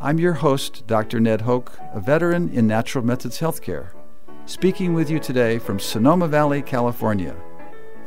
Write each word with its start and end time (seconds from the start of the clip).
I'm 0.00 0.20
your 0.20 0.34
host, 0.34 0.86
Dr. 0.86 1.18
Ned 1.18 1.40
Hoke, 1.40 1.76
a 1.92 1.98
veteran 1.98 2.50
in 2.50 2.68
natural 2.68 3.04
methods 3.04 3.40
healthcare, 3.40 3.88
speaking 4.46 4.94
with 4.94 5.10
you 5.10 5.18
today 5.18 5.58
from 5.58 5.80
Sonoma 5.80 6.28
Valley, 6.28 6.62
California, 6.62 7.34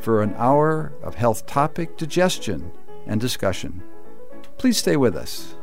for 0.00 0.22
an 0.22 0.32
hour 0.38 0.94
of 1.02 1.16
health 1.16 1.44
topic 1.44 1.98
digestion 1.98 2.72
and 3.06 3.20
discussion. 3.20 3.82
Please 4.56 4.78
stay 4.78 4.96
with 4.96 5.14
us. 5.14 5.54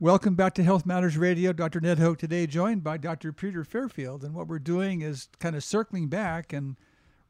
Welcome 0.00 0.34
back 0.34 0.52
to 0.54 0.62
Health 0.62 0.84
Matters 0.84 1.16
Radio. 1.16 1.54
Dr. 1.54 1.80
Ned 1.80 1.98
Hoke 1.98 2.18
today, 2.18 2.46
joined 2.46 2.84
by 2.84 2.98
Dr. 2.98 3.32
Peter 3.32 3.64
Fairfield. 3.64 4.22
And 4.22 4.34
what 4.34 4.48
we're 4.48 4.58
doing 4.58 5.00
is 5.00 5.30
kind 5.38 5.56
of 5.56 5.64
circling 5.64 6.08
back, 6.08 6.52
and 6.52 6.76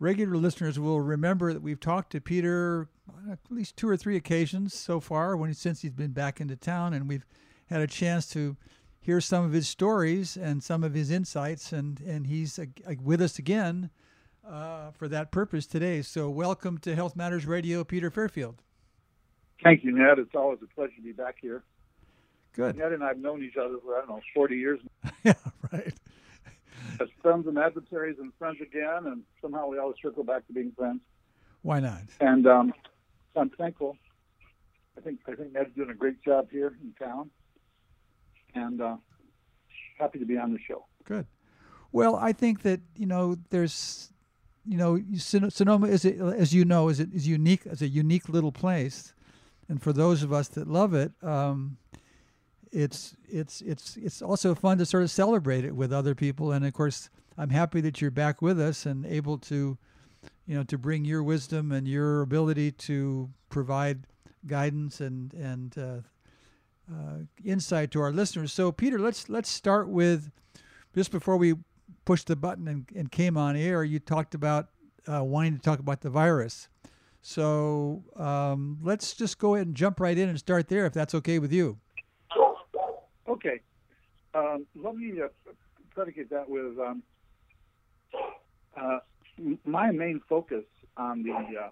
regular 0.03 0.37
listeners 0.37 0.81
will 0.81 1.01
remember 1.01 1.53
that 1.53 1.63
we've 1.63 1.81
talked 1.81 2.11
to 2.11 2.21
Peter 2.21 2.89
at 3.31 3.39
least 3.51 3.77
two 3.77 3.89
or 3.89 3.97
three 3.97 4.17
occasions 4.17 4.75
so 4.75 4.99
far 4.99 5.37
when 5.37 5.55
since 5.55 5.83
he's 5.83 5.93
been 5.93 6.11
back 6.11 6.41
into 6.41 6.57
town, 6.57 6.93
and 6.93 7.09
we've 7.09 7.25
had 7.67 7.81
a 7.81 7.87
chance 7.87 8.29
to 8.29 8.57
hear 9.01 9.21
some 9.21 9.45
of 9.45 9.53
his 9.53 9.69
stories 9.69 10.37
and 10.37 10.63
some 10.63 10.83
of 10.83 10.93
his 10.93 11.11
insights, 11.11 11.73
and 11.73 12.01
and 12.01 12.27
he's 12.27 12.59
uh, 12.59 12.65
with 13.01 13.23
us 13.23 13.39
again 13.39 13.91
uh, 14.47 14.91
for 14.91 15.07
that 15.07 15.31
purpose 15.31 15.67
today. 15.67 16.03
So 16.03 16.29
welcome 16.29 16.79
to 16.79 16.97
Health 16.97 17.15
Matters 17.15 17.47
Radio, 17.47 17.85
Peter 17.85 18.11
Fairfield. 18.11 18.61
Thank 19.63 19.85
you, 19.85 19.93
Ned. 19.93 20.19
It's 20.19 20.35
always 20.35 20.59
a 20.63 20.75
pleasure 20.75 20.97
to 20.97 21.03
be 21.03 21.13
back 21.13 21.37
here. 21.41 21.63
Good. 22.55 22.77
Ned 22.77 22.93
and 22.93 23.05
I 23.05 23.09
have 23.09 23.19
known 23.19 23.43
each 23.45 23.57
other 23.57 23.77
for 23.85 23.95
I 23.97 24.01
don't 24.01 24.09
know 24.09 24.21
forty 24.35 24.57
years. 24.57 24.81
yeah, 25.25 25.35
right. 25.73 25.82
Friends 27.23 27.47
and 27.47 27.57
adversaries 27.57 28.17
and 28.19 28.33
friends 28.39 28.59
again, 28.61 29.07
and 29.07 29.23
somehow 29.41 29.69
we 29.69 29.79
always 29.79 29.97
circle 30.03 30.25
back 30.25 30.47
to 30.49 30.53
being 30.53 30.73
friends. 30.77 31.01
Why 31.63 31.79
not? 31.79 32.03
And 32.21 32.47
um, 32.47 32.75
I'm 33.37 33.51
thankful. 33.51 33.97
I 34.99 35.01
think 35.01 35.21
I 35.29 35.35
think 35.35 35.53
Ned's 35.53 35.75
doing 35.75 35.91
a 35.91 35.95
great 35.95 36.21
job 36.23 36.49
here 36.51 36.77
in 36.83 36.93
town, 36.95 37.31
and 38.55 38.81
uh, 38.81 38.97
happy 39.99 40.19
to 40.19 40.27
be 40.27 40.37
on 40.37 40.53
the 40.53 40.59
show. 40.67 40.85
Good. 41.05 41.27
Well, 41.93 42.17
I 42.17 42.33
think 42.33 42.63
that 42.63 42.81
you 42.97 43.07
know 43.07 43.37
there's, 43.51 44.13
you 44.67 44.77
know, 44.77 45.01
Sonoma 45.17 45.87
is 45.87 46.05
as 46.05 46.53
you 46.53 46.65
know 46.65 46.89
is 46.89 46.99
it 46.99 47.15
is 47.15 47.29
unique 47.29 47.67
as 47.67 47.83
a 47.83 47.89
unique 47.89 48.29
little 48.29 48.53
place, 48.53 49.15
and 49.69 49.81
for 49.81 49.93
those 49.93 50.23
of 50.23 50.33
us 50.33 50.49
that 50.49 50.67
love 50.67 50.93
it, 50.93 51.13
um, 51.23 51.79
it's 52.73 53.15
it's 53.29 53.61
it's 53.61 53.97
it's 53.97 54.23
also 54.23 54.55
fun 54.55 54.79
to 54.79 54.87
sort 54.87 55.03
of 55.03 55.11
celebrate 55.11 55.65
it 55.65 55.77
with 55.77 55.93
other 55.93 56.15
people. 56.15 56.53
And 56.53 56.65
of 56.65 56.73
course, 56.73 57.11
I'm 57.39 57.51
happy 57.51 57.81
that 57.83 58.01
you're 58.01 58.11
back 58.11 58.43
with 58.43 58.61
us 58.61 58.87
and 58.87 59.07
able 59.07 59.39
to 59.39 59.79
you 60.47 60.57
know, 60.57 60.65
to 60.65 60.79
bring 60.79 61.05
your 61.05 61.23
wisdom 61.23 61.73
and 61.73 61.87
your 61.87 62.23
ability 62.23 62.73
to 62.73 63.31
provide 63.49 64.07
guidance 64.47 65.01
and 65.01 65.33
and 65.35 65.79
uh, 65.79 66.93
uh, 66.93 67.19
insight 67.45 67.91
to 67.93 68.01
our 68.01 68.13
listeners. 68.13 68.53
So, 68.53 68.73
Peter, 68.73 68.99
let's 68.99 69.29
let's 69.29 69.49
start 69.49 69.89
with 69.89 70.31
just 70.95 71.11
before 71.11 71.37
we 71.37 71.55
pushed 72.05 72.27
the 72.27 72.37
button 72.37 72.67
and, 72.69 72.87
and 72.95 73.11
came 73.11 73.37
on 73.37 73.57
air. 73.57 73.85
You 73.85 73.99
talked 73.99 74.35
about 74.35 74.69
uh, 75.07 75.23
wanting 75.25 75.57
to 75.57 75.63
talk 75.63 75.79
about 75.79 76.01
the 76.01 76.11
virus. 76.11 76.69
So 77.25 78.03
um, 78.17 78.79
let's 78.83 79.15
just 79.15 79.39
go 79.39 79.55
ahead 79.55 79.69
and 79.69 79.77
jump 79.77 80.01
right 80.01 80.19
in 80.19 80.29
and 80.29 80.37
start 80.37 80.69
there, 80.69 80.87
if 80.87 80.93
that's 80.93 81.15
okay 81.15 81.39
with 81.39 81.53
you. 81.53 81.79
Okay. 83.45 83.61
Um, 84.35 84.67
let 84.77 84.95
me 84.95 85.21
uh, 85.21 85.29
predicate 85.91 86.31
that 86.31 86.49
with 86.49 86.79
um, 86.79 87.03
uh, 88.77 88.99
my 89.65 89.91
main 89.91 90.21
focus 90.29 90.65
on 90.97 91.23
the 91.23 91.33
uh, 91.33 91.69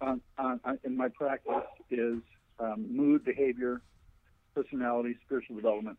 on, 0.00 0.20
on, 0.38 0.60
on, 0.64 0.78
in 0.84 0.96
my 0.96 1.08
practice 1.08 1.52
is 1.90 2.18
um, 2.58 2.86
mood, 2.90 3.24
behavior, 3.24 3.82
personality, 4.54 5.16
spiritual 5.24 5.56
development. 5.56 5.98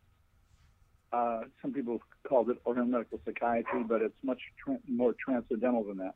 Uh, 1.14 1.42
some 1.62 1.72
people 1.72 2.00
call 2.28 2.50
it 2.50 2.58
Oriental 2.66 2.92
medical 2.92 3.20
psychiatry, 3.24 3.84
but 3.84 4.02
it's 4.02 4.18
much 4.24 4.40
tra- 4.64 4.80
more 4.90 5.14
transcendental 5.24 5.84
than 5.84 5.98
that. 5.98 6.16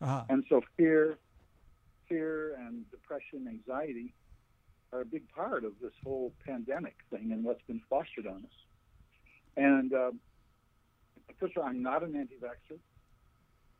Uh-huh. 0.00 0.24
And 0.28 0.44
so, 0.48 0.62
fear, 0.76 1.16
fear, 2.08 2.56
and 2.56 2.90
depression, 2.90 3.46
anxiety 3.48 4.12
are 4.92 5.00
a 5.00 5.06
big 5.06 5.28
part 5.30 5.64
of 5.64 5.72
this 5.80 5.92
whole 6.04 6.32
pandemic 6.46 6.96
thing 7.10 7.32
and 7.32 7.44
what's 7.44 7.62
been 7.62 7.80
fostered 7.88 8.26
on 8.26 8.44
us. 8.44 8.58
And 9.56 9.92
uh, 9.92 10.10
first 11.38 11.56
of 11.56 11.62
all, 11.62 11.68
I'm 11.68 11.82
not 11.82 12.02
an 12.02 12.16
anti-vaxxer 12.16 12.78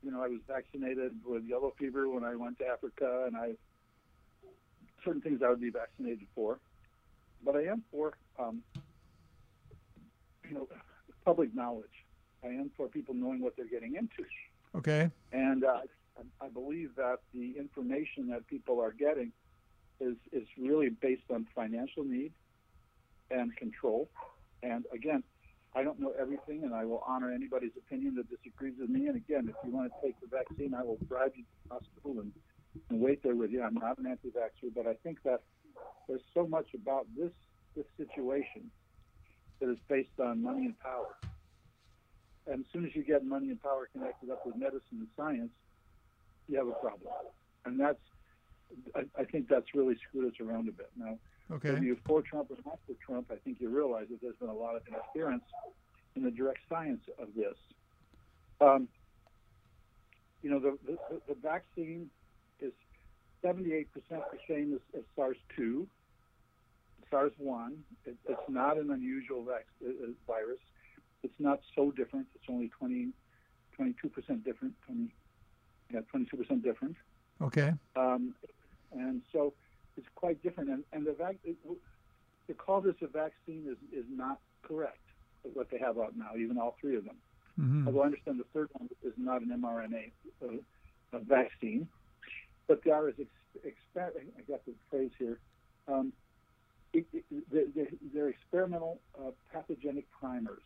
you 0.02 0.10
know, 0.10 0.22
I 0.22 0.28
was 0.28 0.40
vaccinated 0.46 1.12
with 1.24 1.44
yellow 1.44 1.72
fever 1.78 2.08
when 2.08 2.24
I 2.24 2.34
went 2.34 2.58
to 2.58 2.66
Africa, 2.66 3.24
and 3.26 3.36
I 3.36 3.52
certain 5.04 5.20
things 5.20 5.40
I 5.44 5.48
would 5.48 5.60
be 5.60 5.70
vaccinated 5.70 6.26
for. 6.34 6.58
But 7.44 7.56
I 7.56 7.64
am 7.64 7.82
for, 7.90 8.14
um, 8.38 8.62
you 10.48 10.54
know, 10.54 10.68
public 11.24 11.54
knowledge. 11.54 11.86
I 12.44 12.48
am 12.48 12.70
for 12.76 12.88
people 12.88 13.14
knowing 13.14 13.40
what 13.40 13.56
they're 13.56 13.66
getting 13.66 13.96
into. 13.96 14.28
Okay. 14.76 15.10
And 15.32 15.64
uh, 15.64 15.80
I 16.40 16.48
believe 16.48 16.90
that 16.96 17.18
the 17.32 17.54
information 17.58 18.28
that 18.28 18.46
people 18.46 18.80
are 18.80 18.92
getting 18.92 19.32
is 20.02 20.16
is 20.32 20.46
really 20.58 20.90
based 20.90 21.28
on 21.30 21.46
financial 21.54 22.04
need 22.04 22.32
and 23.30 23.56
control. 23.56 24.08
And 24.62 24.84
again, 24.92 25.22
I 25.74 25.82
don't 25.82 25.98
know 25.98 26.12
everything, 26.20 26.64
and 26.64 26.74
I 26.74 26.84
will 26.84 27.02
honor 27.06 27.32
anybody's 27.32 27.76
opinion 27.76 28.16
that 28.16 28.28
disagrees 28.28 28.74
with 28.78 28.90
me. 28.90 29.06
And 29.06 29.16
again, 29.16 29.48
if 29.48 29.56
you 29.64 29.70
want 29.74 29.90
to 29.92 30.06
take 30.06 30.16
the 30.20 30.26
vaccine, 30.26 30.74
I 30.74 30.82
will 30.82 30.98
drive 31.08 31.32
you 31.34 31.44
to 31.44 31.48
the 31.68 31.74
hospital 31.74 32.20
and, 32.20 32.32
and 32.90 33.00
wait 33.00 33.22
there 33.22 33.34
with 33.34 33.50
you. 33.50 33.62
I'm 33.62 33.74
not 33.74 33.98
an 33.98 34.06
anti-vaxxer, 34.06 34.74
but 34.74 34.86
I 34.86 34.94
think 35.02 35.22
that 35.24 35.40
there's 36.08 36.26
so 36.34 36.46
much 36.46 36.68
about 36.74 37.06
this 37.16 37.32
this 37.74 37.86
situation 37.96 38.70
that 39.60 39.70
is 39.70 39.78
based 39.88 40.18
on 40.20 40.42
money 40.42 40.66
and 40.66 40.78
power. 40.80 41.16
And 42.46 42.64
as 42.64 42.66
soon 42.72 42.84
as 42.84 42.94
you 42.94 43.02
get 43.02 43.24
money 43.24 43.48
and 43.48 43.62
power 43.62 43.88
connected 43.92 44.28
up 44.30 44.44
with 44.44 44.56
medicine 44.56 44.98
and 45.00 45.08
science, 45.16 45.52
you 46.48 46.58
have 46.58 46.66
a 46.66 46.72
problem. 46.72 47.12
And 47.64 47.78
that's, 47.78 48.02
I, 48.94 49.00
I 49.20 49.24
think 49.24 49.48
that's 49.48 49.74
really 49.74 49.96
screwed 50.08 50.32
us 50.32 50.40
around 50.40 50.68
a 50.68 50.72
bit. 50.72 50.90
Now, 50.96 51.18
Okay. 51.52 51.70
Whether 51.70 51.84
you're 51.84 51.96
for 52.06 52.22
Trump 52.22 52.50
or 52.50 52.56
not 52.64 52.78
for 52.86 52.94
Trump, 53.04 53.30
I 53.30 53.36
think 53.36 53.58
you 53.60 53.68
realize 53.68 54.06
that 54.10 54.20
there's 54.22 54.36
been 54.36 54.48
a 54.48 54.54
lot 54.54 54.74
of 54.76 54.82
interference 54.86 55.44
in 56.16 56.22
the 56.22 56.30
direct 56.30 56.60
science 56.68 57.02
of 57.18 57.28
this. 57.36 57.56
Um, 58.60 58.88
you 60.42 60.50
know, 60.50 60.58
the, 60.58 60.78
the, 60.86 61.20
the 61.28 61.34
vaccine 61.40 62.08
is 62.60 62.72
78% 63.44 63.86
the 64.08 64.22
same 64.48 64.74
as, 64.74 64.80
as 64.96 65.04
SARS-2, 65.14 65.86
SARS-1. 67.10 67.76
It, 68.06 68.16
it's 68.28 68.40
not 68.48 68.78
an 68.78 68.90
unusual 68.90 69.44
vac- 69.44 69.66
uh, 69.84 69.88
uh 69.88 70.06
virus. 70.26 70.60
It's 71.22 71.38
not 71.38 71.60
so 71.76 71.90
different. 71.90 72.26
It's 72.34 72.44
only 72.48 72.70
20, 72.78 73.10
22% 73.78 74.44
different. 74.44 74.74
20, 74.86 75.14
yeah, 75.92 76.00
22% 76.14 76.62
different. 76.62 76.96
Okay. 77.40 77.72
Um, 77.94 78.34
and 78.92 79.22
so 79.32 79.52
it's 79.96 80.06
quite 80.14 80.42
different. 80.42 80.70
And, 80.70 80.84
and 80.92 81.06
the 81.06 81.12
vac- 81.12 81.42
to 81.44 82.54
call 82.54 82.80
this 82.80 82.94
a 83.02 83.06
vaccine 83.06 83.66
is, 83.68 83.76
is 83.96 84.04
not 84.10 84.38
correct, 84.62 84.98
what 85.54 85.70
they 85.70 85.78
have 85.78 85.98
out 85.98 86.16
now, 86.16 86.30
even 86.38 86.58
all 86.58 86.76
three 86.80 86.96
of 86.96 87.04
them. 87.04 87.16
Mm-hmm. 87.60 87.86
Although 87.86 88.02
I 88.02 88.06
understand 88.06 88.40
the 88.40 88.44
third 88.54 88.68
one 88.72 88.88
is 89.04 89.12
not 89.16 89.42
an 89.42 89.48
mRNA 89.48 90.10
uh, 90.42 91.18
vaccine, 91.18 91.88
but 92.66 92.82
they 92.84 92.90
are 92.90 93.08
as 93.08 93.14
ex- 93.20 93.74
exper- 93.74 94.12
I 94.16 94.42
got 94.50 94.64
the 94.64 94.72
phrase 94.90 95.10
here. 95.18 95.38
Um, 95.86 96.12
it, 96.92 97.06
it, 97.12 97.24
they're, 97.50 97.86
they're, 98.14 98.28
experimental 98.28 99.00
uh, 99.18 99.30
pathogenic 99.52 100.06
primers. 100.18 100.62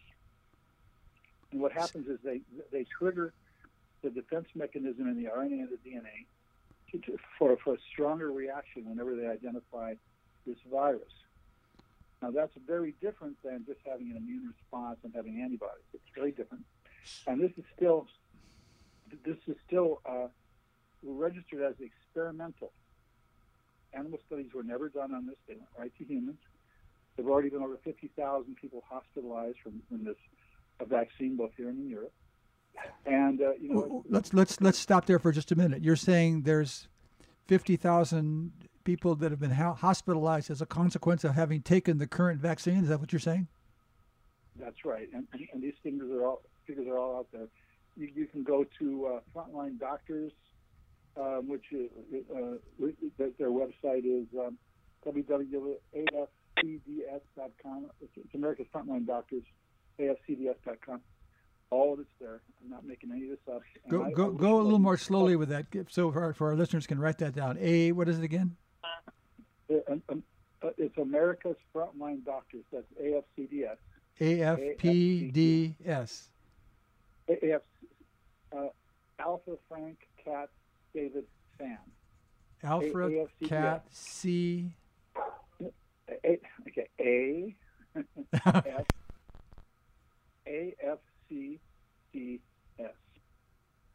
And 1.52 1.60
what 1.60 1.72
happens 1.72 2.08
is 2.08 2.18
they 2.24 2.40
they 2.72 2.84
trigger 2.98 3.32
the 4.02 4.10
defense 4.10 4.48
mechanism 4.54 5.08
in 5.08 5.16
the 5.16 5.30
RNA 5.30 5.60
and 5.60 5.68
the 5.68 5.90
DNA 5.90 6.26
for, 7.38 7.56
for 7.62 7.74
a 7.74 7.78
stronger 7.92 8.30
reaction 8.32 8.84
whenever 8.86 9.14
they 9.14 9.26
identify 9.26 9.94
this 10.46 10.56
virus. 10.70 11.12
Now, 12.22 12.30
that's 12.30 12.52
very 12.66 12.94
different 13.00 13.36
than 13.44 13.64
just 13.66 13.80
having 13.84 14.10
an 14.10 14.16
immune 14.16 14.48
response 14.48 14.98
and 15.04 15.12
having 15.14 15.40
antibodies. 15.42 15.84
It's 15.92 16.02
very 16.14 16.32
different. 16.32 16.64
And 17.26 17.40
this 17.40 17.52
is 17.58 17.64
still, 17.76 18.06
this 19.24 19.36
is 19.46 19.56
still 19.66 20.00
uh, 20.06 20.28
registered 21.02 21.62
as 21.62 21.74
experimental. 21.80 22.72
animal 23.92 24.18
studies 24.26 24.52
were 24.54 24.62
never 24.62 24.88
done 24.88 25.14
on 25.14 25.26
this. 25.26 25.36
They 25.46 25.54
went 25.54 25.68
right 25.78 25.92
to 25.98 26.04
humans. 26.04 26.38
There 27.16 27.24
have 27.24 27.30
already 27.30 27.50
been 27.50 27.62
over 27.62 27.78
50,000 27.84 28.56
people 28.56 28.82
hospitalized 28.88 29.58
from, 29.62 29.82
from 29.88 30.04
this 30.04 30.16
vaccine, 30.86 31.36
both 31.36 31.52
here 31.56 31.68
and 31.68 31.78
in 31.78 31.88
Europe. 31.88 32.12
And 33.06 33.40
uh, 33.40 33.52
you 33.60 33.72
know, 33.72 34.04
let's 34.08 34.34
let's 34.34 34.60
let's 34.60 34.78
stop 34.78 35.06
there 35.06 35.18
for 35.18 35.32
just 35.32 35.52
a 35.52 35.56
minute. 35.56 35.82
You're 35.82 35.96
saying 35.96 36.42
there's 36.42 36.88
fifty 37.46 37.76
thousand 37.76 38.52
people 38.84 39.14
that 39.16 39.30
have 39.30 39.40
been 39.40 39.50
hospitalized 39.50 40.50
as 40.50 40.62
a 40.62 40.66
consequence 40.66 41.24
of 41.24 41.34
having 41.34 41.60
taken 41.60 41.98
the 41.98 42.06
current 42.06 42.40
vaccine. 42.40 42.82
Is 42.82 42.88
that 42.88 43.00
what 43.00 43.12
you're 43.12 43.20
saying? 43.20 43.48
That's 44.58 44.84
right, 44.84 45.08
and, 45.12 45.26
and, 45.52 45.62
these 45.62 45.74
figures 45.82 46.10
are 46.10 46.24
all 46.24 46.40
figures 46.66 46.86
are 46.88 46.96
all 46.96 47.18
out 47.18 47.26
there. 47.32 47.48
You, 47.96 48.10
you 48.14 48.26
can 48.26 48.42
go 48.42 48.64
to 48.78 49.06
uh, 49.06 49.20
Frontline 49.34 49.78
Doctors, 49.78 50.32
um, 51.16 51.48
which 51.48 51.64
is, 51.72 51.90
uh, 52.34 52.56
their, 53.18 53.50
website 53.50 54.04
is 54.04 54.26
um, 54.38 54.56
www.afcds.com. 55.06 57.90
It's, 58.00 58.12
it's 58.16 58.34
America's 58.34 58.66
Frontline 58.74 59.06
Doctors, 59.06 59.44
afcds.com. 60.00 61.00
All 61.70 61.92
of 61.94 62.00
it's 62.00 62.08
there. 62.20 62.40
I'm 62.62 62.70
not 62.70 62.84
making 62.84 63.10
any 63.10 63.24
of 63.24 63.30
this 63.30 63.38
up. 63.54 63.62
And 63.84 63.90
Go 63.90 64.04
I- 64.04 64.10
go 64.12 64.32
I 64.32 64.36
go 64.38 64.60
a 64.60 64.62
little 64.62 64.78
more 64.78 64.96
slowly 64.96 65.36
with 65.36 65.48
that, 65.48 65.66
so 65.90 66.12
for 66.12 66.22
our, 66.22 66.32
for 66.32 66.50
our 66.50 66.56
listeners 66.56 66.86
can 66.86 66.98
write 66.98 67.18
that 67.18 67.34
down. 67.34 67.58
A 67.60 67.92
what 67.92 68.08
is 68.08 68.18
it 68.18 68.24
again? 68.24 68.56
Uh, 69.68 69.74
um, 69.90 70.02
um, 70.08 70.22
uh, 70.62 70.68
it's 70.78 70.96
America's 70.98 71.56
Frontline 71.74 72.24
Doctors. 72.24 72.64
That's 72.72 72.86
AFCDS. 73.02 73.76
AFPDS. 74.20 76.28
AF, 77.28 77.62
uh, 78.56 78.68
Alpha 79.18 79.56
Frank 79.68 79.98
Cat 80.24 80.48
David 80.94 81.24
Sam. 81.58 81.78
Alfred. 82.62 83.26
Cat 83.44 83.84
C. 83.90 84.70
A, 86.24 86.38
okay, 86.68 86.86
A 87.00 87.56
F 88.46 88.86
A 90.46 90.74
F 90.80 90.98
C 91.28 91.58
D 92.12 92.40
S. 92.78 92.86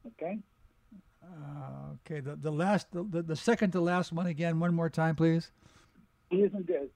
Okay, 0.07 0.39
Uh, 1.23 1.93
okay, 2.05 2.19
the, 2.19 2.35
the 2.35 2.51
last, 2.51 2.87
the, 2.91 3.03
the, 3.03 3.21
the 3.21 3.35
second 3.35 3.71
to 3.71 3.79
last 3.81 4.11
one 4.11 4.25
again, 4.27 4.59
one 4.59 4.73
more 4.73 4.89
time, 4.89 5.15
please. 5.15 5.51
E 6.33 6.37
is 6.37 6.51
in 6.53 6.63
Des. 6.63 6.87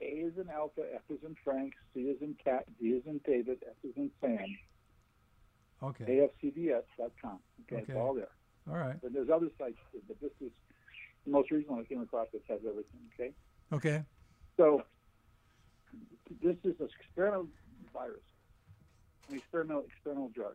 A 0.00 0.04
is 0.04 0.32
in 0.38 0.48
Alpha, 0.48 0.82
F 0.94 1.02
is 1.10 1.18
in 1.26 1.34
Frank, 1.44 1.74
C 1.92 2.00
is 2.02 2.22
in 2.22 2.34
Cat, 2.42 2.64
D 2.80 2.86
is 2.90 3.02
in 3.06 3.20
David, 3.26 3.58
S 3.68 3.74
is 3.84 3.92
in 3.96 4.10
Sam. 4.20 4.38
Okay, 5.82 6.28
AFCDS.com. 6.42 7.38
Okay, 7.70 7.82
it's 7.82 7.90
all 7.96 8.14
there. 8.14 8.28
all 8.70 8.76
right, 8.78 8.96
But 9.02 9.12
there's 9.12 9.28
other 9.28 9.48
sites, 9.58 9.76
too, 9.92 10.00
but 10.08 10.20
this 10.20 10.32
is 10.40 10.50
the 11.26 11.30
most 11.32 11.50
recent 11.50 11.70
one 11.70 11.80
I 11.80 11.84
came 11.84 12.00
across 12.00 12.28
that 12.32 12.42
has 12.48 12.60
everything. 12.66 13.00
Okay. 13.14 13.32
okay, 13.72 14.04
So 14.56 14.82
this 16.42 16.56
is 16.64 16.74
an 16.80 16.88
experimental 17.00 17.48
virus, 17.92 18.22
experimental 19.36 19.84
experimental 19.86 20.30
drug. 20.34 20.54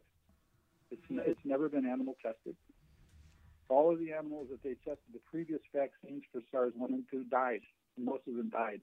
It's 0.92 1.02
n- 1.10 1.22
it's 1.26 1.40
never 1.46 1.70
been 1.70 1.86
animal 1.86 2.16
tested. 2.22 2.56
All 3.70 3.92
of 3.92 4.00
the 4.00 4.12
animals 4.12 4.48
that 4.52 4.62
they 4.64 4.76
tested 4.86 5.14
the 5.14 5.22
previous 5.30 5.62
vaccines 5.74 6.24
for 6.32 6.42
SARS 6.52 6.74
one 6.76 6.94
and 6.94 7.04
two 7.10 7.24
died. 7.26 7.62
Most 7.98 8.28
of 8.28 8.36
them 8.36 8.50
died. 8.50 8.82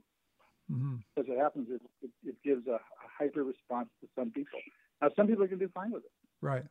hmm 0.68 0.96
As 1.18 1.24
it 1.28 1.38
happens, 1.38 1.68
it, 1.70 1.82
it, 2.02 2.10
it 2.24 2.36
gives 2.42 2.66
a, 2.66 2.74
a 2.74 3.08
hyper 3.18 3.44
response 3.44 3.88
to 4.00 4.08
some 4.16 4.30
people. 4.30 4.58
Now, 5.02 5.08
some 5.16 5.26
people 5.26 5.44
are 5.44 5.48
going 5.48 5.58
to 5.58 5.66
do 5.66 5.72
fine 5.72 5.90
with 5.92 6.04
it. 6.04 6.10
right, 6.40 6.64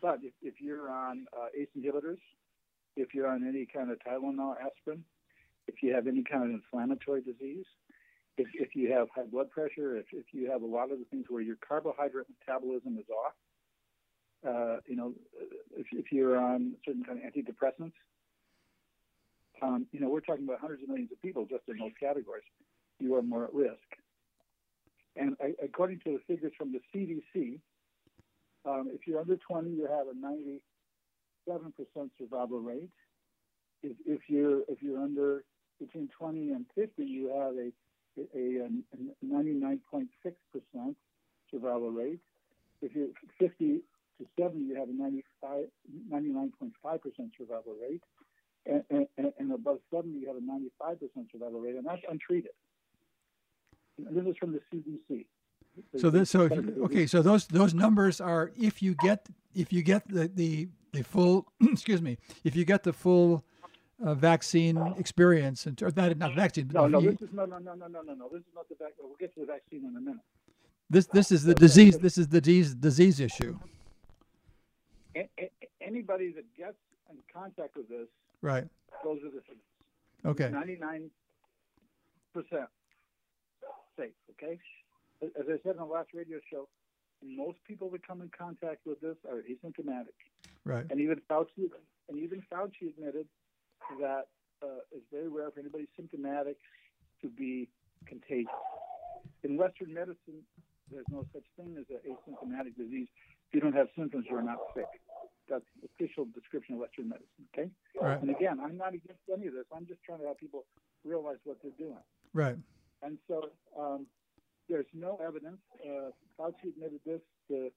But 0.00 0.18
if, 0.22 0.32
if 0.42 0.54
you're 0.60 0.90
on 0.90 1.26
uh, 1.36 1.46
ACE 1.58 1.68
inhibitors, 1.76 2.18
if 2.96 3.14
you're 3.14 3.28
on 3.28 3.46
any 3.46 3.66
kind 3.66 3.90
of 3.90 3.98
Tylenol, 4.00 4.54
aspirin, 4.64 5.04
if 5.66 5.82
you 5.82 5.94
have 5.94 6.06
any 6.06 6.22
kind 6.24 6.44
of 6.44 6.50
inflammatory 6.50 7.20
disease, 7.22 7.66
if, 8.38 8.48
if 8.54 8.74
you 8.74 8.92
have 8.92 9.08
high 9.14 9.24
blood 9.30 9.50
pressure, 9.50 9.96
if, 9.96 10.06
if 10.12 10.26
you 10.32 10.50
have 10.50 10.62
a 10.62 10.66
lot 10.66 10.90
of 10.90 10.98
the 10.98 11.04
things 11.10 11.26
where 11.28 11.42
your 11.42 11.56
carbohydrate 11.66 12.26
metabolism 12.40 12.96
is 12.98 13.06
off, 13.10 13.32
uh, 14.46 14.76
you 14.86 14.96
know, 14.96 15.12
if, 15.76 15.86
if 15.92 16.12
you're 16.12 16.38
on 16.38 16.74
certain 16.84 17.04
kind 17.04 17.18
of 17.18 17.24
antidepressants, 17.24 17.92
um, 19.60 19.86
you 19.90 19.98
know, 19.98 20.08
we're 20.08 20.20
talking 20.20 20.44
about 20.44 20.60
hundreds 20.60 20.82
of 20.82 20.88
millions 20.88 21.10
of 21.10 21.20
people 21.20 21.44
just 21.50 21.64
in 21.68 21.78
those 21.78 21.90
categories. 21.98 22.44
You 23.00 23.16
are 23.16 23.22
more 23.22 23.44
at 23.44 23.54
risk. 23.54 23.76
And 25.16 25.36
I, 25.40 25.54
according 25.64 26.00
to 26.04 26.12
the 26.12 26.20
figures 26.28 26.52
from 26.56 26.72
the 26.72 26.80
CDC, 26.94 27.58
um, 28.64 28.88
if 28.92 29.06
you're 29.06 29.20
under 29.20 29.36
20, 29.36 29.70
you 29.70 29.88
have 29.90 30.06
a 30.06 30.14
97% 31.50 32.10
survival 32.18 32.60
rate. 32.60 32.90
If, 33.82 33.96
if 34.06 34.20
you're 34.28 34.62
if 34.68 34.82
you're 34.82 35.00
under 35.00 35.44
between 35.78 36.08
20 36.18 36.50
and 36.50 36.66
50, 36.74 37.04
you 37.04 37.28
have 37.28 37.54
a 37.54 37.70
a, 38.34 38.66
a 38.66 39.26
99.6% 39.26 40.94
survival 41.50 41.90
rate. 41.90 42.20
If 42.82 42.94
you're 42.94 43.08
50 43.38 43.80
to 44.18 44.26
70, 44.38 44.64
you 44.64 44.76
have 44.76 44.88
a 44.88 44.92
95, 44.92 45.66
99.5% 46.12 47.30
survival 47.36 47.74
rate. 47.80 48.02
And, 48.66 48.84
and, 48.90 49.32
and 49.38 49.52
above 49.52 49.78
70, 49.90 50.18
you 50.18 50.26
have 50.26 50.36
a 50.36 50.40
95% 50.40 51.30
survival 51.32 51.60
rate, 51.60 51.76
and 51.76 51.86
that's 51.86 52.02
untreated. 52.10 52.50
And 53.96 54.16
this 54.16 54.26
is 54.26 54.36
from 54.36 54.52
the 54.52 54.60
CDC. 54.72 55.24
So 55.96 56.10
this, 56.10 56.30
so 56.30 56.42
if 56.42 56.52
you, 56.52 56.84
okay, 56.84 57.06
so 57.06 57.22
those 57.22 57.46
those 57.46 57.72
numbers 57.72 58.20
are 58.20 58.50
if 58.58 58.82
you 58.82 58.94
get 58.94 59.26
if 59.54 59.72
you 59.72 59.82
get 59.82 60.08
the 60.08 60.28
the, 60.28 60.68
the 60.92 61.02
full 61.02 61.52
excuse 61.60 62.02
me 62.02 62.18
if 62.42 62.56
you 62.56 62.64
get 62.64 62.82
the 62.82 62.92
full 62.92 63.44
uh, 64.04 64.14
vaccine 64.14 64.76
experience 64.98 65.66
and 65.66 65.80
or 65.82 65.90
not 65.96 66.16
not 66.16 66.34
vaccine 66.34 66.70
No, 66.72 66.86
no, 66.86 67.00
this 67.00 67.20
is 67.20 67.28
no, 67.32 67.44
no, 67.44 67.58
no, 67.58 67.74
no, 67.74 67.86
no, 67.86 68.02
no, 68.02 68.14
no. 68.14 68.28
This 68.32 68.40
is 68.40 68.54
not 68.54 68.68
the 68.68 68.76
vaccine. 68.76 69.04
We'll 69.06 69.16
get 69.16 69.34
to 69.34 69.40
the 69.40 69.46
vaccine 69.46 69.84
in 69.84 69.96
a 69.96 70.00
minute. 70.00 70.20
this 70.90 71.06
this 71.06 71.32
is 71.32 71.44
the 71.44 71.54
disease 71.54 71.98
this 71.98 72.16
is 72.16 72.28
the 72.28 72.40
disease 72.40 72.74
disease 72.74 73.20
issue 73.20 73.58
anybody 75.80 76.32
that 76.32 76.44
gets 76.56 76.76
in 77.10 77.16
contact 77.32 77.76
with 77.76 77.88
this, 77.88 78.08
right 78.42 78.66
those 79.04 79.18
are 79.24 79.30
the 79.30 80.28
okay 80.28 80.50
Ninety-nine 80.50 81.10
percent 82.34 82.68
safe. 83.96 84.10
Okay. 84.32 84.58
As 85.22 85.30
as 85.40 85.46
I 85.48 85.56
said 85.62 85.72
in 85.72 85.78
the 85.78 85.84
last 85.84 86.10
radio 86.14 86.38
show, 86.50 86.68
most 87.24 87.58
people 87.66 87.90
that 87.90 88.06
come 88.06 88.22
in 88.22 88.30
contact 88.36 88.86
with 88.86 89.00
this 89.00 89.16
are 89.28 89.42
asymptomatic, 89.50 90.18
right 90.64 90.86
and 90.90 91.00
even 91.00 91.20
Fauci 91.30 91.70
and 92.08 92.18
even 92.18 92.42
Fauci 92.52 92.88
admitted 92.96 93.26
that 94.00 94.28
uh, 94.62 94.82
it's 94.92 95.06
very 95.12 95.28
rare 95.28 95.50
for 95.50 95.60
anybody 95.60 95.86
symptomatic 95.96 96.56
to 97.22 97.28
be 97.28 97.68
contagious. 98.06 98.50
In 99.42 99.56
Western 99.56 99.94
medicine, 99.94 100.42
there's 100.90 101.06
no 101.10 101.26
such 101.32 101.44
thing 101.56 101.76
as 101.78 101.84
an 101.90 102.00
asymptomatic 102.06 102.76
disease. 102.76 103.08
If 103.48 103.54
you 103.54 103.60
don't 103.60 103.74
have 103.74 103.88
symptoms, 103.96 104.26
you're 104.28 104.42
not 104.42 104.58
sick. 104.74 104.88
That's 105.48 105.64
the 105.80 105.88
official 105.94 106.26
description 106.34 106.74
of 106.74 106.80
Western 106.80 107.08
medicine. 107.08 107.44
Okay. 107.54 107.70
right 108.00 108.20
And 108.20 108.30
again, 108.30 108.60
I'm 108.60 108.76
not 108.76 108.94
against 108.94 109.22
any 109.32 109.46
of 109.46 109.54
this. 109.54 109.64
I'm 109.74 109.86
just 109.86 110.02
trying 110.04 110.20
to 110.20 110.26
have 110.26 110.38
people 110.38 110.64
realize 111.04 111.38
what 111.44 111.58
they're 111.62 111.78
doing. 111.78 112.02
right 112.34 112.56
And 113.02 113.18
so 113.28 113.48
um, 113.78 114.06
there's 114.68 114.86
no 114.92 115.18
evidence. 115.24 115.58
Uh, 115.80 116.10
Fauci 116.38 116.68
admitted 116.76 117.00
this. 117.06 117.20
The, 117.48 117.70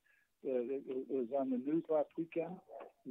the, 0.43 0.81
it 0.89 1.05
was 1.09 1.27
on 1.37 1.49
the 1.49 1.57
news 1.57 1.83
last 1.89 2.09
weekend 2.17 2.55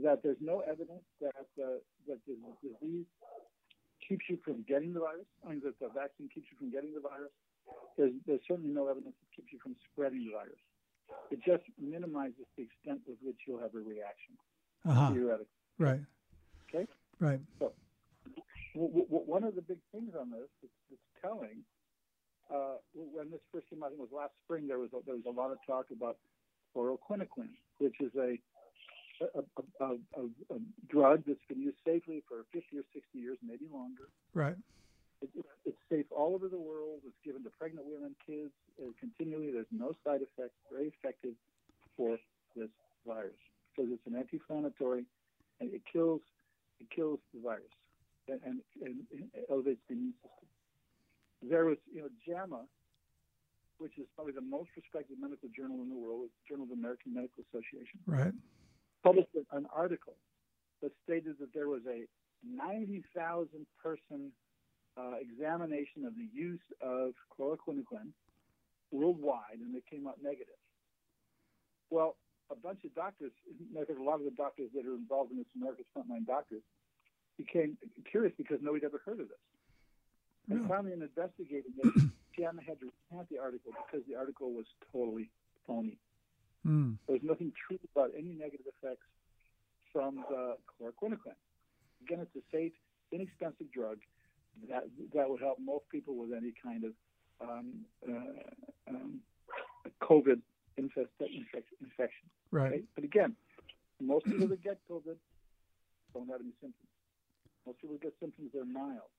that 0.02 0.22
there's 0.22 0.40
no 0.40 0.60
evidence 0.60 1.04
that 1.20 1.46
uh, 1.62 1.78
that 2.08 2.18
the 2.26 2.36
disease 2.62 3.06
keeps 4.06 4.24
you 4.28 4.38
from 4.44 4.64
getting 4.68 4.92
the 4.92 5.00
virus. 5.00 5.26
I 5.44 5.50
mean, 5.50 5.62
that 5.64 5.78
the 5.78 5.88
vaccine 5.88 6.28
keeps 6.32 6.46
you 6.50 6.58
from 6.58 6.70
getting 6.70 6.94
the 6.94 7.00
virus. 7.00 7.30
There's, 7.96 8.12
there's 8.26 8.40
certainly 8.48 8.72
no 8.74 8.88
evidence 8.88 9.14
that 9.20 9.30
keeps 9.36 9.52
you 9.52 9.58
from 9.62 9.76
spreading 9.92 10.24
the 10.26 10.32
virus. 10.32 10.58
It 11.30 11.38
just 11.46 11.62
minimizes 11.78 12.46
the 12.56 12.64
extent 12.64 13.00
with 13.06 13.18
which 13.22 13.36
you'll 13.46 13.60
have 13.60 13.74
a 13.74 13.82
reaction, 13.82 14.34
uh-huh 14.88 15.12
theoretically. 15.12 15.46
right 15.78 16.00
Okay. 16.68 16.86
right 17.18 17.40
W- 18.74 19.06
w- 19.06 19.26
one 19.26 19.42
of 19.44 19.54
the 19.54 19.62
big 19.62 19.78
things 19.92 20.14
on 20.18 20.30
this 20.30 20.46
that's, 20.62 20.78
that's 20.90 21.08
telling, 21.22 21.62
uh, 22.50 22.78
when 22.94 23.30
this 23.30 23.40
first 23.52 23.68
came 23.68 23.82
out, 23.82 23.90
it 23.92 23.98
was 23.98 24.08
last 24.14 24.30
spring, 24.44 24.66
there 24.66 24.78
was 24.78 24.90
a, 24.94 24.98
there 25.04 25.14
was 25.14 25.26
a 25.26 25.34
lot 25.34 25.50
of 25.50 25.58
talk 25.66 25.86
about 25.90 26.16
chloroquinoquine, 26.74 27.56
which 27.78 27.96
is 28.00 28.12
a 28.16 28.38
a, 29.20 29.44
a, 29.84 29.84
a, 30.16 30.22
a, 30.54 30.58
drug 30.88 31.22
that's 31.26 31.44
been 31.46 31.60
used 31.60 31.76
safely 31.84 32.22
for 32.26 32.46
50 32.54 32.78
or 32.78 32.84
60 32.94 33.18
years, 33.18 33.36
maybe 33.46 33.66
longer. 33.70 34.08
right 34.32 34.56
It, 35.20 35.28
it, 35.36 35.44
it's 35.66 35.76
safe 35.90 36.06
all 36.10 36.34
over 36.34 36.48
the 36.48 36.58
world. 36.58 37.00
It's 37.04 37.20
given 37.22 37.44
to 37.44 37.50
pregnant 37.50 37.84
women, 37.84 38.16
kids, 38.26 38.52
uh, 38.80 38.88
continually. 38.98 39.52
There's 39.52 39.68
no 39.70 39.94
side 40.04 40.20
effects. 40.24 40.56
Very 40.72 40.88
effective 40.88 41.34
for 41.98 42.16
this 42.56 42.70
virus 43.06 43.36
because 43.70 43.92
it's 43.92 44.06
an 44.06 44.16
anti-inflammatory 44.16 45.04
and 45.60 45.72
it 45.72 45.82
kills 45.92 46.20
it 46.80 46.88
kills 46.94 47.20
the 47.34 47.40
virus 47.40 47.76
and, 48.28 48.40
and, 48.44 48.60
and 48.82 49.28
elevates 49.50 49.80
the 49.88 49.94
immune 49.94 50.14
system. 50.22 50.48
There 51.42 51.64
was, 51.66 51.78
you 51.92 52.02
know, 52.02 52.08
JAMA, 52.26 52.64
which 53.80 53.96
is 53.98 54.06
probably 54.14 54.36
the 54.36 54.44
most 54.44 54.68
respected 54.76 55.16
medical 55.18 55.48
journal 55.56 55.80
in 55.80 55.88
the 55.88 55.96
world, 55.96 56.28
the 56.28 56.44
Journal 56.46 56.68
of 56.68 56.70
the 56.70 56.78
American 56.78 57.16
Medical 57.16 57.42
Association, 57.48 57.98
right 58.06 58.32
published 59.02 59.28
an 59.52 59.66
article 59.74 60.14
that 60.82 60.92
stated 61.04 61.36
that 61.40 61.52
there 61.54 61.68
was 61.68 61.82
a 61.88 62.04
90,000 62.44 63.48
person 63.82 64.32
uh, 64.96 65.12
examination 65.20 66.04
of 66.04 66.14
the 66.16 66.28
use 66.32 66.60
of 66.80 67.12
chloroquine 67.32 67.84
worldwide, 68.90 69.60
and 69.60 69.74
it 69.76 69.84
came 69.90 70.06
out 70.06 70.16
negative. 70.22 70.58
Well, 71.90 72.16
a 72.50 72.56
bunch 72.56 72.80
of 72.84 72.94
doctors, 72.94 73.32
a 73.76 74.02
lot 74.02 74.16
of 74.16 74.24
the 74.24 74.34
doctors 74.36 74.70
that 74.74 74.84
are 74.86 74.94
involved 74.94 75.30
in 75.30 75.38
this 75.38 75.46
America's 75.56 75.86
Frontline 75.96 76.26
Doctors, 76.26 76.62
became 77.38 77.78
curious 78.10 78.34
because 78.36 78.58
nobody 78.60 78.84
had 78.84 78.90
ever 78.90 79.00
heard 79.04 79.20
of 79.20 79.28
this. 79.28 79.44
And 80.50 80.68
finally, 80.68 80.92
in 80.92 81.02
investigating 81.02 81.72
it, 81.78 82.10
Shannon 82.40 82.64
had 82.64 82.80
to 82.80 82.86
recant 82.86 83.28
the 83.28 83.38
article 83.38 83.72
because 83.86 84.06
the 84.08 84.16
article 84.16 84.52
was 84.52 84.66
totally 84.92 85.30
phony. 85.66 85.98
Mm. 86.66 86.96
There 87.06 87.14
was 87.14 87.22
nothing 87.22 87.52
true 87.66 87.78
about 87.94 88.10
any 88.16 88.32
negative 88.32 88.66
effects 88.66 89.06
from 89.92 90.24
the 90.28 90.56
chloroquine. 90.68 91.18
Again, 92.02 92.20
it's 92.20 92.36
a 92.36 92.44
safe, 92.52 92.72
inexpensive 93.12 93.70
drug 93.72 93.98
that 94.68 94.84
that 95.14 95.28
would 95.28 95.40
help 95.40 95.58
most 95.58 95.88
people 95.90 96.16
with 96.16 96.30
any 96.36 96.52
kind 96.62 96.84
of 96.84 96.92
um, 97.40 97.84
uh, 98.08 98.90
um, 98.90 99.20
COVID 100.02 100.40
infest, 100.76 101.08
infection. 101.20 102.28
Right. 102.50 102.70
right. 102.72 102.84
But 102.94 103.04
again, 103.04 103.36
most 104.00 104.26
people 104.26 104.48
that 104.48 104.62
get 104.62 104.78
COVID 104.90 105.16
don't 106.14 106.28
have 106.28 106.40
any 106.40 106.52
symptoms. 106.60 106.88
Most 107.66 107.80
people 107.80 107.96
get 108.00 108.14
symptoms 108.20 108.50
that 108.52 108.60
are 108.60 108.64
mild. 108.64 109.10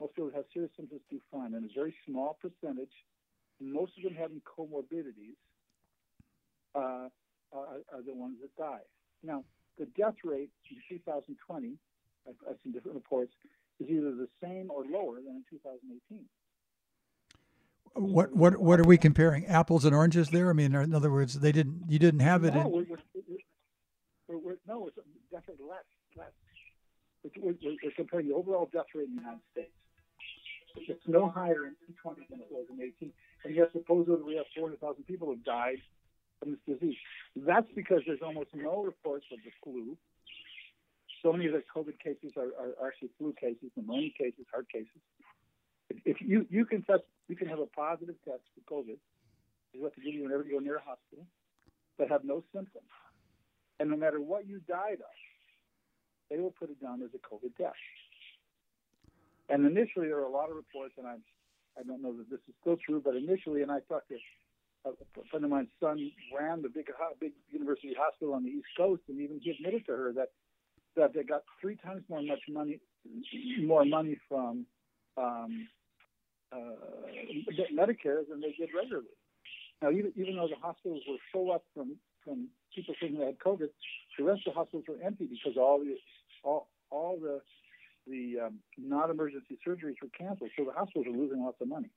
Most 0.00 0.14
people 0.14 0.30
that 0.30 0.36
have 0.36 0.44
serious 0.52 0.72
symptoms 0.76 1.02
do 1.10 1.20
fine, 1.30 1.54
and 1.54 1.64
a 1.64 1.74
very 1.74 1.94
small 2.06 2.38
percentage, 2.40 2.92
most 3.60 3.92
of 3.98 4.04
them 4.04 4.14
having 4.14 4.40
comorbidities, 4.40 5.36
uh, 6.74 7.08
are, 7.52 7.82
are, 7.92 8.02
the 8.06 8.14
ones 8.14 8.36
that 8.40 8.56
die. 8.56 8.80
Now, 9.22 9.44
the 9.78 9.86
death 9.98 10.14
rate 10.24 10.50
in 10.70 10.96
2020, 10.96 11.74
I've, 12.26 12.34
I've 12.48 12.56
seen 12.62 12.72
different 12.72 12.94
reports, 12.94 13.32
is 13.80 13.88
either 13.90 14.14
the 14.14 14.28
same 14.42 14.70
or 14.70 14.84
lower 14.84 15.16
than 15.16 15.36
in 15.36 15.44
2018. 15.50 16.24
What 17.94 18.32
what 18.36 18.56
what 18.58 18.78
are 18.78 18.84
we 18.84 18.96
comparing? 18.96 19.46
Apples 19.46 19.84
and 19.84 19.92
oranges 19.92 20.28
there? 20.30 20.48
I 20.48 20.52
mean, 20.52 20.74
in 20.74 20.94
other 20.94 21.10
words, 21.10 21.40
they 21.40 21.50
didn't 21.50 21.82
you 21.88 21.98
didn't 21.98 22.20
have 22.20 22.44
it 22.44 22.54
no, 22.54 22.60
in. 22.60 22.70
We're, 22.70 22.84
we're, 24.28 24.38
we're, 24.38 24.56
no, 24.68 24.86
it's 24.86 24.96
definitely 25.32 25.66
less. 25.68 25.82
less. 26.16 26.30
We're, 27.36 27.54
we're, 27.60 27.90
comparing 27.96 28.28
the 28.28 28.34
overall 28.34 28.70
death 28.72 28.86
rate 28.94 29.08
in 29.08 29.16
the 29.16 29.22
United 29.22 29.40
States. 29.50 29.72
It's 30.76 31.06
no 31.06 31.28
higher 31.28 31.66
in 31.66 31.74
2020 32.04 32.26
than 32.30 32.40
it 32.40 32.48
was 32.50 32.66
in 32.70 32.80
18. 32.80 33.12
And 33.44 33.54
yet, 33.54 33.70
supposedly, 33.72 34.22
we 34.22 34.36
have 34.36 34.46
400,000 34.56 35.04
people 35.04 35.26
who 35.28 35.34
have 35.34 35.44
died 35.44 35.78
from 36.38 36.56
this 36.56 36.78
disease. 36.78 36.96
That's 37.36 37.66
because 37.74 38.02
there's 38.06 38.22
almost 38.22 38.50
no 38.54 38.82
reports 38.82 39.26
of 39.32 39.38
the 39.44 39.50
flu. 39.62 39.96
So 41.22 41.32
many 41.32 41.46
of 41.46 41.52
the 41.52 41.62
COVID 41.74 41.98
cases 41.98 42.32
are, 42.36 42.50
are 42.56 42.88
actually 42.88 43.10
flu 43.18 43.34
cases, 43.38 43.70
pneumonia 43.76 44.10
cases, 44.16 44.46
heart 44.52 44.68
cases. 44.72 45.00
If 46.04 46.20
you 46.20 46.46
you 46.48 46.64
can 46.64 46.82
test, 46.82 47.02
you 47.28 47.36
can 47.36 47.48
have 47.48 47.58
a 47.58 47.66
positive 47.66 48.14
test 48.24 48.42
for 48.54 48.62
COVID. 48.72 48.96
Is 49.74 49.82
what 49.82 49.92
they 49.96 50.02
give 50.02 50.14
you 50.14 50.22
whenever 50.22 50.44
you 50.44 50.52
go 50.52 50.58
near 50.58 50.76
a 50.76 50.82
hospital, 50.82 51.26
but 51.98 52.08
have 52.08 52.24
no 52.24 52.42
symptoms. 52.54 52.88
And 53.78 53.90
no 53.90 53.96
matter 53.96 54.20
what 54.20 54.46
you 54.46 54.60
died 54.66 54.98
of, 55.00 55.16
they 56.30 56.38
will 56.38 56.52
put 56.52 56.70
it 56.70 56.80
down 56.80 57.02
as 57.02 57.10
a 57.14 57.18
COVID 57.18 57.56
death. 57.58 57.72
And 59.50 59.66
initially, 59.66 60.06
there 60.06 60.16
were 60.16 60.30
a 60.30 60.30
lot 60.30 60.48
of 60.48 60.56
reports, 60.56 60.94
and 60.96 61.06
I'm, 61.06 61.22
I 61.78 61.82
don't 61.82 62.02
know 62.02 62.16
that 62.16 62.30
this 62.30 62.40
is 62.48 62.54
still 62.60 62.76
true, 62.76 63.02
but 63.04 63.16
initially, 63.16 63.62
and 63.62 63.70
I 63.70 63.80
talked 63.88 64.08
to 64.08 64.16
a 64.86 64.92
friend 65.30 65.44
of 65.44 65.50
mine's 65.50 65.68
son 65.78 66.10
ran 66.34 66.62
the 66.62 66.68
big 66.68 66.86
big 67.20 67.32
university 67.50 67.94
hospital 67.98 68.34
on 68.34 68.44
the 68.44 68.50
East 68.50 68.68
Coast, 68.76 69.02
and 69.08 69.20
even 69.20 69.40
he 69.42 69.50
admitted 69.50 69.84
to 69.86 69.92
her 69.92 70.12
that 70.14 70.28
that 70.96 71.12
they 71.14 71.22
got 71.22 71.42
three 71.60 71.76
times 71.76 72.02
more 72.08 72.22
much 72.22 72.40
money 72.48 72.80
more 73.60 73.84
money 73.84 74.18
from 74.28 74.66
um, 75.16 75.68
uh, 76.52 76.56
Medicare 77.74 78.26
than 78.28 78.40
they 78.40 78.54
did 78.58 78.70
regularly. 78.74 79.06
Now, 79.82 79.90
even 79.90 80.12
even 80.16 80.36
though 80.36 80.48
the 80.48 80.60
hospitals 80.60 81.02
were 81.08 81.18
full 81.32 81.52
up 81.52 81.64
from 81.74 81.96
from 82.24 82.48
people 82.74 82.94
thinking 83.00 83.18
they 83.18 83.26
had 83.26 83.38
COVID, 83.38 83.68
the 84.18 84.24
rest 84.24 84.46
of 84.46 84.54
the 84.54 84.58
hospitals 84.58 84.84
were 84.88 85.04
empty 85.04 85.26
because 85.26 85.56
all 85.58 85.78
the 85.78 85.96
all 86.42 86.68
all 86.90 87.18
the 87.20 87.40
the 88.06 88.46
um, 88.46 88.58
non-emergency 88.78 89.58
surgeries 89.66 89.96
were 90.02 90.08
canceled, 90.16 90.50
so 90.56 90.64
the 90.64 90.72
hospitals 90.72 91.06
are 91.06 91.16
losing 91.16 91.42
lots 91.42 91.60
of 91.60 91.68
money. 91.68 91.90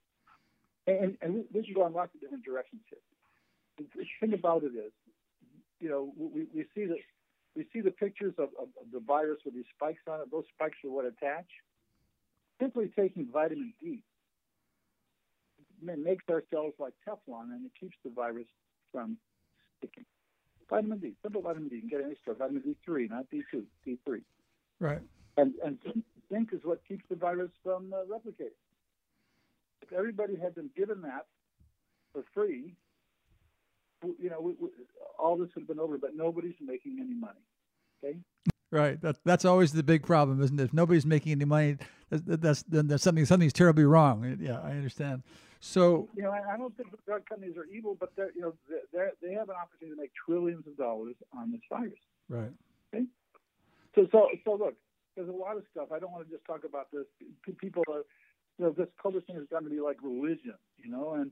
And, 0.88 1.18
and 1.22 1.34
we, 1.34 1.44
we 1.54 1.64
can 1.64 1.74
go 1.74 1.86
in 1.88 1.94
lots 1.94 2.14
of 2.14 2.22
different 2.22 2.44
directions 2.44 2.82
here. 2.90 3.00
The 3.78 4.06
thing 4.20 4.34
about 4.34 4.64
it 4.64 4.76
is, 4.76 4.92
you 5.80 5.90
know, 5.90 6.14
we, 6.18 6.48
we 6.54 6.66
see 6.76 6.86
that 6.86 7.00
we 7.56 7.68
see 7.72 7.82
the 7.82 7.92
pictures 7.92 8.34
of, 8.38 8.50
of, 8.60 8.70
of, 8.82 8.92
the 8.92 9.00
virus 9.00 9.40
with 9.46 9.54
these 9.54 9.66
spikes 9.76 10.02
on 10.08 10.22
it. 10.22 10.32
Those 10.32 10.46
spikes 10.56 10.78
are 10.84 10.90
what 10.90 11.06
attach. 11.06 11.46
Simply 12.60 12.92
taking 12.96 13.28
vitamin 13.32 13.74
D 13.82 14.04
makes 15.82 16.24
our 16.30 16.44
cells 16.52 16.74
like 16.80 16.94
Teflon, 17.08 17.52
and 17.52 17.66
it 17.66 17.72
keeps 17.80 17.96
the 18.04 18.10
virus 18.10 18.48
from 18.92 19.18
sticking. 19.78 20.06
Vitamin 20.70 21.00
D, 21.00 21.14
simple 21.22 21.42
vitamin 21.42 21.70
D. 21.70 21.76
You 21.76 21.82
can 21.82 21.90
get 21.90 22.02
any 22.02 22.16
store. 22.22 22.36
Vitamin 22.36 22.64
D3, 22.64 23.10
not 23.10 23.26
D2, 23.32 23.64
D3. 23.86 24.22
Right. 24.80 25.02
And 25.38 25.54
and 25.64 25.78
zinc 26.32 26.50
is 26.54 26.62
what 26.64 26.82
keeps 26.88 27.04
the 27.10 27.16
virus 27.16 27.52
from 27.64 27.94
uh, 27.94 28.04
replicating. 28.06 28.52
If 29.82 29.92
everybody 29.92 30.36
had 30.36 30.56
been 30.56 30.70
given 30.76 31.02
that 31.02 31.26
for 32.14 32.24
free, 32.34 32.76
you 34.04 34.30
know, 34.30 34.40
we, 34.40 34.54
we, 34.60 34.70
all 35.18 35.38
this 35.38 35.50
would 35.56 35.62
have 35.62 35.68
been 35.68 35.80
over. 35.80 35.98
But 35.98 36.16
nobody's 36.16 36.56
making 36.62 36.98
any 37.00 37.14
money. 37.14 37.42
Okay. 38.04 38.18
Right. 38.72 39.00
That 39.02 39.18
that's 39.24 39.46
always 39.46 39.72
the 39.72 39.84
big 39.84 40.04
problem, 40.04 40.42
isn't 40.42 40.60
it? 40.60 40.64
If 40.64 40.74
nobody's 40.74 41.06
making 41.06 41.34
any 41.34 41.46
money, 41.46 41.78
that's, 42.10 42.24
that's 42.26 42.64
then 42.64 42.88
there's 42.88 43.04
something 43.04 43.26
something's 43.26 43.54
terribly 43.54 43.86
wrong. 43.86 44.38
Yeah, 44.40 44.60
I 44.62 44.72
understand. 44.72 45.24
So 45.60 46.10
you 46.16 46.24
know, 46.24 46.32
I, 46.32 46.56
I 46.56 46.58
don't 46.58 46.76
think 46.76 46.92
the 46.92 46.98
drug 47.06 47.26
companies 47.28 47.56
are 47.56 47.66
evil, 47.66 47.96
but 48.00 48.12
they're 48.16 48.32
you 48.36 48.42
know 48.42 48.54
they 48.92 49.08
they 49.22 49.34
have 49.34 49.50
an 49.50 49.56
opportunity 49.56 49.96
to 49.96 50.02
make 50.02 50.12
trillions 50.14 50.68
of 50.68 50.76
dollars 50.76 51.16
on 51.38 51.52
this 51.52 51.62
virus. 51.70 51.94
Right. 52.28 52.52
Okay. 52.94 53.06
So 53.96 54.08
so 54.12 54.28
so 54.44 54.56
look, 54.56 54.76
there's 55.16 55.30
a 55.30 55.32
lot 55.32 55.58
of 55.58 55.64
stuff. 55.72 55.90
I 55.92 56.00
don't 56.00 56.12
want 56.12 56.28
to 56.28 56.32
just 56.32 56.46
talk 56.46 56.64
about 56.64 56.88
this. 56.92 57.06
People 57.58 57.84
are, 57.90 58.04
you 58.58 58.66
know, 58.66 58.72
this 58.72 58.88
COVID 59.04 59.26
thing 59.26 59.36
has 59.36 59.46
gotten 59.50 59.70
to 59.70 59.74
be 59.74 59.82
like 59.82 59.98
religion, 60.02 60.56
you 60.78 60.92
know, 60.92 61.14
and 61.14 61.32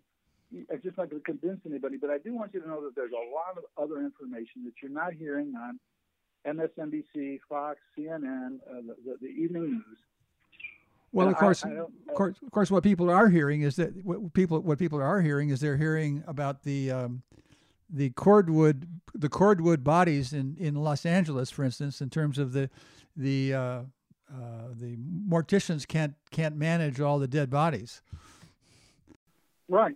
I'm 0.72 0.82
just 0.84 0.98
not 0.98 1.10
going 1.10 1.22
to 1.22 1.26
convince 1.26 1.62
anybody. 1.66 1.98
But 1.98 2.10
I 2.10 2.18
do 2.18 2.36
want 2.36 2.54
you 2.54 2.62
to 2.62 2.68
know 2.68 2.84
that 2.84 2.96
there's 2.96 3.12
a 3.12 3.34
lot 3.34 3.58
of 3.58 3.64
other 3.82 4.02
information 4.02 4.64
that 4.66 4.74
you're 4.82 4.92
not 4.92 5.14
hearing 5.14 5.54
on 5.56 5.80
MSNBC, 6.46 7.40
Fox, 7.48 7.80
CNN, 7.98 8.60
uh, 8.70 8.82
the, 8.88 8.96
the, 9.06 9.18
the, 9.22 9.28
evening 9.28 9.72
news. 9.72 9.98
Well, 11.12 11.28
of 11.28 11.36
course, 11.36 11.64
I, 11.66 11.70
I 11.70 11.78
of 11.80 12.16
course, 12.16 12.36
of 12.44 12.52
course, 12.52 12.72
what 12.72 12.84
people 12.84 13.10
are 13.10 13.30
hearing 13.30 13.62
is 13.62 13.76
that 13.76 14.04
what 14.04 14.34
people 14.34 14.60
what 14.62 14.80
people 14.80 15.02
are 15.02 15.22
hearing 15.22 15.50
is 15.50 15.60
they're 15.60 15.78
hearing 15.78 16.24
about 16.26 16.64
the 16.64 16.92
um, 16.92 17.22
the 17.90 18.12
cordwood 18.12 18.88
the 19.14 19.30
cordwood 19.30 19.84
bodies 19.84 20.32
in, 20.34 20.56
in 20.58 20.76
Los 20.76 21.06
Angeles, 21.06 21.50
for 21.50 21.64
instance, 21.64 22.02
in 22.02 22.10
terms 22.10 22.40
of 22.40 22.54
the 22.54 22.70
the 23.16 23.54
uh, 23.54 23.60
uh, 23.60 23.84
the 24.74 24.98
morticians 25.30 25.88
can't 25.88 26.16
can't 26.32 26.56
manage 26.56 27.00
all 27.00 27.20
the 27.20 27.28
dead 27.28 27.50
bodies. 27.50 28.02
Right, 29.68 29.96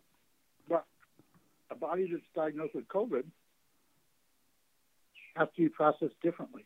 but 0.70 0.86
a 1.70 1.76
body 1.76 2.10
that's 2.12 2.24
diagnosed 2.36 2.76
with 2.76 2.88
COVID 2.88 3.24
has 5.36 5.48
to 5.56 5.62
be 5.64 5.70
processed 5.70 6.20
differently. 6.22 6.66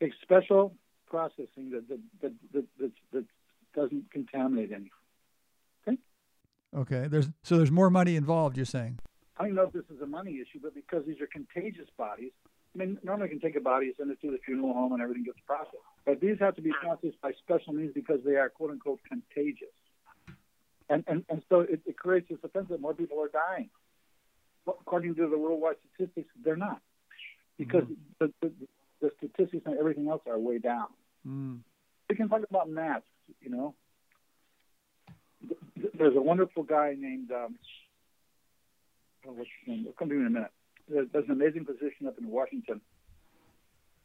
Take 0.00 0.12
special 0.22 0.74
processing 1.08 1.70
that 1.70 1.88
that, 1.88 2.00
that, 2.20 2.32
that, 2.52 2.64
that, 2.80 2.92
that 3.12 3.24
doesn't 3.74 4.10
contaminate 4.10 4.72
anything. 4.72 4.90
Okay. 5.86 5.98
Okay. 6.74 7.08
There's 7.08 7.28
so 7.42 7.56
there's 7.56 7.70
more 7.70 7.90
money 7.90 8.16
involved. 8.16 8.56
You're 8.56 8.66
saying. 8.66 8.98
I 9.38 9.46
don't 9.46 9.54
know 9.54 9.64
if 9.64 9.72
this 9.72 9.84
is 9.94 10.00
a 10.02 10.06
money 10.06 10.40
issue, 10.40 10.60
but 10.62 10.74
because 10.74 11.04
these 11.06 11.20
are 11.20 11.26
contagious 11.26 11.88
bodies, 11.96 12.32
I 12.74 12.78
mean, 12.78 12.98
normally 13.02 13.28
you 13.28 13.38
can 13.38 13.48
take 13.48 13.56
a 13.56 13.60
body, 13.62 13.92
send 13.98 14.10
it 14.10 14.20
to 14.22 14.30
the 14.30 14.38
funeral 14.44 14.72
home, 14.72 14.92
and 14.92 15.02
everything 15.02 15.24
gets 15.24 15.38
processed. 15.46 15.76
But 16.06 16.20
these 16.20 16.36
have 16.40 16.56
to 16.56 16.62
be 16.62 16.72
processed 16.80 17.20
by 17.20 17.32
special 17.44 17.74
means 17.74 17.92
because 17.94 18.20
they 18.24 18.36
are 18.36 18.48
quote 18.48 18.70
unquote 18.70 19.00
contagious. 19.06 19.74
And 20.88 21.04
and, 21.06 21.24
and 21.28 21.42
so 21.48 21.60
it, 21.60 21.80
it 21.86 21.96
creates 21.96 22.28
this 22.30 22.38
offense 22.42 22.68
that 22.70 22.80
more 22.80 22.94
people 22.94 23.20
are 23.22 23.28
dying. 23.28 23.68
according 24.66 25.14
to 25.16 25.28
the 25.28 25.36
worldwide 25.36 25.76
statistics, 25.94 26.30
they're 26.42 26.56
not 26.56 26.80
because 27.58 27.84
mm. 27.84 27.96
the, 28.18 28.32
the, 28.40 28.52
the, 29.00 29.10
statistics 29.18 29.64
and 29.66 29.78
everything 29.78 30.08
else 30.08 30.22
are 30.26 30.38
way 30.38 30.58
down. 30.58 30.86
Mm. 31.26 31.60
We 32.08 32.16
can 32.16 32.28
talk 32.28 32.42
about 32.48 32.68
masks, 32.68 33.06
you 33.40 33.50
know. 33.50 33.74
There's 35.98 36.16
a 36.16 36.20
wonderful 36.20 36.62
guy 36.62 36.94
named, 36.98 37.30
um, 37.32 37.56
oh, 39.26 39.32
what's 39.32 39.50
his 39.60 39.68
name? 39.68 39.84
I'll 39.88 39.92
come 39.92 40.08
to 40.08 40.14
you 40.14 40.20
in 40.20 40.26
a 40.26 40.30
minute. 40.30 40.50
There's, 40.88 41.08
there's 41.12 41.24
an 41.26 41.32
amazing 41.32 41.64
physician 41.64 42.06
up 42.06 42.18
in 42.18 42.28
Washington 42.28 42.80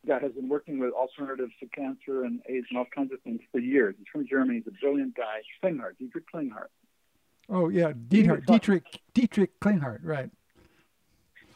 that 0.06 0.22
has 0.22 0.32
been 0.32 0.48
working 0.48 0.80
with 0.80 0.94
alternatives 0.94 1.52
to 1.60 1.68
cancer 1.68 2.24
and 2.24 2.42
AIDS 2.48 2.68
and 2.70 2.78
all 2.78 2.86
kinds 2.94 3.12
of 3.12 3.22
things 3.22 3.42
for 3.52 3.60
years. 3.60 3.96
He's 3.98 4.08
from 4.12 4.28
Germany. 4.28 4.60
He's 4.60 4.68
a 4.68 4.78
brilliant 4.80 5.16
guy. 5.16 5.42
Klinghardt, 5.64 5.98
Dietrich 6.00 6.26
Klinghardt. 6.34 6.70
Oh 7.50 7.70
yeah, 7.70 7.94
Dietrich 8.08 8.46
Dietrich, 8.46 9.02
Dietrich 9.14 9.60
Klinghardt, 9.60 10.00
right? 10.04 10.30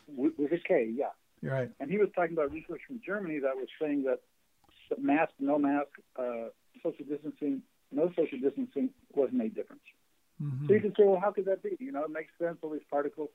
With, 0.08 0.34
with 0.38 0.52
a 0.52 0.58
K, 0.58 0.92
yeah. 0.94 1.06
You're 1.42 1.54
right. 1.54 1.70
And 1.80 1.90
he 1.90 1.98
was 1.98 2.10
talking 2.16 2.34
about 2.34 2.52
research 2.52 2.82
from 2.86 3.02
Germany 3.06 3.40
that 3.40 3.56
was 3.56 3.68
saying 3.82 4.04
that 4.04 4.20
mask, 5.00 5.32
no 5.40 5.58
mask, 5.58 5.88
uh, 6.18 6.50
social 6.84 7.06
distancing, 7.06 7.62
no 7.92 8.12
social 8.16 8.40
distancing 8.40 8.90
wasn't 9.14 9.42
a 9.42 9.50
difference. 9.50 9.82
Mm-hmm. 10.42 10.68
So 10.68 10.74
you 10.74 10.82
can 10.82 10.94
say, 10.98 11.04
well, 11.06 11.20
how 11.20 11.32
could 11.32 11.46
that 11.46 11.64
be? 11.64 11.78
You 11.80 11.92
know, 11.92 12.04
it 12.04 12.12
makes 12.12 12.32
sense, 12.40 12.58
all 12.62 12.70
these 12.70 12.82
particles. 12.90 13.30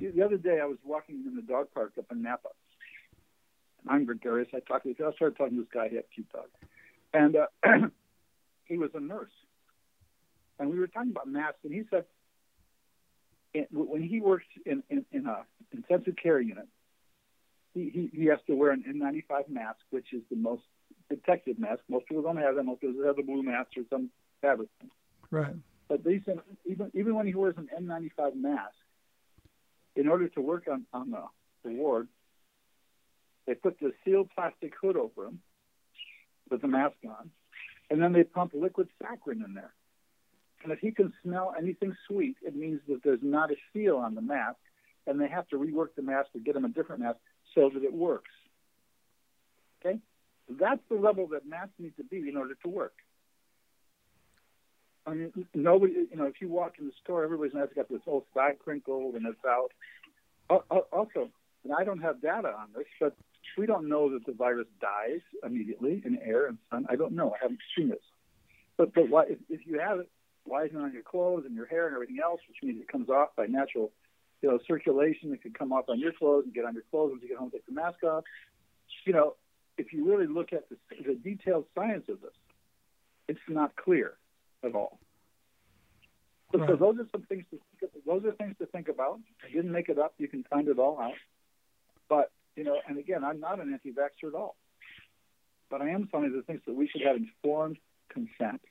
The 0.00 0.22
other 0.22 0.36
day, 0.36 0.60
I 0.62 0.66
was 0.66 0.78
walking 0.84 1.24
in 1.26 1.34
the 1.34 1.42
dog 1.42 1.68
park 1.74 1.92
up 1.98 2.06
in 2.10 2.22
Napa. 2.22 2.48
I'm 3.88 4.04
gregarious. 4.04 4.48
I 4.54 4.60
talked 4.60 4.84
to 4.84 4.90
I 4.90 5.12
started 5.12 5.36
talking 5.36 5.56
to 5.56 5.62
this 5.62 5.70
guy. 5.72 5.88
He 5.88 5.96
had 5.96 6.04
a 6.04 6.14
cute 6.14 6.30
dog, 6.32 6.46
and 7.12 7.36
uh, 7.36 7.46
he 8.64 8.78
was 8.78 8.90
a 8.94 9.00
nurse. 9.00 9.32
And 10.58 10.70
we 10.70 10.78
were 10.78 10.88
talking 10.88 11.10
about 11.10 11.28
masks, 11.28 11.60
and 11.64 11.72
he 11.72 11.84
said, 11.90 12.04
when 13.72 14.02
he 14.02 14.20
works 14.20 14.46
in 14.66 14.82
in, 14.90 15.04
in 15.12 15.26
a 15.26 15.44
intensive 15.72 16.14
care 16.20 16.40
unit, 16.40 16.68
he, 17.74 17.90
he 17.90 18.10
he 18.12 18.26
has 18.26 18.38
to 18.46 18.54
wear 18.54 18.70
an 18.72 18.84
N95 18.88 19.48
mask, 19.48 19.78
which 19.90 20.12
is 20.12 20.22
the 20.30 20.36
most 20.36 20.62
protective 21.08 21.58
mask. 21.58 21.80
Most 21.88 22.06
people 22.06 22.22
don't 22.22 22.36
have 22.36 22.56
that. 22.56 22.62
Most 22.62 22.80
people 22.80 23.04
have 23.04 23.16
the 23.16 23.22
blue 23.22 23.42
mask 23.42 23.70
or 23.76 23.82
some 23.90 24.10
fabric. 24.42 24.68
Right. 25.30 25.54
But 25.88 26.04
they 26.04 26.20
said 26.24 26.40
even 26.66 26.90
even 26.94 27.14
when 27.14 27.26
he 27.26 27.34
wears 27.34 27.56
an 27.56 27.68
N95 27.80 28.36
mask, 28.36 28.74
in 29.98 30.06
order 30.06 30.28
to 30.28 30.40
work 30.40 30.68
on 30.70 30.86
on 30.92 31.10
the, 31.10 31.22
the 31.64 31.70
ward, 31.74 32.08
they 33.46 33.54
put 33.54 33.78
the 33.80 33.92
sealed 34.04 34.30
plastic 34.34 34.72
hood 34.80 34.96
over 34.96 35.26
him 35.26 35.40
with 36.50 36.62
the 36.62 36.68
mask 36.68 36.96
on, 37.04 37.30
and 37.90 38.00
then 38.00 38.12
they 38.12 38.22
pump 38.22 38.52
liquid 38.54 38.88
saccharin 39.02 39.44
in 39.44 39.54
there. 39.54 39.72
And 40.62 40.72
if 40.72 40.78
he 40.78 40.92
can 40.92 41.12
smell 41.22 41.52
anything 41.58 41.96
sweet, 42.06 42.36
it 42.42 42.54
means 42.54 42.80
that 42.88 43.00
there's 43.02 43.22
not 43.22 43.50
a 43.50 43.56
seal 43.72 43.96
on 43.96 44.14
the 44.14 44.22
mask, 44.22 44.58
and 45.06 45.20
they 45.20 45.28
have 45.28 45.48
to 45.48 45.56
rework 45.56 45.88
the 45.96 46.02
mask 46.02 46.28
or 46.34 46.40
get 46.40 46.54
him 46.54 46.64
a 46.64 46.68
different 46.68 47.02
mask 47.02 47.18
so 47.54 47.70
that 47.72 47.82
it 47.82 47.92
works. 47.92 48.30
Okay? 49.80 49.98
That's 50.48 50.80
the 50.88 50.96
level 50.96 51.28
that 51.28 51.46
masks 51.46 51.74
need 51.78 51.96
to 51.96 52.04
be 52.04 52.28
in 52.28 52.36
order 52.36 52.54
to 52.62 52.68
work. 52.68 52.94
I 55.08 55.14
mean, 55.14 55.46
nobody, 55.54 55.94
you 56.10 56.16
know, 56.16 56.24
if 56.24 56.40
you 56.40 56.48
walk 56.48 56.74
in 56.78 56.86
the 56.86 56.92
store, 57.02 57.24
everybody's 57.24 57.54
got 57.54 57.88
this 57.88 58.00
old 58.06 58.24
side 58.34 58.58
crinkle 58.62 59.12
and 59.16 59.26
it's 59.26 59.44
out. 59.46 59.70
Uh, 60.50 60.58
uh, 60.70 60.80
also, 60.92 61.30
and 61.64 61.72
I 61.72 61.84
don't 61.84 62.00
have 62.00 62.20
data 62.20 62.48
on 62.48 62.68
this, 62.76 62.86
but 63.00 63.16
we 63.56 63.66
don't 63.66 63.88
know 63.88 64.12
that 64.12 64.26
the 64.26 64.32
virus 64.32 64.66
dies 64.80 65.20
immediately 65.44 66.02
in 66.04 66.18
air 66.22 66.46
and 66.46 66.58
sun. 66.70 66.86
I 66.90 66.96
don't 66.96 67.12
know. 67.12 67.30
I 67.30 67.38
haven't 67.42 67.60
seen 67.76 67.88
this. 67.88 68.04
But 68.76 68.94
but 68.94 69.08
why, 69.08 69.24
if, 69.28 69.38
if 69.48 69.66
you 69.66 69.80
have 69.80 70.00
it, 70.00 70.10
why 70.44 70.64
isn't 70.64 70.76
it 70.76 70.82
on 70.82 70.92
your 70.92 71.02
clothes 71.02 71.44
and 71.46 71.54
your 71.54 71.66
hair 71.66 71.86
and 71.86 71.94
everything 71.94 72.18
else, 72.22 72.40
which 72.48 72.58
means 72.62 72.80
it 72.80 72.88
comes 72.88 73.08
off 73.08 73.30
by 73.36 73.46
natural, 73.46 73.90
you 74.42 74.50
know, 74.50 74.58
circulation. 74.66 75.32
It 75.32 75.42
could 75.42 75.58
come 75.58 75.72
off 75.72 75.88
on 75.88 75.98
your 75.98 76.12
clothes 76.12 76.44
and 76.44 76.54
get 76.54 76.64
on 76.64 76.74
your 76.74 76.84
clothes 76.90 77.10
once 77.12 77.22
you 77.22 77.28
get 77.28 77.38
home. 77.38 77.50
Take 77.50 77.66
the 77.66 77.72
mask 77.72 78.04
off. 78.04 78.24
You 79.04 79.12
know, 79.14 79.34
if 79.78 79.92
you 79.92 80.08
really 80.08 80.26
look 80.26 80.52
at 80.52 80.68
the, 80.68 80.76
the 81.04 81.14
detailed 81.14 81.64
science 81.74 82.04
of 82.08 82.20
this, 82.20 82.30
it's 83.26 83.40
not 83.48 83.74
clear 83.74 84.14
at 84.64 84.74
all. 84.74 84.98
So, 86.52 86.58
right. 86.58 86.70
so 86.70 86.76
those 86.76 86.98
are 86.98 87.08
some 87.12 87.22
things 87.22 87.44
to 87.50 87.58
think, 87.80 87.92
those 88.06 88.24
are 88.24 88.32
things 88.32 88.56
to 88.58 88.66
think 88.66 88.88
about. 88.88 89.20
I 89.44 89.52
didn't 89.52 89.72
make 89.72 89.88
it 89.88 89.98
up. 89.98 90.14
You 90.18 90.28
can 90.28 90.44
find 90.44 90.68
it 90.68 90.78
all 90.78 90.98
out. 91.00 91.14
But 92.08 92.30
you 92.56 92.64
know, 92.64 92.76
and 92.88 92.98
again, 92.98 93.22
I'm 93.22 93.40
not 93.40 93.60
an 93.60 93.72
anti-vaxxer 93.72 94.28
at 94.28 94.34
all. 94.34 94.56
But 95.70 95.82
I 95.82 95.90
am 95.90 96.08
somebody 96.10 96.34
that 96.34 96.46
thinks 96.46 96.64
that 96.66 96.74
we 96.74 96.88
should 96.88 97.02
have 97.02 97.16
informed 97.16 97.76
consent. 98.08 98.62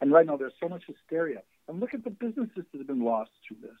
And 0.00 0.10
right 0.10 0.24
now, 0.24 0.36
there's 0.36 0.54
so 0.60 0.68
much 0.68 0.84
hysteria. 0.86 1.42
And 1.68 1.78
look 1.78 1.92
at 1.92 2.02
the 2.04 2.10
businesses 2.10 2.64
that 2.72 2.78
have 2.78 2.86
been 2.86 3.04
lost 3.04 3.30
through 3.46 3.58
this. 3.62 3.78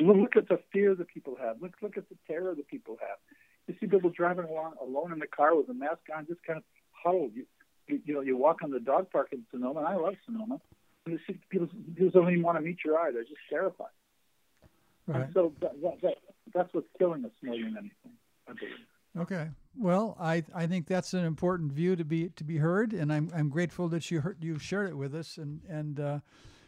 Look 0.00 0.36
at 0.36 0.48
the 0.48 0.60
fear 0.72 0.94
that 0.94 1.08
people 1.08 1.36
have. 1.40 1.60
Look 1.60 1.74
look 1.82 1.96
at 1.96 2.08
the 2.08 2.16
terror 2.26 2.54
that 2.54 2.68
people 2.68 2.96
have. 3.00 3.18
You 3.66 3.74
see 3.80 3.86
people 3.86 4.10
driving 4.10 4.44
along 4.44 4.74
alone 4.80 5.12
in 5.12 5.18
the 5.18 5.26
car 5.26 5.56
with 5.56 5.68
a 5.68 5.74
mask 5.74 6.00
on, 6.14 6.26
just 6.26 6.42
kind 6.42 6.58
of 6.58 6.64
huddled. 6.92 7.32
You, 7.34 7.46
you, 7.90 8.00
you 8.04 8.14
know, 8.14 8.20
you 8.20 8.36
walk 8.36 8.62
on 8.62 8.70
the 8.70 8.80
dog 8.80 9.10
park 9.10 9.28
in 9.32 9.44
Sonoma. 9.50 9.80
And 9.80 9.88
I 9.88 9.96
love 9.96 10.14
Sonoma. 10.24 10.60
And 11.06 11.14
you 11.14 11.18
see 11.26 11.38
people, 11.50 11.68
people 11.94 12.10
don't 12.10 12.30
even 12.30 12.42
want 12.42 12.58
to 12.58 12.62
meet 12.62 12.78
your 12.84 12.98
eye. 12.98 13.10
They're 13.12 13.22
just 13.22 13.34
terrified. 13.48 13.88
Right. 15.06 15.22
And 15.22 15.34
so 15.34 15.52
that, 15.60 15.80
that, 15.82 16.02
that, 16.02 16.14
that's 16.54 16.72
what's 16.72 16.88
killing 16.98 17.24
us 17.24 17.32
more 17.42 17.56
than 17.56 17.76
anything. 17.78 18.12
I 18.48 18.52
believe. 18.52 18.74
Okay. 19.18 19.48
Well, 19.76 20.16
I, 20.20 20.44
I 20.54 20.66
think 20.66 20.86
that's 20.86 21.14
an 21.14 21.24
important 21.24 21.72
view 21.72 21.96
to 21.96 22.04
be 22.04 22.28
to 22.30 22.44
be 22.44 22.58
heard, 22.58 22.92
and 22.92 23.12
I'm 23.12 23.30
I'm 23.34 23.48
grateful 23.48 23.88
that 23.88 24.10
you 24.10 24.20
heard, 24.20 24.38
you 24.40 24.58
shared 24.58 24.90
it 24.90 24.96
with 24.96 25.14
us, 25.14 25.36
and 25.36 25.60
and 25.68 25.96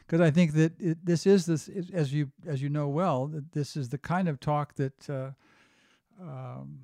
because 0.07 0.21
uh, 0.21 0.25
I 0.25 0.31
think 0.31 0.53
that 0.55 0.81
it, 0.81 1.05
this 1.05 1.27
is 1.27 1.47
this 1.47 1.69
as 1.93 2.13
you 2.13 2.31
as 2.47 2.63
you 2.63 2.69
know 2.69 2.89
well 2.89 3.27
that 3.29 3.53
this 3.53 3.77
is 3.77 3.89
the 3.91 3.99
kind 3.99 4.29
of 4.29 4.41
talk 4.41 4.75
that 4.75 5.11
uh, 5.11 5.31
um, 6.21 6.81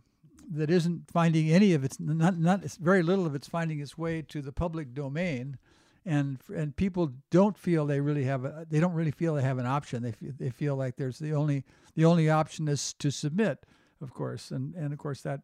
that 0.50 0.70
isn't 0.70 1.11
finding 1.11 1.50
any 1.50 1.74
of 1.74 1.84
its 1.84 1.98
not 2.00 2.38
not 2.38 2.64
it's 2.64 2.76
very 2.76 3.02
little 3.02 3.26
of 3.26 3.34
it's 3.34 3.48
finding 3.48 3.80
its 3.80 3.98
way 3.98 4.22
to 4.22 4.40
the 4.40 4.52
public 4.52 4.94
domain, 4.94 5.58
and 6.04 6.38
and 6.54 6.76
people 6.76 7.12
don't 7.30 7.56
feel 7.56 7.87
they 7.87 8.00
really 8.00 8.24
have 8.24 8.44
a 8.44 8.66
they 8.68 8.80
don't 8.80 8.94
really 8.94 9.11
feel 9.11 9.34
they 9.34 9.42
have 9.42 9.58
an 9.58 9.66
option. 9.66 10.02
They 10.02 10.11
f- 10.11 10.37
they 10.38 10.50
feel 10.50 10.76
like 10.76 10.96
there's 10.96 11.18
the 11.18 11.32
only 11.32 11.64
the 11.94 12.04
only 12.04 12.30
option 12.30 12.68
is 12.68 12.92
to 12.94 13.11
submit 13.11 13.64
of 14.00 14.14
course, 14.14 14.50
and 14.50 14.74
and 14.74 14.92
of 14.92 14.98
course 14.98 15.22
that, 15.22 15.40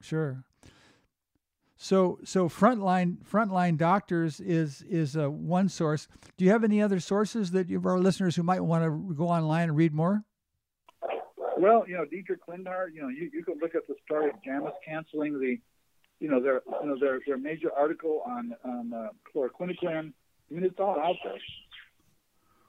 sure. 0.00 0.44
So 1.76 2.18
so 2.24 2.48
frontline 2.48 3.18
frontline 3.24 3.76
doctors 3.76 4.40
is 4.40 4.82
is 4.82 5.16
uh, 5.16 5.30
one 5.30 5.68
source. 5.68 6.08
Do 6.36 6.44
you 6.44 6.50
have 6.50 6.64
any 6.64 6.80
other 6.80 7.00
sources 7.00 7.50
that 7.50 7.68
you, 7.68 7.82
our 7.84 7.98
listeners 7.98 8.36
who 8.36 8.42
might 8.42 8.60
want 8.60 8.84
to 8.84 9.14
go 9.14 9.28
online 9.28 9.68
and 9.68 9.76
read 9.76 9.92
more? 9.92 10.24
Well, 11.64 11.88
you 11.88 11.96
know, 11.96 12.04
Dietrich 12.04 12.40
Klinghardt. 12.46 12.92
You 12.92 13.00
know, 13.00 13.08
you, 13.08 13.30
you 13.32 13.42
can 13.42 13.54
look 13.58 13.74
at 13.74 13.88
the 13.88 13.94
story 14.04 14.28
of 14.28 14.36
JAMA 14.44 14.70
canceling 14.84 15.40
the, 15.40 15.58
you 16.20 16.30
know, 16.30 16.38
their 16.38 16.60
you 16.82 16.88
know 16.88 16.98
their 17.00 17.20
their 17.26 17.38
major 17.38 17.72
article 17.72 18.22
on 18.26 18.54
on 18.66 18.92
uh, 18.92 19.08
chloroquine. 19.34 20.12
I 20.50 20.54
mean, 20.54 20.62
it's 20.62 20.78
all 20.78 21.00
out 21.00 21.16
there. 21.24 21.38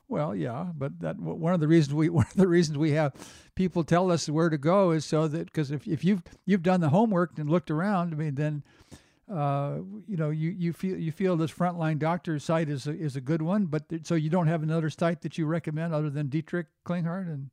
Well, 0.08 0.34
yeah, 0.34 0.68
but 0.78 0.98
that 1.02 1.20
one 1.20 1.54
of 1.54 1.60
the 1.60 1.68
reasons 1.68 1.94
we 1.94 2.08
one 2.22 2.26
of 2.26 2.38
the 2.38 2.48
reasons 2.48 2.78
we 2.78 2.92
have 2.92 3.12
people 3.54 3.84
tell 3.84 4.10
us 4.10 4.30
where 4.30 4.48
to 4.50 4.58
go 4.58 4.92
is 4.92 5.04
so 5.04 5.28
that 5.28 5.48
because 5.48 5.72
if, 5.72 5.86
if 5.86 6.06
you've 6.06 6.24
you've 6.46 6.64
done 6.64 6.80
the 6.80 6.90
homework 6.90 7.38
and 7.38 7.50
looked 7.50 7.70
around, 7.70 8.14
I 8.14 8.16
mean, 8.16 8.36
then 8.36 8.64
uh, 9.30 9.80
you 10.08 10.16
know 10.16 10.30
you, 10.30 10.52
you 10.52 10.72
feel 10.72 10.98
you 10.98 11.12
feel 11.12 11.36
this 11.36 11.52
frontline 11.52 12.00
doctor 12.00 12.40
site 12.40 12.70
is 12.70 12.88
a, 12.88 12.98
is 12.98 13.18
a 13.18 13.22
good 13.22 13.42
one, 13.42 13.66
but 13.66 13.90
th- 13.90 14.06
so 14.06 14.16
you 14.16 14.30
don't 14.30 14.48
have 14.48 14.64
another 14.64 14.90
site 14.90 15.20
that 15.24 15.38
you 15.38 15.48
recommend 15.48 15.94
other 15.94 16.10
than 16.10 16.30
Dietrich 16.30 16.68
Klinghardt 16.86 17.28
and. 17.28 17.50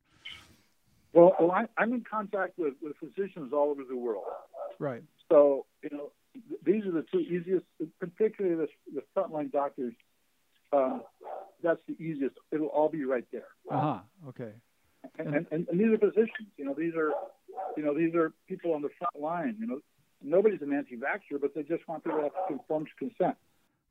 Well, 1.13 1.35
well 1.39 1.51
I, 1.51 1.65
I'm 1.77 1.93
in 1.93 2.03
contact 2.09 2.57
with, 2.57 2.73
with 2.81 2.93
physicians 2.97 3.53
all 3.53 3.69
over 3.69 3.83
the 3.87 3.97
world. 3.97 4.23
Right. 4.79 5.03
So 5.29 5.65
you 5.81 5.89
know, 5.91 6.11
these 6.65 6.85
are 6.85 6.91
the 6.91 7.05
two 7.11 7.19
easiest, 7.19 7.65
particularly 7.99 8.55
the, 8.55 8.67
the 8.93 9.03
frontline 9.15 9.51
doctors 9.51 9.93
uh, 10.73 10.99
that's 11.61 11.79
the 11.87 11.93
easiest. 12.03 12.35
It'll 12.51 12.67
all 12.67 12.89
be 12.89 13.05
right 13.05 13.25
there. 13.31 13.47
Uh 13.69 13.79
huh. 13.79 13.99
Okay. 14.29 14.53
And, 15.19 15.35
and, 15.35 15.45
and, 15.51 15.67
and 15.69 15.79
these 15.79 15.89
are 15.89 15.97
physicians. 15.97 16.49
You 16.57 16.65
know, 16.65 16.73
these 16.73 16.95
are, 16.95 17.11
you 17.77 17.83
know, 17.83 17.95
these 17.95 18.15
are 18.15 18.33
people 18.47 18.73
on 18.73 18.81
the 18.81 18.89
front 18.97 19.19
line. 19.19 19.55
You 19.59 19.67
know, 19.67 19.79
nobody's 20.21 20.61
an 20.61 20.73
anti-vaxxer, 20.73 21.39
but 21.39 21.55
they 21.55 21.63
just 21.63 21.87
want 21.87 22.03
people 22.03 22.17
to 22.19 22.23
have 22.23 22.33
informed 22.49 22.89
consent. 22.97 23.37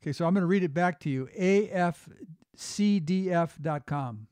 Okay, 0.02 0.12
so 0.12 0.26
I'm 0.26 0.34
going 0.34 0.42
to 0.42 0.48
read 0.48 0.64
it 0.64 0.74
back 0.74 1.00
to 1.00 1.10
you. 1.10 1.28
AFCDF.com. 1.38 4.26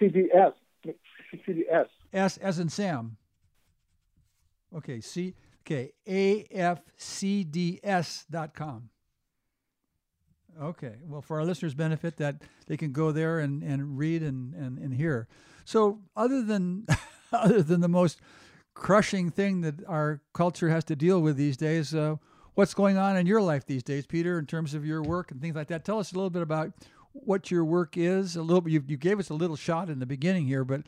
CDS. 0.00 0.52
CDS. 1.38 1.86
S 2.12 2.36
as 2.38 2.58
in 2.58 2.68
Sam. 2.68 3.16
Okay, 4.76 5.00
C. 5.00 5.34
Okay, 5.66 5.92
AFCDS.com. 6.08 6.90
Okay. 10.60 10.96
Well, 11.06 11.22
for 11.22 11.38
our 11.38 11.44
listeners' 11.44 11.74
benefit, 11.74 12.16
that 12.16 12.42
they 12.66 12.76
can 12.76 12.92
go 12.92 13.12
there 13.12 13.38
and, 13.38 13.62
and 13.62 13.96
read 13.96 14.22
and, 14.22 14.54
and, 14.54 14.78
and 14.78 14.92
hear. 14.94 15.28
So, 15.64 16.00
other 16.16 16.42
than 16.42 16.86
other 17.32 17.62
than 17.62 17.80
the 17.80 17.88
most 17.88 18.20
crushing 18.74 19.30
thing 19.30 19.60
that 19.60 19.84
our 19.86 20.20
culture 20.32 20.68
has 20.68 20.84
to 20.84 20.96
deal 20.96 21.20
with 21.20 21.36
these 21.36 21.56
days, 21.56 21.94
uh, 21.94 22.16
what's 22.54 22.74
going 22.74 22.96
on 22.96 23.16
in 23.16 23.26
your 23.26 23.40
life 23.40 23.64
these 23.66 23.82
days, 23.82 24.06
Peter, 24.06 24.38
in 24.38 24.46
terms 24.46 24.74
of 24.74 24.84
your 24.84 25.02
work 25.02 25.30
and 25.30 25.40
things 25.40 25.54
like 25.54 25.68
that? 25.68 25.84
Tell 25.84 25.98
us 25.98 26.12
a 26.12 26.14
little 26.14 26.30
bit 26.30 26.42
about 26.42 26.72
what 27.12 27.50
your 27.50 27.64
work 27.64 27.96
is. 27.96 28.36
A 28.36 28.42
little. 28.42 28.68
You, 28.68 28.82
you 28.86 28.96
gave 28.96 29.18
us 29.18 29.30
a 29.30 29.34
little 29.34 29.56
shot 29.56 29.88
in 29.88 29.98
the 29.98 30.06
beginning 30.06 30.46
here, 30.46 30.64
but 30.64 30.82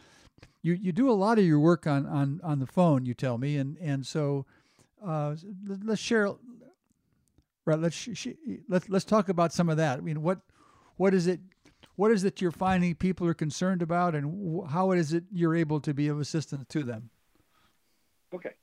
you, 0.63 0.75
you 0.75 0.93
do 0.93 1.11
a 1.11 1.13
lot 1.13 1.39
of 1.39 1.45
your 1.45 1.59
work 1.59 1.87
on, 1.87 2.07
on, 2.07 2.41
on 2.43 2.59
the 2.59 2.67
phone. 2.67 3.05
You 3.05 3.15
tell 3.15 3.39
me, 3.39 3.57
and 3.57 3.77
and 3.79 4.07
so 4.07 4.47
uh, 5.05 5.35
let's 5.85 6.01
share 6.01 6.29
Right. 7.65 7.79
Let's 7.79 7.95
sh- 7.95 8.35
let's 8.69 8.89
let's 8.89 9.05
talk 9.05 9.29
about 9.29 9.53
some 9.53 9.69
of 9.69 9.77
that. 9.77 9.99
I 9.99 10.01
mean, 10.01 10.23
what 10.23 10.41
what 10.97 11.15
is 11.15 11.29
it? 11.29 11.41
What 11.95 12.11
is 12.11 12.25
it 12.25 12.41
you're 12.41 12.51
finding 12.51 12.95
people 12.95 13.27
are 13.29 13.35
concerned 13.35 13.83
about, 13.83 14.15
and 14.15 14.69
how 14.69 14.91
is 14.93 15.13
it 15.13 15.25
you're 15.33 15.55
able 15.55 15.79
to 15.81 15.95
be 15.95 16.09
of 16.09 16.19
assistance 16.19 16.65
to 16.71 16.83
them? 16.83 17.11
Okay. 18.35 18.55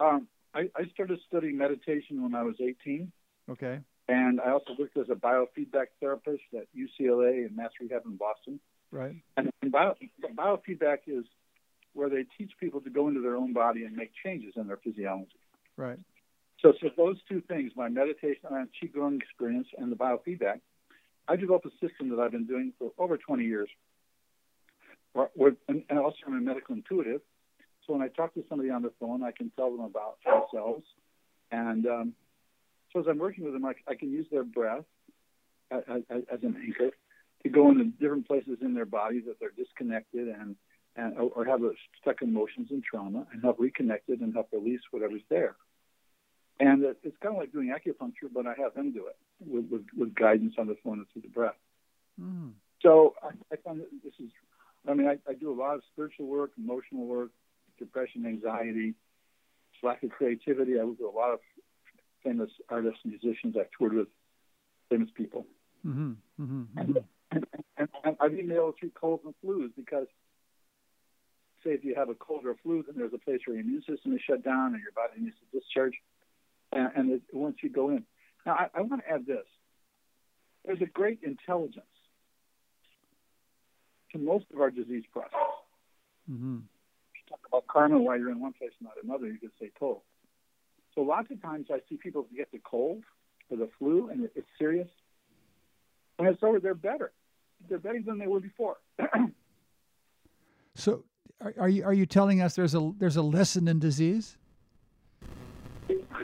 Um, 0.00 0.28
I, 0.54 0.70
I 0.76 0.86
started 0.94 1.18
studying 1.26 1.58
meditation 1.58 2.22
when 2.22 2.34
I 2.34 2.42
was 2.42 2.54
18. 2.60 3.10
Okay. 3.50 3.80
And 4.08 4.40
I 4.40 4.50
also 4.50 4.76
worked 4.78 4.96
as 4.96 5.10
a 5.10 5.14
biofeedback 5.14 5.86
therapist 6.00 6.44
at 6.54 6.66
UCLA 6.74 7.46
and 7.46 7.56
Mass 7.56 7.70
Rehab 7.80 8.02
in 8.06 8.16
Boston. 8.16 8.60
Right. 8.96 9.16
And, 9.36 9.50
and 9.60 9.70
bio, 9.70 9.94
biofeedback 10.34 11.00
is 11.06 11.24
where 11.92 12.08
they 12.08 12.24
teach 12.38 12.52
people 12.58 12.80
to 12.80 12.90
go 12.90 13.08
into 13.08 13.20
their 13.20 13.36
own 13.36 13.52
body 13.52 13.84
and 13.84 13.94
make 13.94 14.12
changes 14.24 14.54
in 14.56 14.66
their 14.66 14.78
physiology. 14.78 15.38
Right. 15.76 15.98
So, 16.62 16.72
so 16.80 16.88
those 16.96 17.16
two 17.28 17.42
things, 17.42 17.72
my 17.76 17.90
meditation 17.90 18.46
uh, 18.50 18.54
and 18.54 18.68
qigong 18.82 19.20
experience 19.20 19.68
and 19.76 19.92
the 19.92 19.96
biofeedback, 19.96 20.60
I 21.28 21.36
developed 21.36 21.66
a 21.66 21.86
system 21.86 22.08
that 22.10 22.18
I've 22.20 22.30
been 22.30 22.46
doing 22.46 22.72
for 22.78 22.92
over 22.96 23.18
20 23.18 23.44
years. 23.44 23.68
Uh, 25.14 25.26
and 25.68 25.98
also 25.98 26.16
I'm 26.26 26.34
a 26.34 26.40
medical 26.40 26.74
intuitive. 26.74 27.20
So 27.86 27.92
when 27.92 28.02
I 28.02 28.08
talk 28.08 28.32
to 28.34 28.44
somebody 28.48 28.70
on 28.70 28.82
the 28.82 28.92
phone, 28.98 29.22
I 29.22 29.30
can 29.30 29.50
tell 29.56 29.70
them 29.70 29.84
about 29.84 30.16
themselves. 30.24 30.84
And 31.50 31.86
um, 31.86 32.12
so 32.92 33.00
as 33.00 33.06
I'm 33.08 33.18
working 33.18 33.44
with 33.44 33.52
them, 33.52 33.64
I, 33.66 33.74
I 33.86 33.94
can 33.94 34.10
use 34.10 34.26
their 34.30 34.44
breath 34.44 34.84
as, 35.70 35.82
as, 36.10 36.42
an 36.42 36.56
anchor 36.64 36.92
to 37.46 37.52
go 37.52 37.70
into 37.70 37.84
different 37.84 38.26
places 38.26 38.58
in 38.60 38.74
their 38.74 38.84
body 38.84 39.20
that 39.26 39.38
they're 39.38 39.56
disconnected 39.56 40.28
and, 40.28 40.56
and 40.96 41.18
or 41.18 41.44
have 41.44 41.60
stuck 42.00 42.22
emotions 42.22 42.68
and 42.70 42.82
trauma 42.82 43.26
and 43.32 43.42
help 43.42 43.58
reconnect 43.58 44.08
it 44.08 44.20
and 44.20 44.34
help 44.34 44.48
release 44.52 44.80
whatever's 44.90 45.22
there. 45.28 45.56
And 46.58 46.82
it's 46.82 47.16
kind 47.22 47.34
of 47.34 47.40
like 47.40 47.52
doing 47.52 47.68
acupuncture, 47.68 48.30
but 48.32 48.46
I 48.46 48.54
have 48.62 48.74
them 48.74 48.92
do 48.92 49.06
it 49.06 49.16
with, 49.40 49.66
with, 49.70 49.86
with 49.96 50.14
guidance 50.14 50.54
on 50.58 50.66
the 50.66 50.76
phone 50.82 50.98
and 50.98 51.06
through 51.12 51.22
the 51.22 51.28
breath. 51.28 51.60
Mm. 52.20 52.52
So 52.80 53.14
I, 53.22 53.28
I 53.52 53.56
find 53.56 53.80
that 53.80 53.88
this 54.02 54.14
is, 54.18 54.30
I 54.88 54.94
mean, 54.94 55.06
I, 55.06 55.18
I 55.28 55.34
do 55.34 55.52
a 55.52 55.58
lot 55.58 55.74
of 55.74 55.82
spiritual 55.92 56.26
work, 56.26 56.52
emotional 56.56 57.04
work, 57.06 57.30
depression, 57.78 58.24
anxiety, 58.26 58.94
lack 59.82 60.02
of 60.02 60.10
creativity. 60.10 60.80
I 60.80 60.84
work 60.84 60.98
with 60.98 61.14
a 61.14 61.16
lot 61.16 61.32
of 61.32 61.40
famous 62.24 62.50
artists 62.70 63.00
and 63.04 63.12
musicians. 63.12 63.56
I've 63.60 63.70
toured 63.76 63.92
with 63.92 64.08
famous 64.88 65.10
people. 65.14 65.46
Mm-hmm, 65.86 66.12
mm-hmm, 66.40 66.62
mm-hmm. 66.62 66.78
And, 66.78 66.98
and, 67.36 67.88
and 68.04 68.16
I've 68.20 68.30
to 68.30 68.74
treat 68.78 68.94
colds 68.94 69.22
and 69.24 69.34
flus 69.44 69.70
because, 69.76 70.06
say, 71.64 71.70
if 71.70 71.84
you 71.84 71.94
have 71.94 72.08
a 72.08 72.14
cold 72.14 72.44
or 72.44 72.52
a 72.52 72.56
flu, 72.62 72.84
then 72.86 72.96
there's 72.96 73.14
a 73.14 73.18
place 73.18 73.40
where 73.44 73.56
your 73.56 73.64
immune 73.64 73.82
system 73.88 74.14
is 74.14 74.20
shut 74.26 74.44
down 74.44 74.74
and 74.74 74.82
your 74.82 74.92
body 74.92 75.20
needs 75.20 75.36
to 75.36 75.58
discharge 75.58 75.94
and, 76.72 76.90
and 76.96 77.10
it, 77.12 77.22
once 77.32 77.56
you 77.62 77.68
go 77.68 77.90
in. 77.90 78.04
Now, 78.44 78.54
I, 78.54 78.68
I 78.74 78.80
want 78.82 79.02
to 79.02 79.12
add 79.12 79.26
this. 79.26 79.46
There's 80.64 80.82
a 80.82 80.86
great 80.86 81.20
intelligence 81.22 81.84
to 84.12 84.18
most 84.18 84.46
of 84.52 84.60
our 84.60 84.70
disease 84.70 85.04
process. 85.12 85.32
Mm-hmm. 86.30 86.56
You 86.56 87.20
talk 87.28 87.40
about 87.48 87.66
karma 87.68 87.98
while 87.98 88.18
you're 88.18 88.30
in 88.30 88.40
one 88.40 88.52
place 88.52 88.72
and 88.80 88.88
not 88.88 89.02
another, 89.02 89.26
you 89.26 89.38
could 89.38 89.50
say 89.60 89.70
total. 89.78 90.02
So 90.94 91.02
lots 91.02 91.30
of 91.30 91.40
times 91.42 91.66
I 91.70 91.78
see 91.88 91.96
people 91.96 92.26
get 92.34 92.50
the 92.52 92.60
cold 92.64 93.02
or 93.50 93.56
the 93.56 93.68
flu 93.78 94.08
and 94.10 94.28
it's 94.34 94.48
serious. 94.58 94.88
When 96.16 96.28
it's 96.28 96.42
over, 96.42 96.58
they're 96.58 96.74
better. 96.74 97.12
They're 97.68 97.78
better 97.78 98.00
than 98.04 98.18
they 98.18 98.26
were 98.26 98.40
before. 98.40 98.76
so, 100.74 101.04
are, 101.40 101.54
are, 101.58 101.68
you 101.68 101.84
are 101.84 101.94
you 101.94 102.06
telling 102.06 102.40
us 102.40 102.54
there's 102.54 102.74
a 102.74 102.92
there's 102.98 103.16
a 103.16 103.22
lesson 103.22 103.68
in 103.68 103.78
disease? 103.78 104.36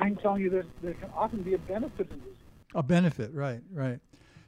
I'm 0.00 0.16
telling 0.16 0.42
you 0.42 0.50
that 0.50 0.64
there 0.82 0.94
can 0.94 1.10
often 1.16 1.42
be 1.42 1.54
a 1.54 1.58
benefit 1.58 2.10
in 2.10 2.18
this. 2.18 2.34
A 2.74 2.82
benefit, 2.82 3.32
right, 3.32 3.60
right. 3.72 4.00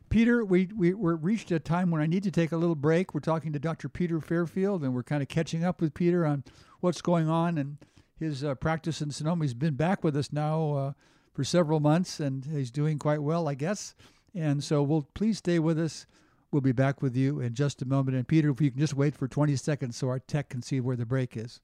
Peter, 0.09 0.44
we, 0.44 0.68
we, 0.77 0.94
we're 0.94 1.16
reached 1.16 1.51
a 1.51 1.59
time 1.59 1.90
when 1.90 2.01
I 2.01 2.07
need 2.07 2.23
to 2.25 2.31
take 2.31 2.53
a 2.53 2.57
little 2.57 2.75
break. 2.75 3.14
We're 3.14 3.20
talking 3.20 3.53
to 3.53 3.59
Dr. 3.59 3.88
Peter 3.88 4.20
Fairfield, 4.20 4.83
and 4.83 4.94
we're 4.94 5.03
kind 5.03 5.23
of 5.23 5.29
catching 5.29 5.64
up 5.64 5.81
with 5.81 5.94
Peter 5.94 6.25
on 6.25 6.44
what's 6.81 7.03
going 7.03 7.29
on 7.29 7.59
and 7.59 7.79
his 8.18 8.44
uh, 8.44 8.55
practice 8.55 9.01
in 9.03 9.11
Sonoma. 9.11 9.44
He's 9.44 9.55
been 9.55 9.75
back 9.75 10.05
with 10.05 10.16
us 10.16 10.33
now 10.33 10.73
uh, 10.73 10.92
for 11.33 11.44
several 11.44 11.81
months, 11.81 12.20
and 12.20 12.44
he's 12.44 12.70
doing 12.70 12.99
quite 12.99 13.23
well, 13.23 13.49
I 13.49 13.55
guess. 13.55 13.94
And 14.35 14.62
so, 14.62 14.83
we'll 14.83 15.09
please 15.14 15.38
stay 15.38 15.59
with 15.59 15.79
us. 15.79 16.07
We'll 16.55 16.61
be 16.61 16.71
back 16.71 17.03
with 17.03 17.17
you 17.17 17.40
in 17.40 17.55
just 17.55 17.83
a 17.83 17.85
moment. 17.85 18.17
And 18.17 18.29
Peter, 18.29 18.49
if 18.49 18.61
you 18.61 18.71
can 18.71 18.79
just 18.79 18.95
wait 18.95 19.17
for 19.17 19.27
20 19.27 19.57
seconds 19.57 19.97
so 19.97 20.07
our 20.07 20.21
tech 20.21 20.51
can 20.51 20.62
see 20.62 20.79
where 20.79 20.95
the 20.95 21.05
break 21.05 21.37
is. 21.37 21.61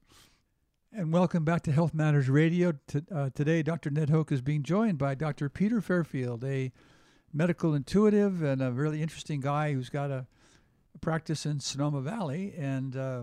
And 0.92 1.12
welcome 1.12 1.44
back 1.44 1.62
to 1.62 1.70
Health 1.70 1.94
Matters 1.94 2.28
Radio. 2.28 2.72
Uh, 3.14 3.30
today, 3.32 3.62
Dr. 3.62 3.90
Ned 3.90 4.10
Hoke 4.10 4.32
is 4.32 4.40
being 4.40 4.64
joined 4.64 4.98
by 4.98 5.14
Dr. 5.14 5.48
Peter 5.48 5.80
Fairfield, 5.80 6.42
a 6.42 6.72
medical 7.32 7.72
intuitive 7.72 8.42
and 8.42 8.60
a 8.60 8.72
really 8.72 9.00
interesting 9.00 9.38
guy 9.38 9.74
who's 9.74 9.90
got 9.90 10.10
a, 10.10 10.26
a 10.92 10.98
practice 10.98 11.46
in 11.46 11.60
Sonoma 11.60 12.00
Valley 12.00 12.52
and 12.58 12.96
uh, 12.96 13.22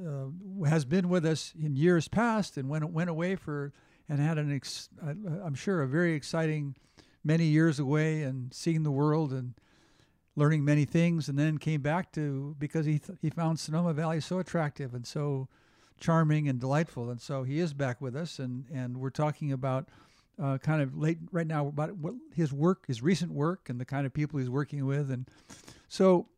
uh, 0.00 0.68
has 0.68 0.84
been 0.84 1.08
with 1.08 1.26
us 1.26 1.52
in 1.60 1.74
years 1.74 2.06
past 2.06 2.56
and 2.56 2.68
went 2.68 2.88
went 2.92 3.10
away 3.10 3.34
for 3.34 3.72
and 4.08 4.20
had 4.20 4.38
an 4.38 4.54
ex- 4.54 4.88
I'm 5.02 5.56
sure 5.56 5.82
a 5.82 5.88
very 5.88 6.14
exciting 6.14 6.76
many 7.24 7.46
years 7.46 7.80
away 7.80 8.22
and 8.22 8.54
seeing 8.54 8.84
the 8.84 8.92
world 8.92 9.32
and 9.32 9.54
learning 10.38 10.64
many 10.64 10.84
things 10.84 11.28
and 11.28 11.38
then 11.38 11.58
came 11.58 11.80
back 11.80 12.12
to 12.12 12.54
because 12.58 12.86
he 12.86 12.98
th- 12.98 13.18
he 13.20 13.28
found 13.28 13.58
Sonoma 13.58 13.92
Valley 13.92 14.20
so 14.20 14.38
attractive 14.38 14.94
and 14.94 15.06
so 15.06 15.48
charming 16.00 16.48
and 16.48 16.60
delightful. 16.60 17.10
And 17.10 17.20
so 17.20 17.42
he 17.42 17.58
is 17.58 17.74
back 17.74 18.00
with 18.00 18.14
us, 18.14 18.38
and, 18.38 18.64
and 18.72 18.98
we're 18.98 19.10
talking 19.10 19.52
about 19.52 19.88
uh, 20.40 20.58
kind 20.58 20.80
of 20.80 20.96
late 20.96 21.18
right 21.32 21.46
now 21.46 21.66
about 21.66 21.96
what 21.96 22.14
his 22.34 22.52
work, 22.52 22.86
his 22.86 23.02
recent 23.02 23.32
work, 23.32 23.68
and 23.68 23.80
the 23.80 23.84
kind 23.84 24.06
of 24.06 24.14
people 24.14 24.38
he's 24.38 24.48
working 24.48 24.86
with. 24.86 25.10
And 25.10 25.28
so 25.88 26.28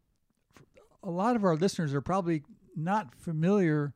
a 1.02 1.10
lot 1.10 1.36
of 1.36 1.44
our 1.44 1.56
listeners 1.56 1.92
are 1.92 2.00
probably 2.00 2.42
not 2.74 3.14
familiar 3.14 3.92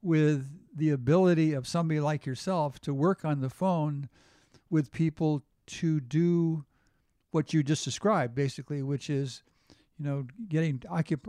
with 0.00 0.48
the 0.74 0.90
ability 0.90 1.52
of 1.52 1.66
somebody 1.66 2.00
like 2.00 2.24
yourself 2.24 2.80
to 2.80 2.94
work 2.94 3.24
on 3.24 3.40
the 3.40 3.50
phone 3.50 4.08
with 4.70 4.90
people 4.90 5.42
to 5.66 6.00
do 6.00 6.64
what 7.32 7.52
you 7.52 7.62
just 7.62 7.84
described, 7.84 8.34
basically, 8.34 8.82
which 8.82 9.10
is 9.10 9.42
you 9.98 10.04
know, 10.04 10.26
getting 10.48 10.82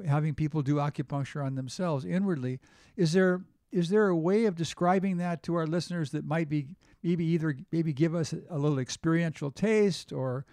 having 0.08 0.34
people 0.34 0.62
do 0.62 0.76
acupuncture 0.76 1.46
on 1.46 1.56
themselves 1.56 2.06
inwardly. 2.06 2.60
Is 2.96 3.14
there 3.14 3.42
is 3.72 3.90
there 3.90 4.08
a 4.08 4.16
way 4.16 4.46
of 4.46 4.56
describing 4.56 5.18
that 5.18 5.44
to 5.44 5.56
our 5.56 5.68
listeners 5.68 6.12
that 6.12 6.26
might 6.26 6.50
be 6.50 6.68
maybe 7.04 7.26
either 7.26 7.58
maybe 7.72 7.94
give 7.94 8.16
us 8.16 8.34
a 8.50 8.58
little 8.58 8.80
experiential 8.80 9.52
taste 9.52 10.14
or 10.14 10.46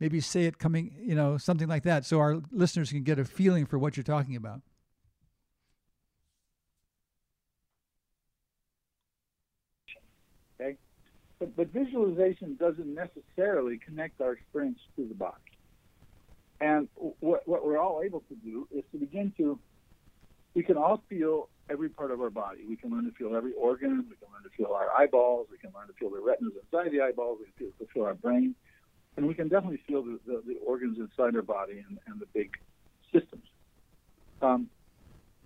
maybe 0.00 0.20
say 0.20 0.44
it 0.44 0.58
coming 0.58 0.94
you 1.00 1.14
know 1.14 1.38
something 1.38 1.68
like 1.68 1.84
that 1.84 2.04
so 2.04 2.18
our 2.20 2.42
listeners 2.52 2.90
can 2.90 3.02
get 3.02 3.18
a 3.18 3.24
feeling 3.24 3.64
for 3.66 3.78
what 3.78 3.96
you're 3.96 4.04
talking 4.04 4.36
about 4.36 4.60
okay 10.60 10.76
but, 11.38 11.56
but 11.56 11.68
visualization 11.68 12.56
doesn't 12.56 12.94
necessarily 12.94 13.78
connect 13.78 14.20
our 14.20 14.32
experience 14.32 14.78
to 14.96 15.06
the 15.06 15.14
body 15.14 15.34
and 16.60 16.88
what, 17.20 17.46
what 17.46 17.64
we're 17.64 17.78
all 17.78 18.02
able 18.04 18.20
to 18.28 18.34
do 18.36 18.66
is 18.74 18.84
to 18.92 18.98
begin 18.98 19.32
to 19.36 19.58
we 20.54 20.62
can 20.62 20.78
all 20.78 21.02
feel 21.10 21.50
every 21.68 21.90
part 21.90 22.10
of 22.10 22.22
our 22.22 22.30
body. 22.30 22.60
We 22.66 22.76
can 22.76 22.90
learn 22.90 23.04
to 23.04 23.10
feel 23.12 23.36
every 23.36 23.52
organ. 23.52 24.06
We 24.08 24.16
can 24.16 24.28
learn 24.32 24.42
to 24.42 24.48
feel 24.56 24.72
our 24.72 24.90
eyeballs. 24.90 25.48
We 25.50 25.58
can 25.58 25.70
learn 25.74 25.86
to 25.88 25.92
feel 25.92 26.08
the 26.08 26.18
retinas 26.18 26.54
inside 26.62 26.92
the 26.92 27.02
eyeballs. 27.02 27.40
We 27.40 27.44
can 27.44 27.72
feel, 27.78 27.86
feel 27.92 28.04
our 28.04 28.14
brain. 28.14 28.54
And 29.18 29.28
we 29.28 29.34
can 29.34 29.48
definitely 29.48 29.80
feel 29.86 30.02
the, 30.02 30.18
the, 30.26 30.42
the 30.46 30.56
organs 30.66 30.98
inside 30.98 31.36
our 31.36 31.42
body 31.42 31.84
and, 31.86 31.98
and 32.06 32.18
the 32.18 32.26
big 32.32 32.52
systems. 33.12 33.44
Um, 34.40 34.70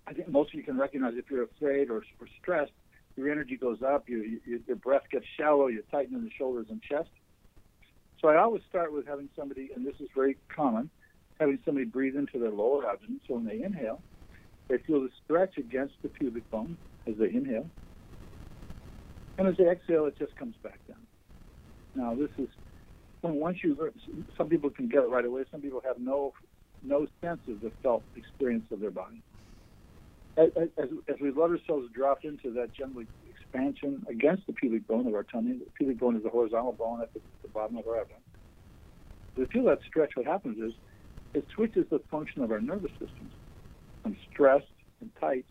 I 0.06 0.12
think 0.12 0.28
most 0.28 0.50
of 0.50 0.54
you 0.54 0.62
can 0.62 0.78
recognize 0.78 1.14
if 1.16 1.28
you're 1.28 1.42
afraid 1.42 1.90
or, 1.90 2.04
or 2.20 2.28
stressed, 2.40 2.72
your 3.16 3.30
energy 3.30 3.56
goes 3.56 3.78
up, 3.82 4.08
you, 4.08 4.40
you, 4.46 4.60
your 4.66 4.76
breath 4.76 5.02
gets 5.10 5.26
shallow, 5.38 5.66
you 5.68 5.82
tighten 5.90 6.14
in 6.16 6.24
the 6.24 6.30
shoulders 6.38 6.66
and 6.70 6.82
chest. 6.82 7.10
So 8.20 8.28
I 8.28 8.36
always 8.38 8.62
start 8.68 8.92
with 8.92 9.06
having 9.06 9.28
somebody, 9.36 9.70
and 9.74 9.86
this 9.86 9.94
is 10.00 10.08
very 10.14 10.36
common, 10.54 10.90
having 11.38 11.58
somebody 11.64 11.86
breathe 11.86 12.16
into 12.16 12.38
their 12.38 12.50
lower 12.50 12.86
abdomen. 12.86 13.20
So 13.26 13.34
when 13.34 13.46
they 13.46 13.62
inhale, 13.62 14.02
they 14.68 14.78
feel 14.78 15.00
the 15.00 15.10
stretch 15.24 15.56
against 15.58 15.94
the 16.02 16.08
pubic 16.08 16.48
bone 16.50 16.76
as 17.06 17.14
they 17.18 17.30
inhale. 17.30 17.68
And 19.38 19.48
as 19.48 19.56
they 19.56 19.68
exhale, 19.68 20.04
it 20.06 20.18
just 20.18 20.36
comes 20.36 20.54
back 20.62 20.78
down. 20.86 21.06
Now, 21.94 22.14
this 22.14 22.30
is 22.38 22.48
once 23.22 23.58
you 23.62 23.74
learn, 23.74 23.92
some 24.36 24.48
people 24.48 24.70
can 24.70 24.88
get 24.88 25.02
it 25.02 25.08
right 25.08 25.24
away. 25.24 25.44
Some 25.50 25.60
people 25.60 25.82
have 25.84 25.98
no 25.98 26.32
no 26.82 27.06
sense 27.22 27.40
of 27.48 27.60
the 27.60 27.70
felt 27.82 28.04
experience 28.16 28.64
of 28.70 28.80
their 28.80 28.90
body. 28.90 29.22
As, 30.36 30.48
as, 30.78 30.88
we 31.20 31.30
let 31.30 31.50
ourselves 31.50 31.88
drop 31.94 32.20
into 32.24 32.52
that 32.54 32.72
gentle 32.72 33.02
expansion 33.28 34.02
against 34.08 34.46
the 34.46 34.52
pubic 34.52 34.86
bone 34.86 35.06
of 35.06 35.14
our 35.14 35.24
tummy, 35.24 35.52
the 35.52 35.66
pubic 35.76 35.98
bone 35.98 36.16
is 36.16 36.22
the 36.22 36.30
horizontal 36.30 36.72
bone 36.72 37.02
at 37.02 37.12
the, 37.12 37.20
the 37.42 37.48
bottom 37.48 37.76
of 37.76 37.86
our 37.86 38.00
abdomen. 38.00 38.22
We 39.36 39.46
feel 39.46 39.64
that 39.64 39.80
stretch, 39.86 40.12
what 40.14 40.26
happens 40.26 40.58
is 40.58 40.72
it 41.34 41.46
switches 41.54 41.84
the 41.90 42.00
function 42.10 42.42
of 42.42 42.50
our 42.50 42.60
nervous 42.60 42.92
systems 42.92 43.32
from 44.02 44.16
stressed 44.32 44.66
and 45.00 45.10
tight 45.20 45.46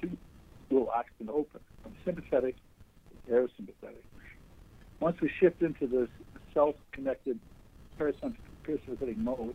to 0.00 0.16
relaxed 0.70 1.14
and 1.20 1.30
open, 1.30 1.60
from 1.82 1.94
sympathetic 2.04 2.56
to 3.10 3.30
parasympathetic. 3.30 4.04
Once 5.00 5.16
we 5.20 5.30
shift 5.40 5.62
into 5.62 5.86
this 5.86 6.08
self-connected 6.54 7.38
parasympathetic 8.00 9.16
mode, 9.16 9.54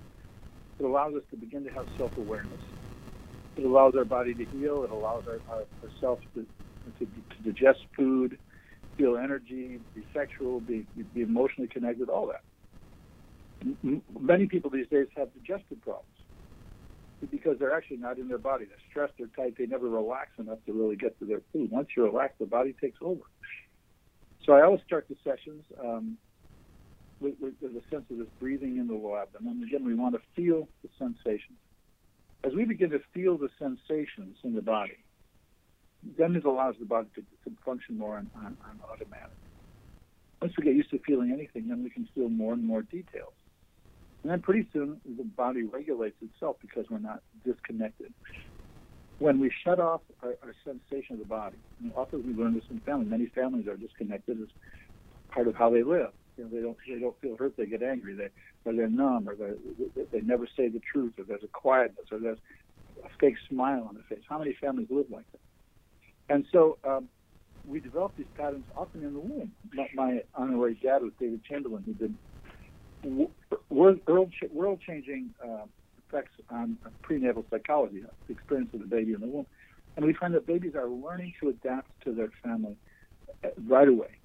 it 0.80 0.84
allows 0.84 1.16
us 1.16 1.24
to 1.32 1.38
begin 1.38 1.64
to 1.64 1.70
have 1.72 1.86
self-awareness. 1.98 2.62
It 3.58 3.66
allows 3.66 3.94
our 3.98 4.06
body 4.06 4.36
to 4.36 4.46
heal. 4.46 4.84
It 4.84 4.92
allows 4.92 5.24
our, 5.28 5.42
our, 5.48 5.64
ourselves 5.84 6.22
to, 6.36 6.46
to, 7.00 7.06
to 7.06 7.44
digest 7.44 7.80
food, 7.96 8.38
feel 8.98 9.18
energy, 9.18 9.80
be 9.96 10.06
sexual, 10.14 10.60
be, 10.60 10.86
be 11.14 11.22
emotionally 11.22 11.68
connected, 11.68 12.10
all 12.10 12.28
that. 12.28 12.42
Many 14.20 14.46
people 14.46 14.70
these 14.70 14.88
days 14.90 15.08
have 15.16 15.34
digestive 15.34 15.82
problems 15.82 16.06
because 17.32 17.58
they're 17.58 17.74
actually 17.74 17.98
not 17.98 18.20
in 18.20 18.28
their 18.28 18.38
body. 18.38 18.66
They're 18.66 18.78
stressed, 18.92 19.14
they're 19.18 19.28
tight, 19.36 19.56
they 19.58 19.66
never 19.66 19.90
relax 19.90 20.30
enough 20.38 20.60
to 20.68 20.74
really 20.74 20.96
get 20.96 21.18
to 21.20 21.26
their 21.26 21.42
food. 21.52 21.72
Once 21.72 21.88
you 21.98 22.04
relax, 22.04 22.36
the 22.40 22.46
body 22.46 22.76
takes 22.80 23.00
over. 23.02 23.22
So 24.46 24.54
I 24.54 24.62
always 24.62 24.82
start 24.86 25.08
the 25.10 25.16
sessions 25.24 25.64
um, 25.84 26.18
with, 27.20 27.34
with, 27.42 27.56
with 27.60 27.72
a 27.72 27.82
sense 27.90 28.06
of 28.12 28.20
this 28.20 28.28
breathing 28.40 28.78
in 28.78 28.88
the 28.88 28.94
abdomen. 29.20 29.54
And 29.54 29.64
again, 29.64 29.84
we 29.84 29.96
want 29.96 30.14
to 30.14 30.22
feel 30.36 30.70
the 30.84 30.90
sensations. 31.00 31.58
As 32.46 32.54
we 32.54 32.66
begin 32.66 32.92
to 32.92 33.00
feel 33.14 33.38
the 33.38 33.50
sensations 33.60 34.38
in 34.44 34.54
the 34.54 34.62
body, 34.62 34.98
then 36.18 36.36
it 36.36 36.46
allows 36.46 36.76
the 36.80 36.86
body 36.86 37.08
to, 37.16 37.22
to 37.22 37.56
function 37.66 37.98
more 37.98 38.18
on, 38.18 38.30
on, 38.36 38.58
on 38.70 38.80
automatic. 38.92 39.38
Once 40.42 40.54
we 40.58 40.64
get 40.64 40.76
used 40.76 40.92
to 40.92 41.00
feeling 41.06 41.32
anything, 41.32 41.68
then 41.68 41.84
we 41.84 41.90
can 41.90 42.08
feel 42.14 42.30
more 42.30 42.54
and 42.54 42.64
more 42.64 42.84
details. 42.84 43.34
And 44.24 44.32
then 44.32 44.42
pretty 44.42 44.68
soon 44.72 45.02
the 45.06 45.24
body 45.24 45.64
regulates 45.64 46.18
itself 46.22 46.58
because 46.62 46.86
we're 46.90 47.00
not 47.00 47.22
disconnected. 47.46 48.14
When 49.20 49.40
we 49.40 49.52
shut 49.64 49.80
off 49.80 50.02
our, 50.22 50.36
our 50.44 50.54
sensation 50.64 51.14
of 51.14 51.20
the 51.20 51.26
body, 51.26 51.58
and 51.82 51.92
often 51.96 52.24
we 52.26 52.34
learn 52.34 52.54
this 52.54 52.64
in 52.70 52.80
family. 52.82 53.06
Many 53.06 53.28
families 53.28 53.68
are 53.68 53.78
disconnected 53.78 54.40
as 54.42 54.48
part 55.34 55.48
of 55.48 55.56
how 55.56 55.72
they 55.72 55.82
live. 55.82 56.12
You 56.38 56.44
know, 56.44 56.50
they 56.50 56.62
don't 56.62 56.78
they 56.88 57.00
don't 57.00 57.20
feel 57.20 57.36
hurt. 57.38 57.56
They 57.58 57.66
get 57.66 57.84
angry. 57.84 58.16
They 58.16 58.30
or 58.66 58.74
they're 58.74 58.90
numb, 58.90 59.28
or 59.28 59.36
they 59.36 60.06
they 60.12 60.22
never 60.22 60.48
say 60.58 60.70
the 60.70 60.82
truth, 60.92 61.14
or 61.18 61.26
there's 61.26 61.44
a 61.44 61.48
quietness, 61.48 62.08
or 62.12 62.20
there's 62.20 62.40
a 63.04 63.10
fake 63.20 63.36
smile 63.50 63.86
on 63.88 63.96
the 63.96 64.04
face. 64.16 64.24
How 64.30 64.38
many 64.38 64.56
families 64.60 64.88
live 64.90 65.08
like 65.10 65.26
that? 65.32 66.34
And 66.34 66.46
so 66.52 66.78
um, 66.84 67.08
we 67.66 67.80
develop 67.80 68.14
these 68.18 68.28
patterns 68.36 68.66
often 68.76 69.04
in 69.04 69.14
the 69.14 69.20
womb. 69.20 69.52
My, 69.74 69.88
my 69.96 70.20
honorary 70.36 70.80
dad 70.82 71.02
was 71.02 71.12
David 71.20 71.44
Chamberlain, 71.44 71.84
who 71.86 71.94
did 71.94 72.16
world 73.70 74.82
changing 74.86 75.34
uh, 75.44 75.66
effects 76.08 76.32
on 76.50 76.78
prenatal 77.02 77.46
psychology, 77.50 78.02
the 78.28 78.34
experience 78.34 78.70
of 78.74 78.80
the 78.82 78.88
baby 78.88 79.14
in 79.14 79.22
the 79.22 79.28
womb. 79.28 79.46
And 79.96 80.06
we 80.06 80.14
find 80.14 80.34
that 80.34 80.46
babies 80.46 80.76
are 80.76 80.88
learning 80.88 81.34
to 81.42 81.50
adapt 81.50 81.90
to 82.04 82.14
their 82.14 82.30
family 82.44 82.76
uh, 83.44 83.50
right 83.68 83.88
away, 83.88 84.17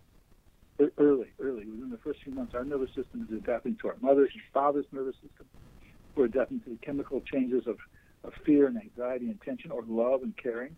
early, 0.99 1.29
early. 1.41 1.67
Within 1.67 1.91
the 1.91 1.99
first 1.99 2.23
few 2.23 2.33
months, 2.33 2.55
our 2.55 2.65
nervous 2.65 2.91
system 2.95 3.27
is 3.29 3.37
adapting 3.37 3.77
to 3.83 3.89
our 3.89 3.97
mother's 4.01 4.31
and 4.33 4.43
father's 4.53 4.87
nervous 4.93 5.15
system. 5.17 5.47
We're 6.15 6.27
adapting 6.27 6.61
to 6.61 6.71
the 6.71 6.77
chemical 6.77 7.21
changes 7.21 7.67
of, 7.67 7.79
of 8.25 8.33
fear 8.45 8.67
and 8.67 8.77
anxiety 8.77 9.27
and 9.27 9.41
tension, 9.41 9.71
or 9.71 9.83
love 9.87 10.23
and 10.23 10.37
caring, 10.37 10.77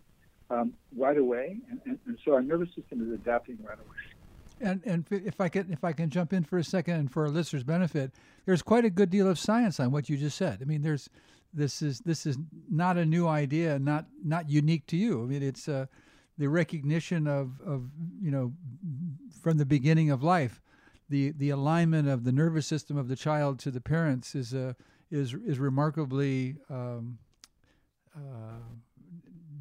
um, 0.49 0.73
right 0.95 1.17
away. 1.17 1.57
And, 1.69 1.81
and, 1.85 1.99
and 2.05 2.17
so 2.23 2.33
our 2.33 2.41
nervous 2.41 2.69
system 2.75 3.01
is 3.01 3.13
adapting 3.13 3.57
right 3.63 3.77
away. 3.77 3.97
And 4.61 4.81
and 4.85 5.05
if 5.11 5.41
I 5.41 5.49
can 5.49 5.71
if 5.71 5.83
I 5.83 5.91
can 5.91 6.09
jump 6.09 6.31
in 6.31 6.45
for 6.45 6.57
a 6.57 6.63
second 6.63 6.95
and 6.95 7.11
for 7.11 7.23
our 7.23 7.29
listeners' 7.29 7.63
benefit, 7.63 8.13
there's 8.45 8.61
quite 8.61 8.85
a 8.85 8.89
good 8.89 9.09
deal 9.09 9.29
of 9.29 9.37
science 9.37 9.81
on 9.81 9.91
what 9.91 10.07
you 10.07 10.15
just 10.15 10.37
said. 10.37 10.59
I 10.61 10.65
mean, 10.65 10.81
there's 10.81 11.09
this 11.53 11.81
is 11.81 11.99
this 11.99 12.25
is 12.25 12.37
not 12.69 12.97
a 12.97 13.05
new 13.05 13.27
idea, 13.27 13.79
not 13.79 14.05
not 14.23 14.49
unique 14.49 14.87
to 14.87 14.97
you. 14.97 15.23
I 15.23 15.25
mean, 15.25 15.43
it's 15.43 15.67
uh, 15.67 15.87
the 16.37 16.47
recognition 16.47 17.27
of 17.27 17.59
of 17.65 17.89
you 18.21 18.31
know 18.31 18.53
from 19.45 19.59
the 19.59 19.65
beginning 19.65 20.09
of 20.09 20.23
life, 20.23 20.59
the 21.07 21.29
the 21.29 21.51
alignment 21.51 22.07
of 22.07 22.23
the 22.23 22.31
nervous 22.31 22.65
system 22.65 22.97
of 22.97 23.07
the 23.07 23.15
child 23.15 23.59
to 23.59 23.69
the 23.69 23.79
parents 23.79 24.33
is 24.33 24.55
a 24.55 24.69
uh, 24.69 24.73
is 25.11 25.35
is 25.35 25.59
remarkably 25.59 26.55
um, 26.67 27.19
uh, 28.15 28.63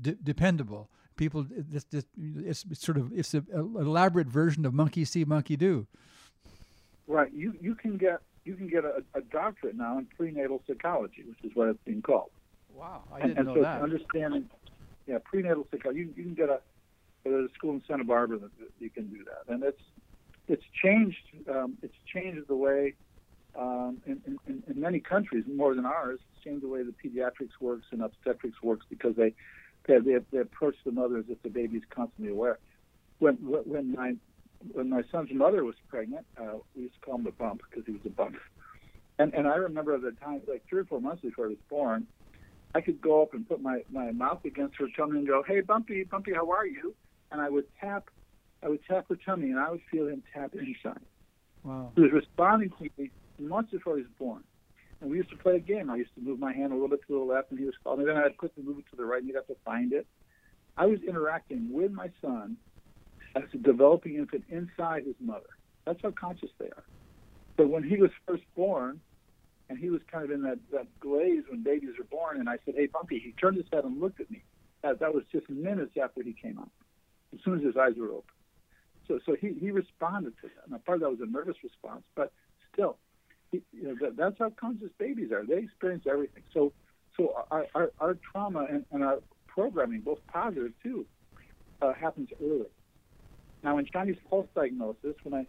d- 0.00 0.16
dependable. 0.22 0.88
People 1.16 1.44
this, 1.50 1.84
this 1.84 2.06
it's 2.16 2.64
sort 2.72 2.96
of 2.96 3.12
it's 3.12 3.34
an 3.34 3.44
elaborate 3.52 4.26
version 4.26 4.64
of 4.64 4.72
monkey 4.72 5.04
see 5.04 5.26
monkey 5.26 5.54
do. 5.54 5.86
Right. 7.06 7.30
You 7.34 7.52
you 7.60 7.74
can 7.74 7.98
get 7.98 8.20
you 8.46 8.54
can 8.54 8.68
get 8.68 8.86
a, 8.86 9.04
a 9.14 9.20
doctorate 9.20 9.76
now 9.76 9.98
in 9.98 10.06
prenatal 10.16 10.62
psychology 10.66 11.24
which 11.28 11.44
is 11.44 11.54
what 11.54 11.68
it's 11.68 11.78
being 11.84 12.00
called. 12.00 12.30
Wow 12.72 13.02
i 13.12 13.20
didn't 13.20 13.36
and, 13.36 13.48
know 13.48 13.54
so 13.56 13.60
that. 13.60 13.82
understanding 13.82 14.48
yeah 15.06 15.18
prenatal 15.22 15.66
psychology. 15.70 16.00
You, 16.00 16.14
you 16.16 16.22
can 16.22 16.34
get 16.34 16.48
a 16.48 16.60
there's 17.24 17.50
a 17.50 17.54
school 17.54 17.72
in 17.72 17.82
santa 17.88 18.04
barbara 18.04 18.38
that 18.38 18.50
you 18.78 18.90
can 18.90 19.06
do 19.08 19.24
that 19.24 19.52
and 19.52 19.62
it's 19.62 19.82
it's 20.46 20.64
changed 20.82 21.16
um, 21.50 21.76
it's 21.82 21.96
changed 22.12 22.46
the 22.48 22.56
way 22.56 22.94
um, 23.58 23.98
in, 24.06 24.20
in, 24.46 24.62
in 24.66 24.80
many 24.80 25.00
countries 25.00 25.44
more 25.54 25.74
than 25.74 25.86
ours 25.86 26.18
it's 26.32 26.44
changed 26.44 26.62
the 26.62 26.68
way 26.68 26.82
the 26.82 26.94
pediatrics 27.02 27.60
works 27.60 27.86
and 27.92 28.02
obstetrics 28.02 28.62
works 28.62 28.84
because 28.90 29.14
they 29.16 29.34
they, 29.86 29.98
they, 29.98 30.16
they 30.32 30.38
approach 30.38 30.76
the 30.84 30.92
mother 30.92 31.18
as 31.18 31.24
if 31.28 31.42
the 31.42 31.50
baby's 31.50 31.82
constantly 31.90 32.32
aware. 32.32 32.58
When 33.18 33.34
when 33.34 33.92
my 33.92 34.14
when 34.72 34.88
my 34.88 35.02
son's 35.12 35.30
mother 35.32 35.64
was 35.64 35.74
pregnant, 35.88 36.26
uh, 36.40 36.58
we 36.74 36.82
used 36.82 36.94
to 36.94 37.00
call 37.00 37.16
him 37.16 37.24
the 37.24 37.32
bump 37.32 37.60
because 37.68 37.84
he 37.86 37.92
was 37.92 38.00
a 38.06 38.10
bump. 38.10 38.36
And 39.18 39.32
and 39.34 39.46
I 39.46 39.56
remember 39.56 39.94
at 39.94 40.02
the 40.02 40.12
time, 40.12 40.40
like 40.48 40.64
three 40.68 40.80
or 40.80 40.84
four 40.84 41.00
months 41.00 41.22
before 41.22 41.48
he 41.48 41.54
was 41.54 41.64
born, 41.68 42.06
I 42.74 42.80
could 42.80 43.00
go 43.00 43.22
up 43.22 43.34
and 43.34 43.48
put 43.48 43.60
my 43.60 43.82
my 43.90 44.10
mouth 44.10 44.44
against 44.44 44.76
her 44.76 44.86
tummy 44.96 45.18
and 45.18 45.28
go, 45.28 45.44
"Hey, 45.46 45.60
Bumpy, 45.60 46.04
Bumpy, 46.04 46.32
how 46.32 46.50
are 46.50 46.66
you?" 46.66 46.94
And 47.34 47.42
I 47.42 47.50
would 47.50 47.66
tap, 47.80 48.10
I 48.62 48.68
would 48.68 48.78
tap 48.88 49.08
her 49.08 49.16
tummy, 49.16 49.50
and 49.50 49.58
I 49.58 49.68
would 49.68 49.80
feel 49.90 50.06
him 50.06 50.22
tap 50.32 50.54
inside. 50.54 51.02
Wow. 51.64 51.90
He 51.96 52.02
was 52.02 52.12
responding 52.12 52.70
to 52.78 52.88
me 52.96 53.10
months 53.40 53.72
before 53.72 53.96
he 53.96 54.02
was 54.02 54.12
born. 54.20 54.44
And 55.00 55.10
we 55.10 55.16
used 55.16 55.30
to 55.30 55.36
play 55.36 55.56
a 55.56 55.58
game. 55.58 55.90
I 55.90 55.96
used 55.96 56.14
to 56.14 56.20
move 56.20 56.38
my 56.38 56.52
hand 56.52 56.70
a 56.70 56.76
little 56.76 56.88
bit 56.88 57.00
to 57.08 57.18
the 57.18 57.24
left, 57.24 57.50
and 57.50 57.58
he 57.58 57.66
was 57.66 57.74
calling 57.82 57.98
me. 57.98 58.04
Then 58.06 58.16
I'd 58.16 58.36
quickly 58.36 58.62
move 58.62 58.78
it 58.78 58.84
to 58.90 58.96
the 58.96 59.04
right, 59.04 59.18
and 59.18 59.26
he'd 59.26 59.34
have 59.34 59.48
to 59.48 59.56
find 59.64 59.92
it. 59.92 60.06
I 60.76 60.86
was 60.86 61.00
interacting 61.02 61.72
with 61.72 61.90
my 61.90 62.08
son 62.22 62.56
as 63.34 63.42
a 63.52 63.56
developing 63.56 64.14
infant 64.14 64.44
inside 64.48 65.04
his 65.04 65.16
mother. 65.18 65.50
That's 65.86 65.98
how 66.02 66.12
conscious 66.12 66.50
they 66.60 66.66
are. 66.66 66.84
But 67.56 67.68
when 67.68 67.82
he 67.82 67.96
was 67.96 68.10
first 68.28 68.44
born, 68.54 69.00
and 69.68 69.76
he 69.76 69.90
was 69.90 70.02
kind 70.06 70.24
of 70.24 70.30
in 70.30 70.42
that, 70.42 70.58
that 70.70 70.86
glaze 71.00 71.42
when 71.50 71.64
babies 71.64 71.98
are 71.98 72.04
born, 72.04 72.38
and 72.38 72.48
I 72.48 72.58
said, 72.64 72.74
"Hey, 72.76 72.86
Bumpy," 72.86 73.18
he 73.18 73.32
turned 73.32 73.56
his 73.56 73.66
head 73.72 73.82
and 73.82 74.00
looked 74.00 74.20
at 74.20 74.30
me. 74.30 74.44
That, 74.82 75.00
that 75.00 75.12
was 75.12 75.24
just 75.32 75.50
minutes 75.50 75.96
after 76.00 76.22
he 76.22 76.32
came 76.32 76.60
out, 76.60 76.70
as 77.34 77.40
soon 77.44 77.58
as 77.58 77.64
his 77.64 77.76
eyes 77.76 77.94
were 77.98 78.10
open. 78.10 78.24
So, 79.08 79.18
so 79.26 79.36
he, 79.38 79.52
he 79.60 79.70
responded 79.70 80.34
to 80.40 80.48
that. 80.48 80.70
Now, 80.70 80.78
part 80.78 80.96
of 80.96 81.02
that 81.02 81.10
was 81.10 81.20
a 81.20 81.30
nervous 81.30 81.56
response, 81.62 82.04
but 82.14 82.32
still, 82.72 82.96
you 83.52 83.62
know, 83.82 83.94
that, 84.00 84.16
that's 84.16 84.36
how 84.38 84.50
conscious 84.50 84.90
babies 84.98 85.30
are. 85.30 85.44
They 85.44 85.58
experience 85.58 86.04
everything. 86.10 86.42
So, 86.52 86.72
so 87.16 87.34
our, 87.50 87.66
our, 87.74 87.92
our 88.00 88.16
trauma 88.32 88.66
and, 88.70 88.84
and 88.92 89.04
our 89.04 89.18
programming, 89.46 90.00
both 90.00 90.18
positive 90.32 90.72
too, 90.82 91.06
uh, 91.82 91.92
happens 91.92 92.28
early. 92.42 92.66
Now, 93.62 93.78
in 93.78 93.86
Chinese 93.86 94.16
pulse 94.28 94.48
diagnosis, 94.54 95.14
when 95.22 95.34
I 95.34 95.46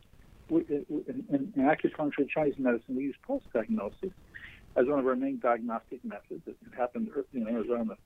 in, 0.50 0.86
in, 1.30 1.54
in 1.56 1.62
acupuncture 1.64 2.30
Chinese 2.30 2.56
medicine, 2.58 2.96
we 2.96 3.04
use 3.04 3.16
pulse 3.26 3.44
diagnosis 3.54 4.12
as 4.76 4.86
one 4.88 5.00
of 5.00 5.08
our 5.08 5.16
main 5.16 5.40
diagnostic 5.42 6.04
methods. 6.04 6.44
It 6.46 6.56
happened, 6.78 7.10
you 7.32 7.40
know, 7.40 7.64
around 7.74 7.90
the 7.90 7.98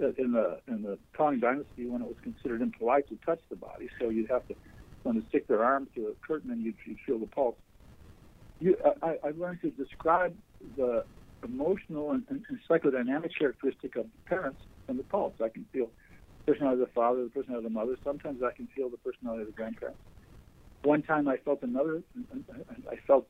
Uh, 0.00 0.12
in 0.16 0.32
the 0.32 0.58
in 0.68 0.82
the 0.82 0.98
Tang 1.16 1.40
Dynasty 1.40 1.86
when 1.86 2.00
it 2.00 2.08
was 2.08 2.16
considered 2.22 2.62
impolite 2.62 3.08
to 3.08 3.18
touch 3.26 3.40
the 3.50 3.56
body. 3.56 3.88
So 4.00 4.08
you'd 4.08 4.30
have 4.30 4.46
to, 4.48 4.54
when 5.02 5.20
to 5.20 5.28
stick 5.28 5.46
their 5.46 5.62
arm 5.62 5.88
through 5.92 6.08
a 6.08 6.26
curtain 6.26 6.50
and 6.50 6.62
you'd, 6.62 6.76
you'd 6.86 6.98
feel 7.06 7.18
the 7.18 7.26
pulse 7.26 7.56
you, 8.60 8.76
I, 9.02 9.16
I 9.24 9.30
learned 9.36 9.62
to 9.62 9.70
describe 9.70 10.36
the 10.76 11.04
emotional 11.42 12.12
and, 12.12 12.22
and, 12.28 12.44
and, 12.48 12.58
psychodynamic 12.68 13.30
characteristic 13.36 13.96
of 13.96 14.04
the 14.04 14.28
parents 14.28 14.60
and 14.88 14.98
the 14.98 15.02
pulse. 15.04 15.32
I 15.42 15.48
can 15.48 15.64
feel 15.72 15.88
the 16.44 16.52
personality 16.52 16.82
of 16.82 16.88
the 16.88 16.94
father, 16.94 17.24
the 17.24 17.30
personality 17.30 17.66
of 17.66 17.72
the 17.72 17.78
mother. 17.78 17.96
Sometimes 18.04 18.42
I 18.42 18.54
can 18.54 18.68
feel 18.76 18.90
the 18.90 18.98
personality 18.98 19.42
of 19.42 19.48
the 19.48 19.54
grandparents. 19.54 19.98
One 20.84 21.02
time 21.02 21.28
I 21.28 21.38
felt 21.38 21.62
another, 21.62 22.02
I 22.90 22.96
felt 23.06 23.26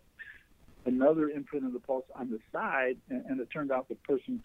another 0.85 1.31
imprint 1.31 1.65
of 1.65 1.73
the 1.73 1.81
pulse 1.81 2.05
on 2.17 2.31
the 2.31 2.41
side, 2.53 2.97
and, 3.09 3.25
and 3.27 3.41
it 3.41 3.49
turned 3.53 3.71
out 3.71 3.89
the 3.89 3.95
person, 3.97 4.43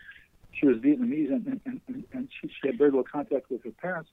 she 0.59 0.67
was 0.67 0.77
Vietnamese, 0.77 1.31
and, 1.31 1.59
and, 1.65 2.03
and 2.13 2.29
she, 2.39 2.47
she 2.47 2.67
had 2.67 2.77
very 2.77 2.89
little 2.89 3.03
contact 3.03 3.49
with 3.49 3.63
her 3.63 3.71
parents, 3.81 4.09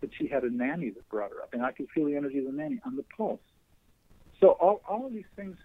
but 0.00 0.10
she 0.18 0.28
had 0.28 0.44
a 0.44 0.50
nanny 0.50 0.90
that 0.90 1.08
brought 1.08 1.30
her 1.30 1.42
up, 1.42 1.52
and 1.52 1.62
I 1.62 1.72
could 1.72 1.86
feel 1.94 2.06
the 2.06 2.16
energy 2.16 2.38
of 2.38 2.46
the 2.46 2.52
nanny 2.52 2.80
on 2.86 2.96
the 2.96 3.04
pulse. 3.16 3.40
So 4.40 4.50
all, 4.52 4.80
all 4.88 5.06
of 5.06 5.12
these 5.12 5.24
things 5.36 5.56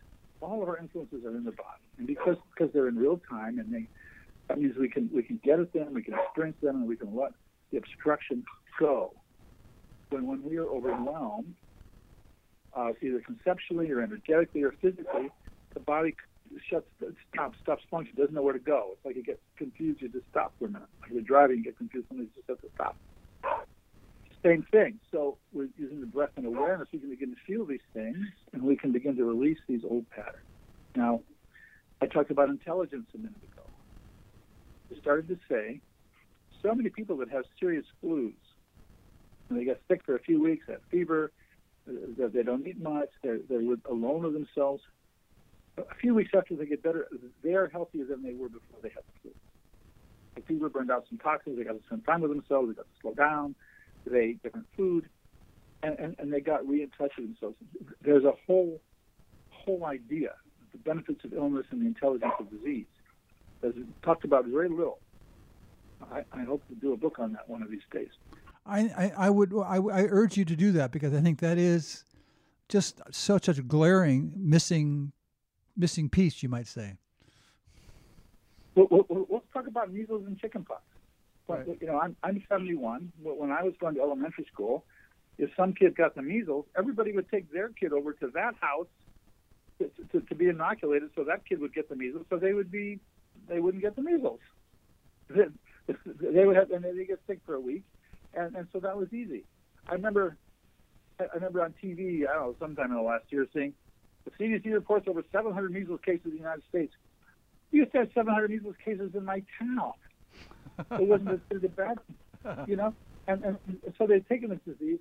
all 0.42 0.62
of 0.62 0.70
our 0.70 0.78
influences 0.78 1.24
are 1.26 1.36
in 1.36 1.44
the 1.44 1.52
body, 1.52 1.82
and 1.98 2.08
because 2.08 2.38
because 2.54 2.72
they're 2.74 2.88
in 2.88 2.98
real 2.98 3.20
time, 3.30 3.60
and 3.60 3.74
they 3.74 3.88
that 4.48 4.60
means 4.60 4.76
we 4.78 4.90
can 4.90 5.10
we 5.14 5.24
can 5.24 5.40
get 5.44 5.60
at 5.60 5.74
them, 5.74 5.94
we 5.94 6.04
can 6.04 6.14
experience 6.14 6.58
them, 6.62 6.76
and 6.76 6.88
we 6.88 6.96
can 6.96 7.16
let 7.16 7.32
the 7.72 7.78
obstruction 7.78 8.44
go. 8.80 9.14
When 10.10 10.28
when 10.28 10.44
we 10.44 10.58
are 10.58 10.68
overwhelmed, 10.68 11.56
uh, 12.76 12.92
either 13.02 13.22
conceptually 13.22 13.92
or 13.92 14.02
energetically 14.02 14.64
or 14.64 14.74
physically, 14.82 15.32
the 15.74 15.80
body 15.80 16.16
shuts 16.70 16.88
stops 17.34 17.58
stops 17.62 17.84
function, 17.90 18.16
doesn't 18.16 18.34
know 18.34 18.42
where 18.42 18.54
to 18.54 18.60
go. 18.60 18.92
It's 18.94 19.06
like 19.06 19.16
you 19.16 19.24
get 19.24 19.40
confused, 19.58 20.02
you 20.02 20.10
just 20.10 20.26
stop 20.30 20.54
for 20.60 20.66
a 20.66 20.70
minute. 20.70 20.88
Like 21.02 21.12
you're 21.12 21.22
driving, 21.22 21.58
you 21.58 21.64
get 21.64 21.78
confused, 21.78 22.08
somebody 22.08 22.30
just 22.36 22.48
has 22.48 22.58
to 22.60 22.70
stop 22.76 22.96
same 24.46 24.66
thing. 24.72 25.00
So 25.12 25.38
we're 25.52 25.70
using 25.78 26.00
the 26.00 26.06
breath 26.06 26.30
and 26.38 26.46
awareness. 26.46 26.88
We 26.94 27.00
can 27.00 27.10
begin 27.10 27.32
to 27.32 27.36
feel 27.48 27.66
these 27.66 27.80
things, 27.94 28.18
and 28.54 28.62
we 28.62 28.76
can 28.76 28.92
begin 28.92 29.16
to 29.18 29.26
release 29.26 29.58
these 29.68 29.82
old 29.84 30.10
patterns. 30.12 30.36
Now, 30.96 31.22
I 32.02 32.06
talked 32.06 32.32
about 32.32 32.50
intelligence 32.50 33.08
a 33.14 33.18
minute 33.18 33.38
ago. 33.38 33.68
I 34.96 35.00
started 35.00 35.28
to 35.30 35.38
say, 35.50 35.82
so 36.62 36.74
many 36.76 36.90
people 36.90 37.18
that 37.18 37.30
have 37.30 37.46
serious 37.60 37.86
flus, 38.04 38.34
and 39.50 39.60
they 39.60 39.66
get 39.66 39.82
sick 39.88 40.02
for 40.06 40.16
a 40.16 40.20
few 40.20 40.42
weeks, 40.42 40.66
have 40.68 40.82
fever, 40.92 41.32
uh, 41.90 42.28
they 42.34 42.44
don't 42.44 42.66
eat 42.68 42.82
much, 42.82 43.10
they're, 43.24 43.40
they're 43.50 43.62
alone 43.90 44.24
with 44.24 44.34
themselves. 44.34 44.82
A 45.78 45.96
few 45.96 46.14
weeks 46.16 46.32
after 46.36 46.56
they 46.56 46.66
get 46.66 46.82
better, 46.84 47.08
they 47.44 47.54
are 47.54 47.68
healthier 47.68 48.06
than 48.06 48.24
they 48.24 48.34
were 48.34 48.50
before 48.50 48.80
they 48.82 48.90
had 48.90 49.04
the 49.14 49.20
flu. 49.22 49.32
The 50.36 50.42
fever 50.42 50.70
burned 50.70 50.92
out 50.92 51.06
some 51.10 51.18
toxins, 51.18 51.58
they 51.58 51.64
got 51.64 51.74
to 51.74 51.84
spend 51.86 52.06
time 52.06 52.22
with 52.22 52.32
themselves, 52.32 52.70
they 52.70 52.76
got 52.76 52.84
to 52.84 53.02
slow 53.02 53.14
down, 53.14 53.56
they 54.06 54.20
ate 54.20 54.44
different 54.44 54.68
food. 54.76 55.10
and, 55.84 56.00
and, 56.00 56.16
and 56.20 56.34
they 56.34 56.40
got 56.40 56.68
re 56.68 56.82
in 56.82 56.90
touch 56.98 57.12
with 57.18 57.28
themselves. 57.28 57.56
There's 58.02 58.24
a 58.24 58.34
whole 58.48 58.82
whole 59.50 59.86
idea, 59.86 60.34
the 60.72 60.78
benefits 60.78 61.24
of 61.24 61.34
illness 61.34 61.66
and 61.72 61.82
the 61.82 61.88
intelligence 61.88 62.34
of 62.40 62.50
disease. 62.50 62.86
That's 63.62 63.76
talked 64.04 64.26
about 64.26 64.46
very 64.46 64.70
little. 64.70 65.00
I, 66.12 66.24
I 66.32 66.44
hope 66.44 66.68
to 66.68 66.76
do 66.76 66.94
a 66.94 66.98
book 66.98 67.20
on 67.20 67.34
that 67.34 67.50
one 67.50 67.64
of 67.64 67.72
these 67.72 67.82
days. 67.92 68.10
I, 68.66 68.80
I, 68.82 69.14
I 69.18 69.30
would 69.30 69.54
I, 69.54 69.78
I 69.78 70.04
urge 70.04 70.38
you 70.38 70.46
to 70.46 70.56
do 70.56 70.72
that 70.74 70.92
because 70.92 71.14
I 71.14 71.22
think 71.22 71.40
that 71.40 71.58
is 71.58 72.04
just 72.68 73.02
such 73.12 73.48
a 73.48 73.54
glaring 73.62 74.34
missing 74.36 75.12
missing 75.78 76.10
piece, 76.10 76.44
you 76.44 76.50
might 76.50 76.68
say. 76.68 76.98
Well, 78.76 78.88
well, 78.90 79.28
let's 79.30 79.46
talk 79.54 79.68
about 79.68 79.92
measles 79.92 80.24
and 80.26 80.38
chickenpox. 80.38 80.82
Right. 81.48 81.66
You 81.80 81.88
know, 81.88 82.00
I'm 82.00 82.16
I'm 82.24 82.44
71. 82.50 83.12
When 83.22 83.52
I 83.52 83.64
was 83.64 83.74
going 83.80 83.96
to 83.96 84.02
elementary 84.02 84.46
school, 84.52 84.84
if 85.38 85.50
some 85.56 85.74
kid 85.74 85.96
got 85.96 86.16
the 86.16 86.22
measles, 86.22 86.66
everybody 86.78 87.12
would 87.12 87.30
take 87.30 87.52
their 87.52 87.70
kid 87.70 87.94
over 87.94 88.14
to 88.14 88.28
that 88.34 88.56
house 88.60 88.88
to, 89.80 89.92
to, 90.12 90.22
to 90.26 90.36
be 90.36 90.48
inoculated, 90.48 91.10
so 91.16 91.24
that 91.26 91.46
kid 91.48 91.60
would 91.60 91.74
get 91.74 91.90
the 91.90 91.96
measles, 91.96 92.26
so 92.30 92.38
they 92.38 92.54
would 92.54 92.72
be 92.72 93.00
they 93.48 93.60
wouldn't 93.60 93.84
get 93.84 93.96
the 93.96 94.02
measles. 94.02 94.40
They, 95.30 95.44
they 96.06 96.46
would 96.46 96.56
have, 96.56 96.72
and 96.72 96.84
they 96.84 97.06
get 97.06 97.20
sick 97.28 97.40
for 97.46 97.54
a 97.54 97.60
week, 97.60 97.84
and 98.34 98.56
and 98.56 98.68
so 98.74 98.80
that 98.80 98.98
was 98.98 99.14
easy. 99.14 99.44
I 99.88 99.94
remember, 99.94 100.38
I 101.20 101.26
remember 101.36 101.64
on 101.64 101.76
TV, 101.84 102.28
I 102.28 102.34
don't 102.34 102.42
know, 102.42 102.56
sometime 102.60 102.92
in 102.92 102.98
the 102.98 103.04
last 103.04 103.26
year, 103.30 103.46
seeing 103.54 103.74
the 104.26 104.32
CDC 104.32 104.74
reports 104.74 105.08
over 105.08 105.24
700 105.32 105.72
measles 105.72 106.00
cases 106.06 106.26
in 106.26 106.32
the 106.32 106.38
United 106.38 106.64
States. 106.70 106.94
We 107.72 107.80
used 107.80 107.92
to 107.94 108.00
have 108.00 108.10
700 108.14 108.50
measles 108.50 108.76
cases 108.84 109.12
in 109.14 109.24
my 109.24 109.44
town. 109.60 109.94
It 110.92 111.08
wasn't 111.08 111.30
as, 111.30 111.40
as 111.64 111.70
bad, 111.72 112.00
you 112.68 112.76
know. 112.76 112.94
And, 113.28 113.44
and 113.44 113.58
so 113.98 114.06
they've 114.06 114.28
taken 114.28 114.50
this 114.50 114.60
disease. 114.66 115.00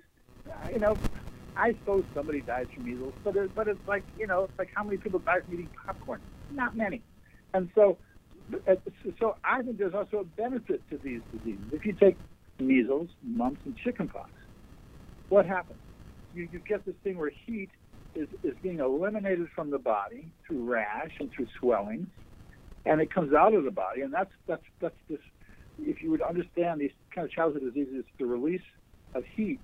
You 0.71 0.79
know, 0.79 0.95
I 1.55 1.71
suppose 1.73 2.03
somebody 2.13 2.41
dies 2.41 2.67
from 2.73 2.85
measles, 2.85 3.13
but 3.23 3.35
it, 3.35 3.53
but 3.55 3.67
it's 3.67 3.87
like 3.87 4.03
you 4.17 4.27
know, 4.27 4.45
it's 4.45 4.57
like 4.57 4.69
how 4.73 4.83
many 4.83 4.97
people 4.97 5.19
die 5.19 5.41
from 5.41 5.53
eating 5.53 5.69
popcorn? 5.85 6.21
Not 6.51 6.75
many. 6.75 7.01
And 7.53 7.69
so, 7.75 7.97
so 9.19 9.37
I 9.43 9.61
think 9.61 9.77
there's 9.77 9.93
also 9.93 10.19
a 10.19 10.23
benefit 10.23 10.81
to 10.89 10.97
these 10.97 11.21
diseases. 11.31 11.65
If 11.71 11.85
you 11.85 11.93
take 11.93 12.17
measles, 12.59 13.09
mumps, 13.23 13.61
and 13.65 13.75
chickenpox, 13.77 14.29
what 15.29 15.45
happens? 15.45 15.79
You, 16.33 16.47
you 16.51 16.59
get 16.59 16.85
this 16.85 16.95
thing 17.03 17.17
where 17.17 17.29
heat 17.29 17.69
is, 18.15 18.27
is 18.43 18.53
being 18.61 18.79
eliminated 18.79 19.47
from 19.55 19.69
the 19.69 19.77
body 19.77 20.31
through 20.45 20.63
rash 20.63 21.11
and 21.19 21.29
through 21.31 21.47
swelling, 21.59 22.07
and 22.85 23.01
it 23.01 23.13
comes 23.13 23.33
out 23.33 23.53
of 23.53 23.63
the 23.63 23.71
body, 23.71 24.01
and 24.01 24.13
that's 24.13 24.31
that's 24.47 24.63
that's 24.81 24.95
this. 25.09 25.19
If 25.77 26.01
you 26.01 26.09
would 26.11 26.21
understand 26.21 26.79
these 26.79 26.91
kind 27.13 27.25
of 27.25 27.31
childhood 27.31 27.63
diseases, 27.63 28.05
the 28.17 28.25
release 28.25 28.61
of 29.13 29.23
heat 29.35 29.59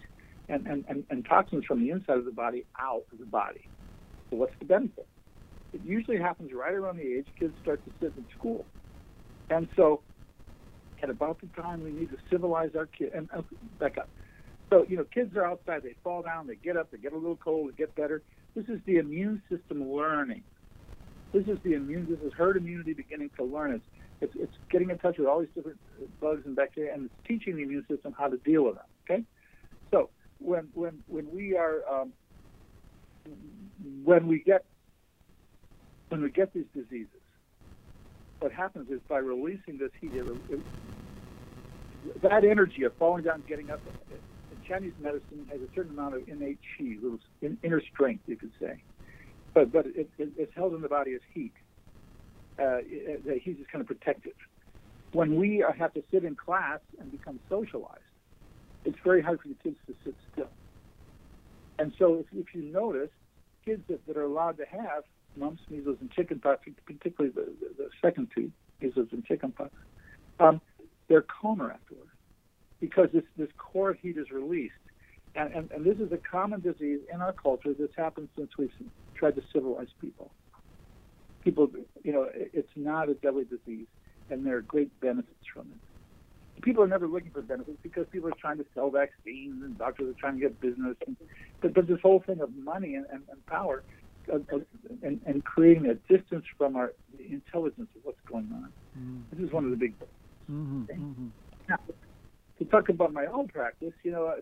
and, 0.50 0.68
and, 0.68 0.84
and, 0.90 1.06
and 1.10 1.26
toxins 1.26 1.64
from 1.66 1.82
the 1.82 1.90
inside 1.90 2.18
of 2.18 2.26
the 2.26 2.32
body 2.32 2.66
out 2.80 3.04
of 3.14 3.20
the 3.20 3.26
body. 3.26 3.70
So 4.30 4.38
what's 4.38 4.54
the 4.60 4.66
benefit? 4.66 5.08
It 5.74 5.82
usually 5.84 6.18
happens 6.18 6.52
right 6.54 6.74
around 6.74 6.98
the 6.98 7.04
age 7.04 7.28
kids 7.40 7.54
start 7.62 7.84
to 7.86 7.92
sit 8.02 8.14
in 8.18 8.26
school, 8.38 8.66
and 9.50 9.70
so 9.76 10.02
at 11.02 11.10
about 11.10 11.40
the 11.42 11.62
time 11.62 11.84
we 11.84 11.92
need 11.92 12.10
to 12.10 12.18
civilize 12.30 12.72
our 12.76 12.86
kids. 12.86 13.12
And 13.16 13.30
uh, 13.36 13.42
back 13.80 13.98
up. 13.98 14.10
So 14.70 14.86
you 14.88 14.98
know, 14.98 15.06
kids 15.14 15.36
are 15.36 15.46
outside. 15.46 15.84
They 15.84 15.96
fall 16.04 16.22
down. 16.22 16.48
They 16.48 16.56
get 16.56 16.78
up. 16.78 16.92
They 16.92 16.98
get 16.98 17.14
a 17.14 17.18
little 17.18 17.38
cold. 17.38 17.72
They 17.72 17.76
get 17.76 17.96
better. 17.96 18.22
This 18.56 18.66
is 18.66 18.80
the 18.86 18.98
immune 18.98 19.42
system 19.50 19.92
learning. 19.92 20.44
This 21.34 21.48
is 21.48 21.58
the 21.64 21.74
immune. 21.74 22.08
This 22.10 22.20
is 22.20 22.34
herd 22.38 22.58
immunity 22.58 22.94
beginning 22.94 23.30
to 23.38 23.44
learn. 23.44 23.74
It's 23.74 23.86
it's, 24.22 24.34
it's 24.36 24.54
getting 24.70 24.90
in 24.90 24.98
touch 24.98 25.18
with 25.18 25.28
all 25.28 25.40
these 25.40 25.50
different 25.56 25.80
bugs 26.20 26.44
and 26.46 26.56
bacteria, 26.56 26.94
and 26.94 27.06
it's 27.06 27.14
teaching 27.28 27.56
the 27.56 27.64
immune 27.64 27.86
system 27.90 28.14
how 28.18 28.28
to 28.28 28.38
deal 28.38 28.64
with 28.64 28.76
them. 28.76 28.86
Okay, 29.10 29.24
so 29.92 30.10
when 30.40 30.68
when 30.74 31.00
when 31.08 31.28
we 31.34 31.56
are 31.56 31.82
um, 31.90 32.12
when 34.04 34.28
we 34.28 34.40
get 34.40 34.66
when 36.10 36.22
we 36.22 36.30
get 36.30 36.54
these 36.54 36.66
diseases, 36.74 37.22
what 38.40 38.52
happens 38.52 38.90
is 38.90 39.00
by 39.08 39.18
releasing 39.18 39.78
this 39.78 39.92
heat, 40.00 40.12
it, 40.14 40.26
it, 40.50 40.62
that 42.22 42.44
energy 42.44 42.84
of 42.84 42.94
falling 42.98 43.24
down, 43.24 43.36
and 43.36 43.48
getting 43.48 43.70
up. 43.70 43.80
In 44.72 44.78
Chinese 44.78 44.94
medicine 45.02 45.48
has 45.52 45.60
a 45.60 45.68
certain 45.76 45.92
amount 45.92 46.16
of 46.16 46.28
innate 46.30 46.60
qi, 46.80 46.96
little 47.02 47.20
inner 47.62 47.82
strength, 47.94 48.24
you 48.26 48.38
could 48.38 48.52
say, 48.58 48.82
but 49.54 49.70
but 49.72 49.86
it, 49.88 50.10
it, 50.18 50.30
it's 50.38 50.54
held 50.56 50.74
in 50.74 50.82
the 50.82 50.88
body 50.88 51.14
as 51.14 51.20
heat. 51.34 51.52
Uh, 52.58 52.78
the 53.26 53.38
heat 53.44 53.58
is 53.60 53.66
kind 53.70 53.82
of 53.82 53.88
protective. 53.88 54.36
When 55.12 55.36
we 55.36 55.64
have 55.78 55.94
to 55.94 56.04
sit 56.10 56.24
in 56.24 56.36
class 56.36 56.80
and 57.00 57.12
become 57.12 57.40
socialized, 57.50 58.00
it's 58.86 58.98
very 59.04 59.22
hard 59.22 59.42
for 59.42 59.50
the 59.50 59.56
kids 59.56 59.76
to 59.88 59.96
sit 60.06 60.16
still. 60.32 60.50
And 61.78 61.92
so 62.00 62.20
if, 62.20 62.26
if 62.32 62.56
you 62.56 62.62
notice, 62.62 63.10
kids 63.66 63.82
that, 63.90 64.06
that 64.08 64.16
are 64.16 64.24
allowed 64.24 64.58
to 64.58 64.66
have 64.66 65.04
mumps, 65.36 65.62
measles, 65.70 65.98
and 66.00 66.10
chickenpox, 66.12 66.62
particularly 66.86 67.34
the, 67.36 67.54
the, 67.60 67.84
the 67.84 67.90
second 68.02 68.30
two, 68.34 68.50
measles 68.80 69.10
and 69.12 69.26
chickenpox, 69.26 69.72
um, 70.40 70.62
they're 71.10 71.26
calmer 71.42 71.72
afterwards 71.72 72.11
because 72.82 73.08
this, 73.14 73.24
this 73.38 73.48
core 73.58 73.94
heat 73.94 74.18
is 74.18 74.30
released. 74.32 74.74
And, 75.36 75.54
and, 75.54 75.72
and 75.72 75.86
this 75.86 75.98
is 75.98 76.12
a 76.12 76.18
common 76.18 76.60
disease 76.60 77.00
in 77.14 77.22
our 77.22 77.32
culture 77.32 77.74
that's 77.78 77.96
happened 77.96 78.28
since 78.38 78.50
we've 78.58 78.72
tried 79.16 79.36
to 79.38 79.42
civilize 79.54 79.88
people. 80.02 80.32
People, 81.42 81.70
you 82.04 82.12
know, 82.12 82.28
it's 82.34 82.70
not 82.76 83.08
a 83.08 83.14
deadly 83.14 83.46
disease, 83.46 83.88
and 84.30 84.46
there 84.46 84.58
are 84.58 84.62
great 84.62 84.92
benefits 85.00 85.46
from 85.54 85.68
it 85.72 85.80
people 86.62 86.84
are 86.84 86.88
never 86.88 87.08
looking 87.08 87.32
for 87.32 87.42
benefits 87.42 87.78
because 87.82 88.06
people 88.12 88.30
are 88.30 88.38
trying 88.40 88.58
to 88.58 88.66
sell 88.74 88.90
vaccines 88.90 89.64
and 89.64 89.78
doctors 89.78 90.16
are 90.16 90.20
trying 90.20 90.36
to 90.36 90.40
get 90.40 90.60
business. 90.62 90.96
And, 91.06 91.18
but, 91.62 91.74
but 91.74 91.88
this 91.88 92.00
whole 92.02 92.24
thing 92.26 92.42
of 92.42 92.56
money 92.56 92.96
and, 92.96 93.06
and, 93.12 93.24
and 93.30 93.46
power 93.46 93.84
uh, 94.32 94.38
uh, 94.54 94.60
and, 95.02 95.20
and 95.26 95.44
creating 95.44 95.88
a 95.88 95.96
distance 96.14 96.46
from 96.58 96.76
our 96.76 96.94
the 97.18 97.32
intelligence 97.32 97.90
of 97.96 98.02
what's 98.04 98.20
going 98.26 98.50
on. 98.54 98.72
Mm-hmm. 98.98 99.18
This 99.32 99.48
is 99.48 99.54
one 99.54 99.66
of 99.66 99.72
the 99.72 99.78
big 99.78 99.98
things. 99.98 100.12
Mm-hmm. 100.52 100.84
Mm-hmm. 100.84 101.28
Now, 101.70 101.78
to 102.62 102.70
talk 102.70 102.90
about 102.90 103.12
my 103.12 103.26
own 103.26 103.48
practice, 103.48 103.94
you 104.04 104.12
know, 104.12 104.36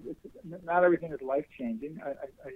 not 0.65 0.83
everything 0.83 1.13
is 1.13 1.21
life 1.21 1.45
changing. 1.57 2.01
I, 2.05 2.09
I, 2.45 2.51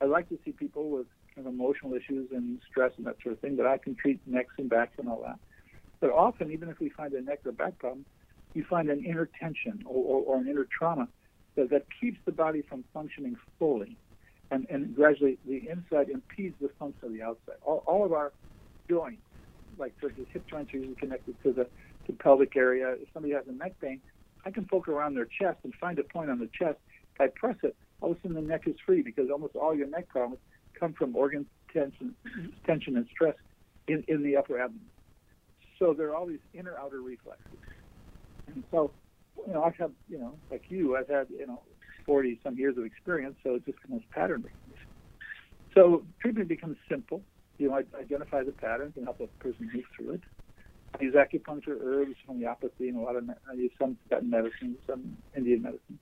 I 0.00 0.04
like 0.06 0.26
to 0.30 0.38
see 0.42 0.52
people 0.52 0.88
with 0.88 1.06
kind 1.34 1.46
of 1.46 1.52
emotional 1.52 1.92
issues 1.92 2.30
and 2.32 2.58
stress 2.70 2.92
and 2.96 3.06
that 3.06 3.16
sort 3.22 3.34
of 3.34 3.40
thing, 3.40 3.54
but 3.56 3.66
I 3.66 3.76
can 3.76 3.94
treat 3.94 4.20
necks 4.26 4.54
and 4.56 4.70
backs 4.70 4.94
and 4.96 5.10
all 5.10 5.22
that. 5.26 5.38
But 6.00 6.12
often, 6.12 6.50
even 6.50 6.70
if 6.70 6.80
we 6.80 6.88
find 6.88 7.12
a 7.12 7.20
neck 7.20 7.40
or 7.44 7.52
back 7.52 7.78
problem, 7.78 8.06
you 8.54 8.64
find 8.64 8.88
an 8.88 9.04
inner 9.04 9.28
tension 9.38 9.82
or, 9.84 10.02
or, 10.02 10.22
or 10.22 10.40
an 10.40 10.48
inner 10.48 10.66
trauma 10.78 11.08
that, 11.56 11.68
that 11.68 11.84
keeps 12.00 12.18
the 12.24 12.32
body 12.32 12.62
from 12.62 12.82
functioning 12.94 13.36
fully. 13.58 13.98
And, 14.50 14.66
and 14.70 14.96
gradually 14.96 15.36
the 15.46 15.68
inside 15.68 16.08
impedes 16.08 16.56
the 16.58 16.70
function 16.78 17.08
of 17.08 17.12
the 17.12 17.22
outside. 17.22 17.56
All, 17.66 17.82
all 17.86 18.06
of 18.06 18.14
our 18.14 18.32
joints, 18.88 19.20
like 19.78 19.92
for 20.00 20.06
instance, 20.06 20.28
hip 20.32 20.48
joints 20.48 20.72
are 20.72 20.78
usually 20.78 20.96
connected 20.96 21.34
to 21.42 21.52
the 21.52 21.66
to 22.06 22.12
pelvic 22.14 22.56
area. 22.56 22.92
If 22.92 23.08
somebody 23.12 23.34
has 23.34 23.44
a 23.46 23.52
neck 23.52 23.74
pain, 23.78 24.00
I 24.44 24.50
can 24.50 24.64
poke 24.64 24.88
around 24.88 25.14
their 25.14 25.26
chest 25.26 25.58
and 25.64 25.72
find 25.80 25.98
a 25.98 26.04
point 26.04 26.30
on 26.30 26.38
the 26.38 26.48
chest. 26.58 26.78
If 27.14 27.20
I 27.20 27.26
press 27.34 27.56
it, 27.62 27.76
all 28.00 28.10
of 28.12 28.16
a 28.18 28.20
sudden 28.20 28.34
the 28.34 28.42
neck 28.42 28.62
is 28.66 28.76
free 28.84 29.02
because 29.02 29.30
almost 29.30 29.54
all 29.56 29.74
your 29.74 29.86
neck 29.86 30.08
problems 30.08 30.40
come 30.78 30.92
from 30.94 31.14
organ 31.14 31.46
tension, 31.72 32.14
tension 32.66 32.96
and 32.96 33.06
stress 33.14 33.34
in, 33.88 34.04
in 34.08 34.22
the 34.22 34.36
upper 34.36 34.58
abdomen. 34.58 34.86
So 35.78 35.94
there 35.94 36.08
are 36.08 36.16
all 36.16 36.26
these 36.26 36.40
inner 36.54 36.76
outer 36.78 37.00
reflexes. 37.00 37.58
And 38.46 38.64
so, 38.70 38.92
you 39.46 39.52
know, 39.52 39.62
I've 39.62 39.74
you 40.08 40.18
know, 40.18 40.34
like 40.50 40.64
you, 40.68 40.96
I've 40.96 41.08
had, 41.08 41.26
you 41.30 41.46
know, 41.46 41.62
40 42.06 42.40
some 42.42 42.56
years 42.56 42.76
of 42.76 42.84
experience, 42.84 43.36
so 43.42 43.54
it 43.54 43.64
just 43.64 43.80
becomes 43.82 44.02
pattern 44.12 44.42
recognition. 44.42 44.90
So 45.74 46.04
treatment 46.20 46.48
becomes 46.48 46.76
simple. 46.88 47.22
You 47.58 47.68
know, 47.68 47.74
I 47.74 48.00
identify 48.00 48.42
the 48.42 48.52
patterns 48.52 48.94
and 48.96 49.04
help 49.04 49.20
a 49.20 49.26
person 49.42 49.70
move 49.72 49.84
through 49.96 50.14
it. 50.14 50.20
I 50.98 51.04
use 51.04 51.14
acupuncture, 51.14 51.78
herbs, 51.80 52.16
homeopathy, 52.26 52.88
and 52.88 52.98
a 52.98 53.00
lot 53.00 53.16
of, 53.16 53.28
I 53.28 53.54
use 53.54 53.72
some 53.78 53.96
Tibetan 54.04 54.30
medicine, 54.30 54.76
some 54.86 55.16
Indian 55.36 55.62
medicine. 55.62 55.98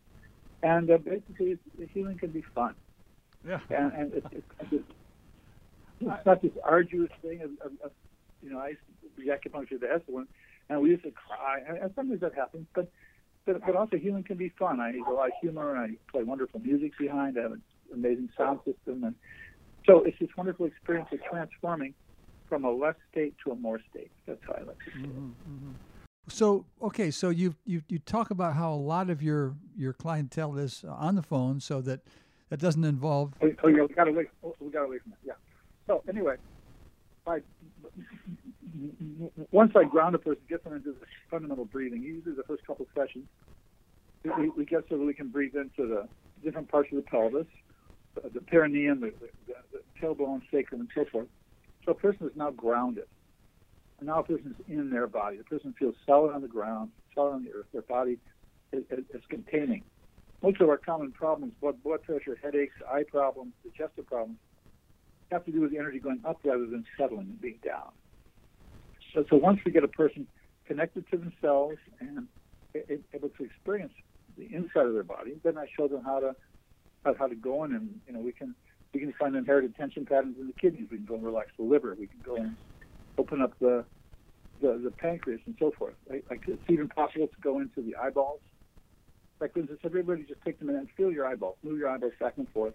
And 0.63 0.91
uh, 0.91 0.99
basically, 0.99 1.59
healing 1.93 2.19
can 2.19 2.31
be 2.31 2.45
fun. 2.55 2.75
Yeah. 3.47 3.61
And, 3.71 3.93
and 3.93 4.13
it's, 4.15 4.27
it's, 4.33 4.47
it's, 4.73 4.85
it's 6.01 6.27
not 6.27 6.43
this 6.43 6.53
arduous 6.65 7.11
thing 7.23 7.41
of, 7.43 7.51
of, 7.65 7.73
of 7.85 7.91
you 8.43 8.51
know, 8.51 8.59
I 8.59 8.69
used 8.69 8.81
to 9.17 9.23
do 9.23 9.31
acupuncture 9.31 9.81
the 9.81 9.87
Esalen 9.87 10.27
and 10.69 10.81
we 10.81 10.91
used 10.91 11.05
to 11.05 11.11
cry. 11.11 11.61
And 11.67 11.91
sometimes 11.95 12.21
that 12.21 12.35
happens, 12.35 12.67
but 12.75 12.89
but, 13.47 13.61
but 13.65 13.75
also 13.75 13.97
healing 13.97 14.23
can 14.23 14.37
be 14.37 14.53
fun. 14.59 14.81
I 14.81 14.91
use 14.91 15.05
a 15.09 15.13
lot 15.13 15.29
of 15.29 15.33
humor, 15.41 15.75
and 15.75 15.97
I 15.97 16.13
play 16.13 16.23
wonderful 16.23 16.61
music 16.61 16.93
behind. 16.99 17.39
I 17.39 17.43
have 17.43 17.53
an 17.53 17.63
amazing 17.93 18.29
sound 18.37 18.61
system, 18.65 19.03
and 19.05 19.15
so 19.87 20.05
it's 20.05 20.19
this 20.19 20.29
wonderful 20.37 20.67
experience 20.67 21.09
of 21.13 21.21
transforming 21.31 21.95
from 22.51 22.65
a 22.65 22.71
less 22.71 22.97
state 23.11 23.35
to 23.45 23.53
a 23.53 23.57
more 23.57 23.81
state. 23.91 24.11
That's 24.27 24.41
how 24.47 24.53
I 24.53 24.65
like 24.65 24.79
to 24.81 24.91
see 24.93 25.07
mm-hmm, 25.07 25.29
mm-hmm. 25.29 25.71
So 26.29 26.67
okay, 26.83 27.11
so 27.11 27.31
you 27.31 27.55
you 27.65 27.83
you 27.89 27.99
talk 27.99 28.31
about 28.31 28.55
how 28.55 28.73
a 28.73 28.77
lot 28.77 29.09
of 29.09 29.23
your 29.23 29.57
your 29.75 29.95
clientele 29.95 30.59
is 30.59 30.85
on 30.87 31.15
the 31.15 31.23
phone, 31.23 31.61
so 31.61 31.81
that 31.81 32.01
that 32.51 32.61
doesn't 32.61 32.85
involve. 32.85 33.33
Oh, 33.41 33.51
oh 33.65 33.69
yeah, 33.69 33.83
we 33.83 33.95
got 33.95 34.07
away. 34.07 34.27
Oh, 34.45 34.55
we 34.61 34.71
got 34.71 34.85
away 34.85 34.99
from 34.99 35.13
that. 35.13 35.19
Yeah. 35.25 35.33
So 35.87 36.03
anyway, 36.09 36.37
by 37.25 37.41
once 39.51 39.73
I 39.75 39.85
ground 39.85 40.15
a 40.15 40.19
person, 40.19 40.43
get 40.49 40.63
them 40.63 40.75
into 40.75 40.93
the 40.93 41.07
fundamental 41.31 41.65
breathing, 41.65 42.03
usually 42.03 42.35
the 42.35 42.45
first 42.45 42.67
couple 42.67 42.87
of 42.87 43.03
sessions, 43.03 43.27
we, 44.39 44.51
we 44.51 44.65
get 44.65 44.85
so 44.89 44.99
that 44.99 45.05
we 45.05 45.15
can 45.15 45.29
breathe 45.29 45.55
into 45.57 45.89
the 45.89 46.09
different 46.45 46.69
parts 46.69 46.89
of 46.93 46.97
the 46.97 47.03
pelvis, 47.03 47.47
the, 48.15 48.29
the 48.29 48.41
perineum, 48.41 49.01
the, 49.01 49.13
the, 49.47 49.55
the 49.73 49.81
tailbone, 50.01 50.43
sacrum, 50.51 50.81
and 50.81 50.89
so 50.95 51.05
forth. 51.11 51.29
So 51.85 51.93
a 51.93 51.95
person 51.95 52.27
is 52.27 52.33
now 52.37 52.51
grounded. 52.51 53.05
And 53.99 54.09
now 54.09 54.21
a 54.21 54.23
person 54.23 54.55
is 54.59 54.65
in 54.69 54.91
their 54.91 55.07
body. 55.07 55.37
The 55.37 55.45
person 55.45 55.75
feels 55.79 55.95
solid 56.07 56.35
on 56.35 56.43
the 56.43 56.49
ground, 56.49 56.91
solid 57.15 57.35
on 57.35 57.45
the 57.45 57.51
earth. 57.53 57.67
Their 57.73 57.83
body 57.83 58.19
is, 58.73 58.85
is, 58.91 59.05
is 59.15 59.23
containing. 59.29 59.85
Most 60.43 60.61
of 60.61 60.69
our 60.71 60.79
common 60.79 61.13
problems, 61.13 61.53
blood, 61.61 61.83
blood 61.83 62.03
pressure, 62.03 62.39
headaches, 62.43 62.75
eye 62.91 63.05
problems, 63.11 63.53
digestive 63.63 64.07
problems, 64.07 64.39
have 65.31 65.45
to 65.45 65.53
do 65.53 65.61
with 65.61 65.71
the 65.71 65.79
energy 65.79 65.99
going 65.99 66.21
up 66.25 66.39
rather 66.45 66.67
than 66.67 66.85
settling 66.99 67.27
and 67.27 67.41
being 67.41 67.59
down. 67.65 67.91
So, 69.15 69.25
so 69.29 69.37
once 69.37 69.61
we 69.65 69.73
get 69.73 69.85
a 69.85 69.89
person 69.89 70.27
connected 70.67 71.05
to 71.11 71.17
themselves 71.17 71.79
and 72.01 72.27
able 73.15 73.29
to 73.29 73.45
experience 73.45 73.93
the 74.37 74.49
inside 74.55 74.87
of 74.87 74.95
their 74.95 75.03
body, 75.03 75.35
then 75.43 75.59
I 75.59 75.67
show 75.77 75.89
them 75.89 76.03
how 76.05 76.21
to 76.21 76.35
how, 77.05 77.15
how 77.19 77.27
to 77.27 77.35
go 77.35 77.65
in 77.65 77.73
and 77.73 78.01
you 78.07 78.13
know 78.13 78.21
we 78.21 78.33
can 78.33 78.55
we 78.93 79.01
can 79.01 79.13
find 79.19 79.37
inherited 79.37 79.77
tension 79.77 80.05
patterns 80.05 80.37
in 80.41 80.47
the 80.47 80.53
kidneys. 80.53 80.89
We 80.91 80.99
can 80.99 81.07
go 81.07 81.15
and 81.15 81.25
relax 81.25 81.49
the 81.57 81.65
liver. 81.65 81.97
We 81.99 82.09
can 82.09 82.21
go 82.25 82.37
and 82.37 82.57
open 83.19 83.41
up 83.41 83.53
the 83.61 83.85
the, 84.61 84.81
the 84.85 84.91
pancreas 84.91 85.41
and 85.47 85.57
so 85.59 85.73
forth. 85.79 85.95
Like, 86.09 86.25
like 86.29 86.43
it's 86.47 86.63
even 86.69 86.89
possible 86.89 87.29
to 87.29 87.41
go 87.43 87.61
into 87.61 87.81
the 87.83 87.97
eyeballs. 87.97 88.41
Like 89.41 89.55
for 89.55 89.61
instance, 89.61 89.81
everybody 89.85 90.25
just 90.25 90.43
take 90.45 90.61
minute 90.61 90.81
and 90.81 90.89
feel 90.97 91.11
your 91.11 91.27
eyeballs, 91.27 91.57
move 91.63 91.79
your 91.79 91.89
eyeballs 91.89 92.13
back 92.21 92.35
and 92.37 92.49
forth. 92.51 92.75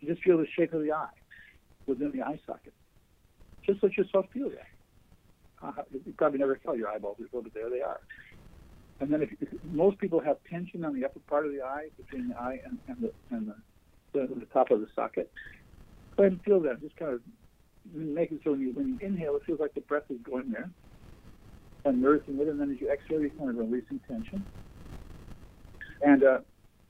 You 0.00 0.08
just 0.08 0.22
feel 0.22 0.36
the 0.36 0.46
shape 0.58 0.74
of 0.74 0.82
the 0.82 0.92
eye 0.92 1.06
within 1.86 2.12
the 2.12 2.22
eye 2.22 2.38
socket. 2.46 2.74
Just 3.64 3.82
let 3.82 3.96
yourself 3.96 4.26
feel 4.32 4.50
that. 4.50 5.66
Uh, 5.66 5.82
you 6.04 6.12
probably 6.18 6.40
never 6.40 6.58
felt 6.64 6.76
your 6.76 6.88
eyeballs 6.88 7.16
before, 7.18 7.40
but 7.40 7.54
there 7.54 7.70
they 7.70 7.80
are. 7.80 8.00
And 9.00 9.12
then 9.12 9.22
if, 9.22 9.30
if 9.40 9.48
most 9.64 9.98
people 9.98 10.20
have 10.20 10.36
tension 10.50 10.84
on 10.84 10.94
the 10.94 11.04
upper 11.04 11.20
part 11.20 11.46
of 11.46 11.52
the 11.52 11.62
eye, 11.62 11.86
between 11.96 12.28
the 12.28 12.36
eye 12.36 12.58
and, 12.64 12.78
and 12.88 12.96
the 13.00 13.12
and 13.30 13.48
the, 13.48 13.54
the, 14.12 14.28
the 14.38 14.46
top 14.52 14.70
of 14.70 14.80
the 14.80 14.88
socket, 14.94 15.30
go 16.16 16.24
ahead 16.24 16.32
and 16.32 16.42
feel 16.42 16.60
that. 16.60 16.80
Just 16.80 16.96
kind 16.96 17.12
of 17.12 17.20
make 17.92 18.30
it 18.32 18.40
so 18.44 18.52
when 18.52 18.60
you 18.60 18.72
when 18.72 18.88
you 18.88 18.98
inhale, 19.00 19.36
it 19.36 19.42
feels 19.44 19.60
like 19.60 19.74
the 19.74 19.80
breath 19.80 20.04
is 20.10 20.18
going 20.22 20.50
there 20.50 20.70
and 21.84 22.00
nourishing 22.00 22.38
it, 22.38 22.48
and 22.48 22.60
then 22.60 22.70
as 22.70 22.80
you 22.80 22.90
exhale, 22.90 23.20
you're 23.20 23.30
kind 23.30 23.50
of 23.50 23.56
releasing 23.56 24.00
tension. 24.08 24.44
And 26.00 26.22
uh, 26.22 26.38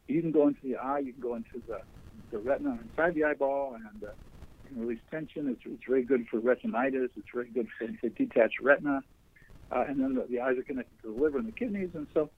you 0.06 0.20
can 0.20 0.32
go 0.32 0.48
into 0.48 0.60
the 0.62 0.76
eye, 0.76 0.98
you 0.98 1.12
can 1.12 1.22
go 1.22 1.34
into 1.34 1.62
the 1.66 1.78
the 2.30 2.38
retina 2.38 2.78
inside 2.82 3.14
the 3.14 3.24
eyeball, 3.24 3.74
and 3.74 4.02
uh, 4.02 4.08
you 4.64 4.70
can 4.70 4.80
release 4.80 5.00
tension. 5.10 5.48
It's, 5.48 5.60
it's 5.64 5.84
very 5.88 6.02
good 6.02 6.26
for 6.30 6.40
retinitis. 6.40 7.10
It's 7.16 7.28
very 7.32 7.50
good 7.50 7.68
for, 7.78 7.88
for 8.00 8.08
detached 8.10 8.60
retina. 8.60 9.02
Uh, 9.70 9.84
and 9.88 10.00
then 10.00 10.14
the, 10.14 10.26
the, 10.28 10.40
eyes 10.40 10.58
are 10.58 10.62
connected 10.62 11.00
to 11.02 11.14
the 11.14 11.22
liver 11.22 11.38
and 11.38 11.48
the 11.48 11.52
kidneys. 11.52 11.90
And 11.94 12.06
so, 12.12 12.30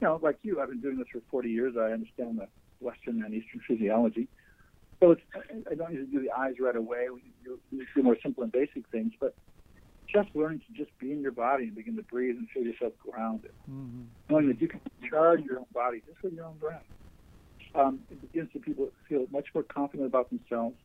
you 0.00 0.06
know, 0.06 0.20
like 0.22 0.36
you, 0.42 0.60
I've 0.60 0.68
been 0.68 0.80
doing 0.80 0.98
this 0.98 1.06
for 1.10 1.20
40 1.30 1.48
years. 1.48 1.74
I 1.78 1.92
understand 1.92 2.38
the 2.38 2.48
Western 2.82 3.22
and 3.22 3.34
Eastern 3.34 3.60
physiology. 3.66 4.28
So 5.00 5.12
it's, 5.12 5.22
I 5.70 5.74
don't 5.74 5.92
usually 5.92 6.12
do 6.12 6.22
the 6.22 6.30
eyes 6.30 6.54
right 6.60 6.76
away. 6.76 7.06
We 7.12 7.22
do, 7.44 7.58
we 7.72 7.86
do 7.94 8.02
more 8.02 8.16
simple 8.22 8.44
and 8.44 8.52
basic 8.52 8.86
things, 8.92 9.12
but 9.18 9.34
just 10.12 10.28
learning 10.34 10.60
to 10.60 10.72
just 10.72 10.96
be 10.98 11.10
in 11.12 11.22
your 11.22 11.32
body 11.32 11.64
and 11.64 11.74
begin 11.74 11.96
to 11.96 12.02
breathe 12.02 12.36
and 12.36 12.48
feel 12.50 12.62
yourself 12.62 12.92
grounded. 12.98 13.52
Mm-hmm. 13.70 14.02
Knowing 14.30 14.48
that 14.48 14.60
you 14.60 14.68
can 14.68 14.80
charge 15.08 15.42
your 15.44 15.58
own 15.58 15.66
body 15.72 16.02
just 16.06 16.22
with 16.22 16.34
your 16.34 16.44
own 16.44 16.56
breath. 16.58 16.84
Um, 17.74 18.00
it 18.10 18.20
begins 18.20 18.52
to 18.52 18.58
people 18.58 18.90
feel 19.08 19.26
much 19.30 19.46
more 19.54 19.62
confident 19.62 20.06
about 20.06 20.28
themselves, 20.28 20.76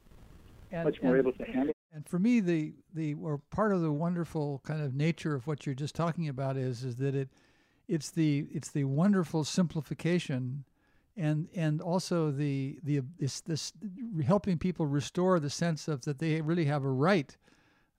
and, 0.71 0.85
much 0.85 1.01
more 1.03 1.15
and, 1.15 1.27
able 1.27 1.37
to 1.37 1.43
handle. 1.43 1.73
And 1.93 2.07
for 2.07 2.17
me, 2.17 2.39
the 2.39 2.73
the 2.93 3.15
or 3.15 3.39
part 3.51 3.73
of 3.73 3.81
the 3.81 3.91
wonderful 3.91 4.61
kind 4.63 4.81
of 4.81 4.95
nature 4.95 5.35
of 5.35 5.47
what 5.47 5.65
you're 5.65 5.75
just 5.75 5.95
talking 5.95 6.29
about 6.29 6.55
is 6.55 6.83
is 6.83 6.95
that 6.97 7.13
it 7.13 7.29
it's 7.87 8.09
the 8.09 8.47
it's 8.53 8.71
the 8.71 8.85
wonderful 8.85 9.43
simplification 9.43 10.63
and 11.17 11.47
and 11.55 11.81
also 11.81 12.31
the 12.31 12.79
the 12.83 13.01
this 13.19 13.41
this 13.41 13.73
helping 14.25 14.57
people 14.57 14.85
restore 14.85 15.39
the 15.39 15.49
sense 15.49 15.87
of 15.87 16.01
that 16.01 16.19
they 16.19 16.39
really 16.41 16.65
have 16.65 16.83
a 16.83 16.89
right 16.89 17.35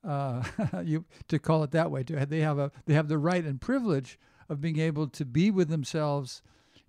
uh, 0.06 0.42
you 0.84 1.04
to 1.26 1.38
call 1.38 1.62
it 1.64 1.72
that 1.72 1.90
way 1.90 2.02
to 2.02 2.24
they 2.26 2.40
have 2.40 2.58
a 2.58 2.70
they 2.86 2.94
have 2.94 3.08
the 3.08 3.18
right 3.18 3.44
and 3.44 3.60
privilege 3.60 4.18
of 4.48 4.60
being 4.60 4.78
able 4.78 5.08
to 5.08 5.24
be 5.24 5.50
with 5.50 5.68
themselves 5.68 6.42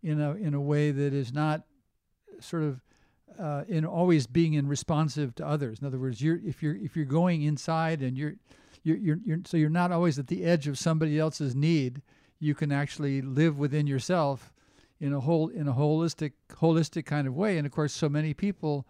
in 0.03 0.21
a 0.21 0.33
in 0.33 0.53
a 0.53 0.61
way 0.61 0.91
that 0.91 1.13
is 1.13 1.33
not 1.33 1.63
sort 2.39 2.63
of 2.63 2.81
uh, 3.39 3.63
in 3.67 3.85
always 3.85 4.27
being 4.27 4.53
in 4.53 4.67
responsive 4.67 5.33
to 5.35 5.47
others. 5.47 5.79
In 5.79 5.87
other 5.87 5.99
words, 5.99 6.21
you're 6.21 6.39
if 6.45 6.61
you're 6.61 6.75
if 6.75 6.95
you're 6.95 7.05
going 7.05 7.41
inside 7.43 8.01
and 8.01 8.17
you're 8.17 8.35
you're, 8.83 8.97
you're, 8.97 9.19
you're 9.25 9.39
so 9.45 9.57
you're 9.57 9.69
not 9.69 9.91
always 9.91 10.19
at 10.19 10.27
the 10.27 10.43
edge 10.43 10.67
of 10.67 10.77
somebody 10.77 11.19
else's 11.19 11.55
need. 11.55 12.01
You 12.39 12.55
can 12.55 12.71
actually 12.71 13.21
live 13.21 13.57
within 13.57 13.87
yourself 13.87 14.53
in 14.99 15.13
a 15.13 15.19
whole 15.19 15.47
in 15.47 15.67
a 15.67 15.73
holistic 15.73 16.33
holistic 16.51 17.05
kind 17.05 17.27
of 17.27 17.35
way. 17.35 17.57
And 17.57 17.65
of 17.65 17.71
course, 17.71 17.93
so 17.93 18.09
many 18.09 18.33
people 18.33 18.87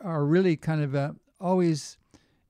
are 0.00 0.24
really 0.24 0.56
kind 0.56 0.82
of 0.82 0.94
uh, 0.94 1.12
always 1.40 1.98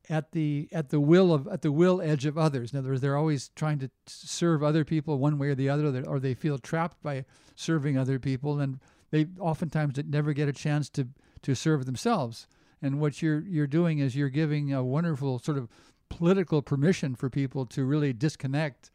at 0.09 0.33
the 0.33 0.69
at 0.73 0.91
the 0.91 1.01
will 1.01 1.33
of 1.33 1.49
at 1.49 1.63
the 1.63 1.73
will 1.73 2.01
edge 2.01 2.27
of 2.27 2.39
others. 2.39 2.73
In 2.73 2.79
other 2.79 2.91
words, 2.91 3.01
they're 3.01 3.17
always 3.17 3.51
trying 3.57 3.79
to 3.81 3.91
serve 4.07 4.63
other 4.63 4.85
people 4.85 5.19
one 5.19 5.39
way 5.39 5.49
or 5.49 5.55
the 5.55 5.69
other, 5.69 6.05
or 6.07 6.19
they 6.19 6.35
feel 6.35 6.59
trapped 6.59 7.03
by 7.03 7.25
serving 7.55 7.97
other 7.97 8.19
people, 8.19 8.61
and 8.61 8.81
they 9.11 9.27
oftentimes 9.39 9.99
never 10.07 10.33
get 10.33 10.49
a 10.49 10.53
chance 10.53 10.89
to 10.91 11.09
to 11.43 11.55
serve 11.55 11.87
themselves. 11.87 12.47
And 12.81 13.01
what 13.01 13.23
you're 13.23 13.41
you're 13.41 13.67
doing 13.67 13.99
is 13.99 14.17
you're 14.17 14.29
giving 14.29 14.73
a 14.73 14.83
wonderful 14.83 15.39
sort 15.39 15.59
of 15.59 15.69
political 16.09 16.63
permission 16.63 17.15
for 17.15 17.31
people 17.31 17.65
to 17.67 17.85
really 17.85 18.13
disconnect 18.13 18.91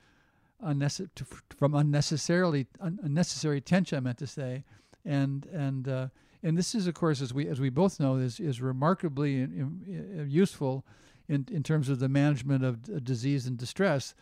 from 1.58 1.76
unnecessarily 1.76 2.68
un- 2.80 3.00
unnecessary 3.04 3.62
tension. 3.62 3.98
I 3.98 4.02
meant 4.02 4.18
to 4.20 4.28
say, 4.28 4.64
and 5.06 5.46
and 5.48 5.88
uh, 5.88 6.08
and 6.44 6.58
this 6.58 6.76
is 6.76 6.88
of 6.88 6.94
course 6.94 7.22
as 7.22 7.34
we 7.34 7.48
as 7.48 7.60
we 7.60 7.70
both 7.70 8.00
know 8.00 8.16
is 8.16 8.40
is 8.40 8.62
remarkably 8.62 9.42
in, 9.42 9.84
in, 9.88 10.28
useful 10.30 10.86
in 11.28 11.48
in 11.52 11.64
terms 11.64 11.90
of 11.90 12.00
the 12.00 12.10
management 12.10 12.64
of 12.64 12.84
d- 12.84 13.00
disease 13.02 13.48
and 13.48 13.58
distress. 13.58 14.16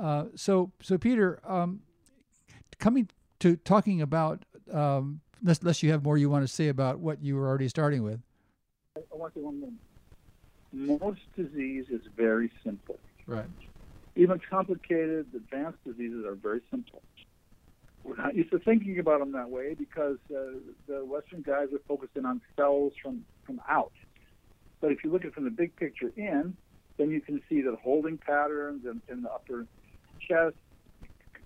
Uh, 0.00 0.26
so 0.34 0.70
so 0.80 0.96
Peter, 0.98 1.40
um, 1.44 1.80
coming 2.78 3.08
to 3.40 3.56
talking 3.56 4.02
about 4.02 4.44
um, 4.72 5.20
unless, 5.40 5.60
unless 5.60 5.82
you 5.82 5.90
have 5.90 6.04
more 6.04 6.16
you 6.16 6.30
want 6.30 6.46
to 6.46 6.52
say 6.52 6.68
about 6.68 6.98
what 7.00 7.22
you 7.22 7.36
were 7.36 7.48
already 7.48 7.68
starting 7.68 8.02
with. 8.02 8.20
I 8.96 9.00
want 9.12 9.34
to 9.34 9.40
one 9.40 9.78
Most 10.72 11.20
disease 11.36 11.86
is 11.90 12.02
very 12.16 12.50
simple. 12.62 12.98
Right. 13.26 13.46
Even 14.16 14.40
complicated, 14.50 15.26
advanced 15.34 15.78
diseases 15.84 16.24
are 16.26 16.34
very 16.34 16.60
simple. 16.70 17.02
We're 18.02 18.16
not 18.16 18.34
used 18.34 18.50
to 18.50 18.58
thinking 18.58 18.98
about 18.98 19.20
them 19.20 19.32
that 19.32 19.50
way 19.50 19.74
because 19.74 20.16
uh, 20.30 20.58
the 20.88 21.04
Western 21.04 21.42
guys 21.42 21.68
are 21.72 21.80
focusing 21.86 22.24
on 22.24 22.40
cells 22.56 22.92
from, 23.02 23.24
from 23.44 23.60
out. 23.68 23.92
But 24.80 24.92
if 24.92 25.04
you 25.04 25.12
look 25.12 25.22
at 25.22 25.28
it 25.28 25.34
from 25.34 25.44
the 25.44 25.50
big 25.50 25.76
picture 25.76 26.10
in, 26.16 26.56
then 26.96 27.10
you 27.10 27.20
can 27.20 27.42
see 27.48 27.60
that 27.62 27.74
holding 27.82 28.18
patterns 28.18 28.84
in, 28.84 29.00
in 29.12 29.22
the 29.22 29.30
upper 29.30 29.66
chest, 30.26 30.56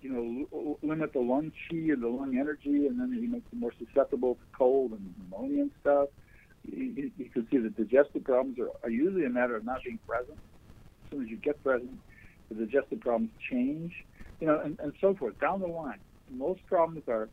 you 0.01 0.11
know, 0.11 0.77
limit 0.83 1.13
the 1.13 1.21
lung 1.21 1.51
chi 1.51 1.77
and 1.77 2.03
the 2.03 2.09
lung 2.09 2.37
energy, 2.39 2.87
and 2.87 3.01
then 3.01 3.19
you 3.21 3.29
make 3.29 3.49
them 3.51 3.61
more 3.61 3.73
susceptible 3.79 4.35
to 4.35 4.41
cold 4.57 4.93
and 4.93 5.15
pneumonia 5.19 5.63
and 5.63 5.71
stuff. 5.81 6.09
You, 6.63 7.11
you 7.17 7.31
can 7.31 7.47
see 7.51 7.59
the 7.59 7.71
digestive 7.71 8.25
problems 8.25 8.59
are, 8.59 8.71
are 8.83 8.91
usually 8.91 9.25
a 9.25 9.31
matter 9.31 9.57
of 9.57 9.65
not 9.65 9.83
being 9.85 9.99
present. 10.07 10.39
As 11.05 11.11
soon 11.11 11.23
as 11.25 11.29
you 11.29 11.37
get 11.37 11.63
present, 11.63 11.99
the 12.51 12.67
digestive 12.67 13.01
problems 13.01 13.31
change, 13.51 13.93
you 14.41 14.47
know, 14.47 14.61
and, 14.65 14.79
and 14.81 14.93
so 15.01 15.15
forth 15.15 15.39
down 15.41 15.61
the 15.61 15.67
line. 15.67 16.01
Most 16.31 16.61
problems 16.67 17.03
are, 17.09 17.29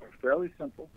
are 0.00 0.10
fairly 0.20 0.50
simple, 0.58 0.90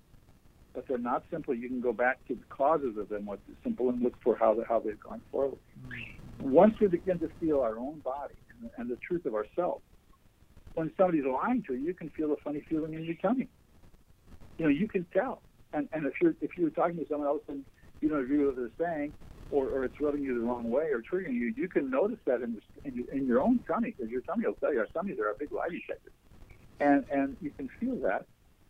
but 0.74 0.86
they're 0.88 0.98
not 0.98 1.24
simple. 1.32 1.54
You 1.54 1.68
can 1.68 1.82
go 1.82 1.94
back 1.94 2.26
to 2.28 2.36
the 2.36 2.44
causes 2.50 2.98
of 2.98 3.10
them, 3.10 3.26
what's 3.26 3.42
simple, 3.64 3.90
and 3.90 4.02
look 4.02 4.16
for 4.24 4.36
how, 4.36 4.54
the, 4.54 4.64
how 4.68 4.80
they've 4.80 5.00
gone 5.00 5.22
forward. 5.32 5.60
Once 6.40 6.74
we 6.80 6.88
begin 6.88 7.20
to 7.20 7.30
feel 7.40 7.62
our 7.62 7.78
own 7.78 8.00
body 8.00 8.36
and, 8.62 8.70
and 8.78 8.90
the 8.90 8.98
truth 9.08 9.26
of 9.26 9.34
ourselves, 9.34 9.84
when 10.76 10.92
somebody's 10.98 11.26
lying 11.26 11.64
to 11.68 11.76
you, 11.76 11.88
you 11.88 11.94
can 11.94 12.10
feel 12.10 12.32
a 12.34 12.36
funny 12.44 12.66
feeling 12.68 12.94
in 12.94 13.04
your 13.04 13.16
tummy. 13.22 13.48
You 14.58 14.66
know, 14.66 14.72
you 14.72 14.88
can 14.88 15.06
tell. 15.14 15.42
And 15.74 15.90
and 15.94 16.06
if 16.06 16.14
you're 16.22 16.36
if 16.42 16.52
you're 16.58 16.70
talking 16.70 16.98
to 16.98 17.06
someone 17.10 17.28
else 17.28 17.42
and 17.48 17.64
you 18.02 18.10
don't 18.10 18.22
agree 18.22 18.38
with 18.40 18.56
what 18.56 18.56
they're 18.78 18.88
saying, 18.88 19.14
or, 19.54 19.68
or 19.70 19.84
it's 19.86 20.02
rubbing 20.02 20.24
you 20.24 20.34
the 20.34 20.46
wrong 20.46 20.70
way 20.72 20.86
or 20.92 21.02
triggering 21.02 21.36
you, 21.36 21.54
you 21.56 21.70
can 21.70 21.90
notice 21.92 22.18
that 22.26 22.42
in, 22.42 22.60
in, 22.84 22.96
your, 22.96 23.14
in 23.14 23.28
your 23.28 23.40
own 23.40 23.60
tummy 23.68 23.94
because 23.96 24.12
your 24.12 24.22
tummy 24.22 24.46
will 24.48 24.56
tell 24.56 24.74
you 24.74 24.80
our 24.80 24.88
tummies 24.88 25.20
are 25.20 25.30
a 25.30 25.36
big 25.38 25.52
lie 25.52 25.70
detector, 25.70 26.12
and 26.80 27.06
and 27.12 27.38
you 27.40 27.52
can 27.52 27.70
feel 27.80 27.96
that, 27.98 28.26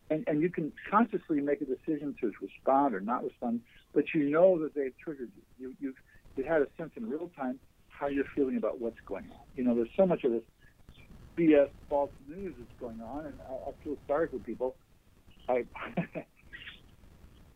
and 0.10 0.26
and 0.28 0.42
you 0.42 0.50
can 0.50 0.74
consciously 0.92 1.40
make 1.40 1.62
a 1.62 1.66
decision 1.66 2.14
to 2.20 2.34
respond 2.42 2.94
or 2.94 3.00
not 3.00 3.24
respond, 3.24 3.62
but 3.94 4.04
you 4.14 4.30
know 4.30 4.60
that 4.60 4.76
they've 4.76 4.98
triggered 5.02 5.32
you. 5.36 5.44
You 5.58 5.76
you've 5.80 5.96
you 6.36 6.44
had 6.44 6.62
a 6.62 6.68
sense 6.78 6.92
in 6.98 7.10
real 7.10 7.32
time 7.38 7.60
how 7.88 8.08
you're 8.08 8.26
feeling 8.36 8.58
about 8.58 8.82
what's 8.82 9.00
going 9.08 9.26
on. 9.32 9.46
You 9.56 9.64
know, 9.64 9.76
there's 9.76 9.96
so 9.96 10.06
much 10.06 10.26
of 10.26 10.32
this 10.34 10.44
BS 11.38 11.70
false 11.90 12.12
news 12.28 12.56
that's 12.58 12.78
going 12.78 13.00
on, 13.00 13.26
and 13.28 13.36
I, 13.50 13.70
I 13.70 13.72
feel 13.82 13.96
sorry 14.06 14.28
for 14.28 14.40
people. 14.40 14.76
I 15.48 15.64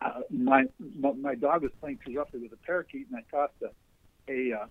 uh, 0.00 0.20
my 0.30 0.64
my 1.16 1.34
dog 1.34 1.62
was 1.62 1.72
playing 1.80 1.98
too 2.06 2.14
roughly 2.16 2.40
with 2.40 2.52
a 2.52 2.66
parakeet, 2.66 3.08
and 3.10 3.16
I 3.18 3.36
tossed 3.36 3.54
a 3.62 3.70
a, 4.30 4.52
uh, 4.60 4.66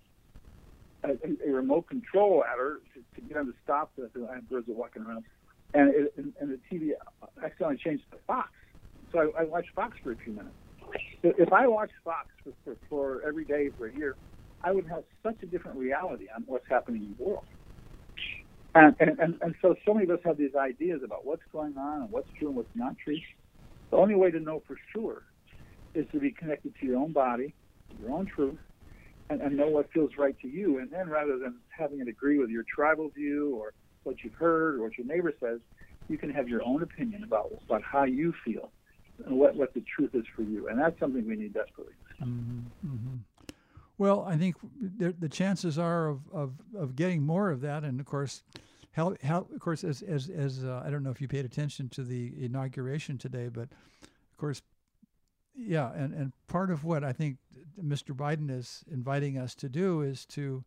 a, 1.04 1.50
a 1.50 1.52
remote 1.52 1.88
control 1.88 2.44
at 2.44 2.58
her 2.58 2.80
to, 2.94 3.02
to 3.16 3.28
get 3.28 3.38
him 3.38 3.48
to 3.48 3.54
stop. 3.64 3.92
The, 3.98 4.10
I 4.32 4.40
birds 4.50 4.70
are 4.70 4.74
walking 4.74 5.04
around, 5.04 5.26
and 5.74 5.90
it, 5.90 6.14
and, 6.18 6.34
and 6.40 6.52
the 6.52 6.60
TV 6.72 6.92
accidentally 7.44 7.78
changed 7.78 8.04
to 8.12 8.18
Fox. 8.26 8.50
So 9.12 9.20
I, 9.38 9.42
I 9.42 9.46
watched 9.46 9.70
Fox 9.76 9.98
for 10.04 10.12
a 10.12 10.18
few 10.18 10.34
minutes. 10.34 10.56
If 11.24 11.52
I 11.52 11.68
watched 11.68 11.94
Fox 12.04 12.28
for, 12.44 12.54
for, 12.64 12.78
for 12.90 13.22
every 13.28 13.46
day 13.46 13.70
for 13.78 13.88
a 13.88 13.94
year, 13.94 14.16
I 14.62 14.72
would 14.72 14.88
have 14.88 15.04
such 15.24 15.38
a 15.44 15.46
different 15.46 15.78
reality 15.78 16.28
on 16.36 16.44
what's 16.46 16.66
happening 16.70 17.04
in 17.04 17.16
the 17.18 17.24
world. 17.24 17.44
And, 18.76 18.96
and, 19.00 19.36
and 19.42 19.56
so 19.62 19.76
so 19.86 19.94
many 19.94 20.06
of 20.06 20.12
us 20.12 20.20
have 20.24 20.38
these 20.38 20.54
ideas 20.56 21.02
about 21.04 21.26
what's 21.26 21.42
going 21.52 21.78
on 21.78 22.04
and 22.04 22.12
what's 22.12 22.30
true 22.38 22.50
and 22.50 22.58
what's 22.58 22.70
not 22.76 22.96
true. 23.04 23.18
The 23.92 23.98
only 23.98 24.16
way 24.16 24.32
to 24.32 24.40
know 24.40 24.62
for 24.68 24.78
sure 24.94 25.24
is 25.94 26.06
to 26.12 26.20
be 26.20 26.32
connected 26.32 26.74
to 26.80 26.86
your 26.86 26.98
own 26.98 27.14
body, 27.14 27.54
your 28.02 28.12
own 28.12 28.26
truth, 28.26 28.60
and, 29.30 29.42
and 29.42 29.56
know 29.58 29.68
what 29.68 29.92
feels 29.92 30.12
right 30.18 30.38
to 30.42 30.48
you. 30.48 30.80
And 30.80 30.92
then 30.92 31.10
rather 31.10 31.38
than 31.38 31.56
having 31.70 32.00
it 32.00 32.08
agree 32.08 32.38
with 32.38 32.50
your 32.50 32.64
tribal 32.64 33.10
view 33.10 33.56
or 33.56 33.74
what 34.04 34.24
you've 34.24 34.34
heard 34.34 34.76
or 34.76 34.84
what 34.84 34.98
your 34.98 35.08
neighbor 35.08 35.34
says, 35.40 35.60
you 36.10 36.18
can 36.18 36.30
have 36.30 36.48
your 36.48 36.64
own 36.64 36.84
opinion 36.84 37.24
about, 37.24 37.52
about 37.66 37.84
how 37.84 38.04
you 38.04 38.34
feel 38.46 38.72
and 39.26 39.38
what, 39.38 39.56
what 39.56 39.74
the 39.74 39.82
truth 39.82 40.12
is 40.14 40.24
for 40.36 40.44
you. 40.44 40.68
And 40.68 40.80
that's 40.80 41.00
something 41.00 41.28
we 41.28 41.36
need 41.36 41.54
desperately. 41.54 41.94
Mm-hmm, 42.22 42.60
mm-hmm. 42.88 43.16
Well, 43.98 44.24
I 44.28 44.38
think 44.38 44.56
the, 44.80 45.14
the 45.18 45.28
chances 45.28 45.80
are 45.80 46.08
of, 46.08 46.22
of, 46.32 46.54
of 46.78 46.96
getting 46.96 47.24
more 47.24 47.50
of 47.50 47.62
that, 47.62 47.84
and 47.84 48.00
of 48.00 48.06
course, 48.06 48.44
how, 48.98 49.16
how 49.24 49.48
of 49.54 49.60
course 49.60 49.84
as 49.84 50.02
as, 50.02 50.28
as 50.28 50.64
uh, 50.64 50.82
I 50.84 50.90
don't 50.90 51.04
know 51.04 51.12
if 51.12 51.22
you 51.22 51.28
paid 51.28 51.46
attention 51.46 51.88
to 51.90 52.04
the 52.04 52.34
inauguration 52.40 53.20
today, 53.20 53.48
but 53.48 53.70
of 54.02 54.38
course, 54.38 54.64
yeah, 55.56 55.94
and, 55.94 56.14
and 56.16 56.34
part 56.48 56.72
of 56.72 56.84
what 56.84 57.04
I 57.04 57.14
think 57.14 57.38
Mr. 57.82 58.16
Biden 58.16 58.50
is 58.50 58.84
inviting 58.92 59.38
us 59.38 59.54
to 59.56 59.70
do 59.70 60.02
is 60.02 60.26
to 60.28 60.64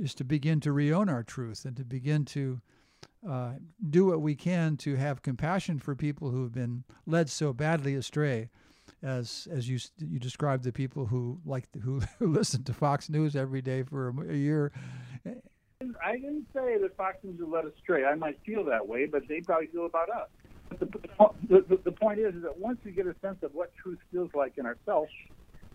is 0.00 0.14
to 0.14 0.24
begin 0.24 0.60
to 0.60 0.72
reown 0.72 1.08
our 1.08 1.24
truth 1.24 1.64
and 1.64 1.76
to 1.76 1.84
begin 1.84 2.24
to 2.26 2.60
uh, 3.28 3.54
do 3.90 4.06
what 4.06 4.20
we 4.20 4.36
can 4.36 4.76
to 4.76 4.94
have 4.94 5.22
compassion 5.22 5.80
for 5.80 5.96
people 5.96 6.30
who 6.30 6.44
have 6.44 6.52
been 6.52 6.84
led 7.06 7.28
so 7.28 7.52
badly 7.52 7.96
astray 7.96 8.50
as 9.02 9.48
as 9.50 9.68
you 9.68 9.80
you 9.98 10.20
described 10.20 10.62
the 10.62 10.72
people 10.72 11.06
who 11.06 11.40
like 11.44 11.66
who, 11.82 12.00
listen 12.20 12.62
to 12.62 12.72
Fox 12.72 13.08
News 13.08 13.34
every 13.34 13.62
day 13.62 13.82
for 13.82 14.10
a, 14.10 14.32
a 14.32 14.36
year. 15.88 15.96
I 16.04 16.16
didn't 16.16 16.46
say 16.54 16.78
that 16.80 16.96
Fox 16.96 17.18
News 17.22 17.38
would 17.40 17.50
let 17.50 17.64
us 17.64 17.72
stray. 17.82 18.04
I 18.04 18.14
might 18.14 18.38
feel 18.44 18.64
that 18.64 18.86
way, 18.86 19.06
but 19.06 19.22
they 19.28 19.40
probably 19.40 19.66
feel 19.68 19.86
about 19.86 20.10
us. 20.10 20.28
But 20.68 20.80
the, 20.80 21.64
the, 21.68 21.78
the 21.84 21.92
point 21.92 22.18
is, 22.18 22.34
is 22.34 22.42
that 22.42 22.58
once 22.58 22.78
we 22.84 22.90
get 22.90 23.06
a 23.06 23.14
sense 23.22 23.42
of 23.42 23.54
what 23.54 23.72
truth 23.76 23.98
feels 24.12 24.30
like 24.34 24.58
in 24.58 24.66
ourselves, 24.66 25.10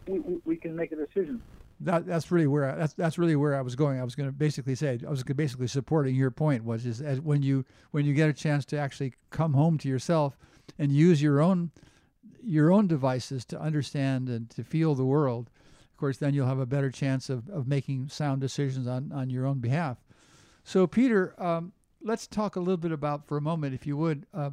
we, 0.07 0.19
we, 0.19 0.41
we 0.45 0.55
can 0.55 0.75
make 0.75 0.91
a 0.91 0.95
decision. 0.95 1.41
That, 1.79 2.05
that's 2.05 2.31
really 2.31 2.47
where 2.47 2.71
I, 2.71 2.75
that's 2.75 2.93
that's 2.93 3.17
really 3.17 3.35
where 3.35 3.55
I 3.55 3.61
was 3.61 3.75
going. 3.75 3.99
I 3.99 4.03
was 4.03 4.15
going 4.15 4.29
to 4.29 4.33
basically 4.33 4.75
say 4.75 4.99
I 5.05 5.09
was 5.09 5.23
basically 5.23 5.67
supporting 5.67 6.15
your 6.15 6.31
point 6.31 6.63
was 6.63 6.85
is 6.85 7.01
as 7.01 7.19
when 7.19 7.41
you 7.41 7.65
when 7.91 8.05
you 8.05 8.13
get 8.13 8.29
a 8.29 8.33
chance 8.33 8.63
to 8.65 8.77
actually 8.77 9.13
come 9.31 9.53
home 9.53 9.77
to 9.79 9.89
yourself 9.89 10.37
and 10.77 10.91
use 10.91 11.21
your 11.21 11.41
own 11.41 11.71
your 12.41 12.71
own 12.71 12.87
devices 12.87 13.43
to 13.45 13.59
understand 13.59 14.29
and 14.29 14.49
to 14.51 14.63
feel 14.63 14.95
the 14.95 15.05
world, 15.05 15.49
of 15.81 15.97
course, 15.97 16.17
then 16.17 16.33
you'll 16.33 16.47
have 16.47 16.59
a 16.59 16.65
better 16.65 16.91
chance 16.91 17.29
of, 17.29 17.49
of 17.49 17.67
making 17.67 18.09
sound 18.09 18.41
decisions 18.41 18.87
on, 18.87 19.11
on 19.11 19.29
your 19.29 19.45
own 19.45 19.59
behalf. 19.59 19.97
So, 20.63 20.87
Peter, 20.87 21.35
um, 21.41 21.73
let's 22.01 22.27
talk 22.27 22.55
a 22.55 22.59
little 22.59 22.77
bit 22.77 22.91
about, 22.91 23.27
for 23.27 23.37
a 23.37 23.41
moment, 23.41 23.73
if 23.73 23.85
you 23.85 23.97
would, 23.97 24.25
uh, 24.33 24.51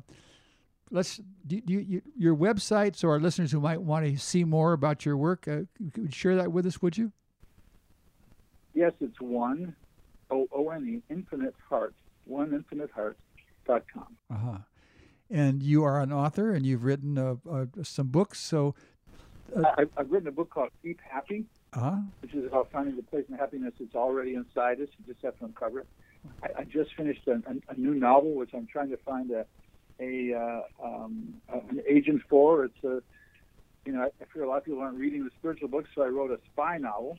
let's 0.91 1.21
do, 1.47 1.61
do 1.61 1.75
you, 1.75 2.03
your 2.17 2.37
website 2.37 2.97
so 2.97 3.09
our 3.09 3.21
listeners 3.21 3.53
who 3.53 3.61
might 3.61 3.81
want 3.81 4.07
to 4.07 4.17
see 4.19 4.45
more 4.45 4.73
about 4.73 5.05
your 5.05 5.17
work, 5.17 5.47
uh, 5.47 5.61
could 5.93 6.13
share 6.13 6.37
that 6.37 6.53
with 6.53 6.67
us, 6.67 6.83
would 6.83 6.99
you? 6.99 7.13
Yes, 8.75 8.93
it's 9.01 9.21
one, 9.21 9.75
O 10.31 10.47
O 10.53 10.71
N 10.71 11.03
E, 11.09 11.13
Infinite 11.13 11.55
Heart, 11.69 11.95
one 12.25 12.55
Infinite 12.55 12.91
Heart 12.93 13.19
dot 13.67 13.85
com. 13.93 14.17
Uh 14.31 14.37
huh 14.37 14.59
and 15.31 15.63
you 15.63 15.85
are 15.85 16.01
an 16.01 16.13
author 16.13 16.53
and 16.53 16.67
you've 16.67 16.85
written 16.85 17.17
uh, 17.17 17.37
uh, 17.51 17.67
some 17.83 18.09
books. 18.09 18.41
So 18.41 18.75
uh, 19.57 19.63
I've, 19.79 19.91
I've, 19.97 20.11
written 20.11 20.29
a 20.29 20.33
book 20.33 20.51
called 20.51 20.71
Keep 20.83 21.01
Happy, 21.09 21.45
uh-huh. 21.73 21.97
which 22.23 22.35
is 22.35 22.47
about 22.47 22.69
finding 22.73 22.97
the 22.97 23.03
place 23.03 23.25
in 23.29 23.37
happiness 23.37 23.73
that's 23.79 23.95
already 23.95 24.35
inside 24.35 24.81
us. 24.81 24.89
You 24.99 25.13
just 25.13 25.25
have 25.25 25.39
to 25.39 25.45
uncover 25.45 25.81
it. 25.81 25.87
I, 26.43 26.61
I 26.61 26.65
just 26.65 26.95
finished 26.97 27.27
a, 27.27 27.33
a, 27.33 27.73
a, 27.75 27.75
new 27.77 27.95
novel, 27.95 28.35
which 28.35 28.51
I'm 28.55 28.67
trying 28.67 28.91
to 28.91 28.97
find 28.99 29.31
a, 29.31 29.47
a 30.01 30.35
uh, 30.35 30.85
um, 30.85 31.35
an 31.49 31.83
agent 31.89 32.23
for. 32.29 32.65
It's 32.65 32.85
a 32.85 33.03
you 33.87 33.93
know, 33.93 34.03
I, 34.03 34.07
I 34.23 34.27
feel 34.33 34.45
a 34.45 34.47
lot 34.47 34.59
of 34.59 34.65
people 34.65 34.81
aren't 34.81 34.99
reading 34.99 35.25
the 35.25 35.31
spiritual 35.39 35.69
books, 35.69 35.89
so 35.95 36.03
I 36.03 36.09
wrote 36.09 36.31
a 36.31 36.39
spy 36.53 36.79
novel. 36.79 37.19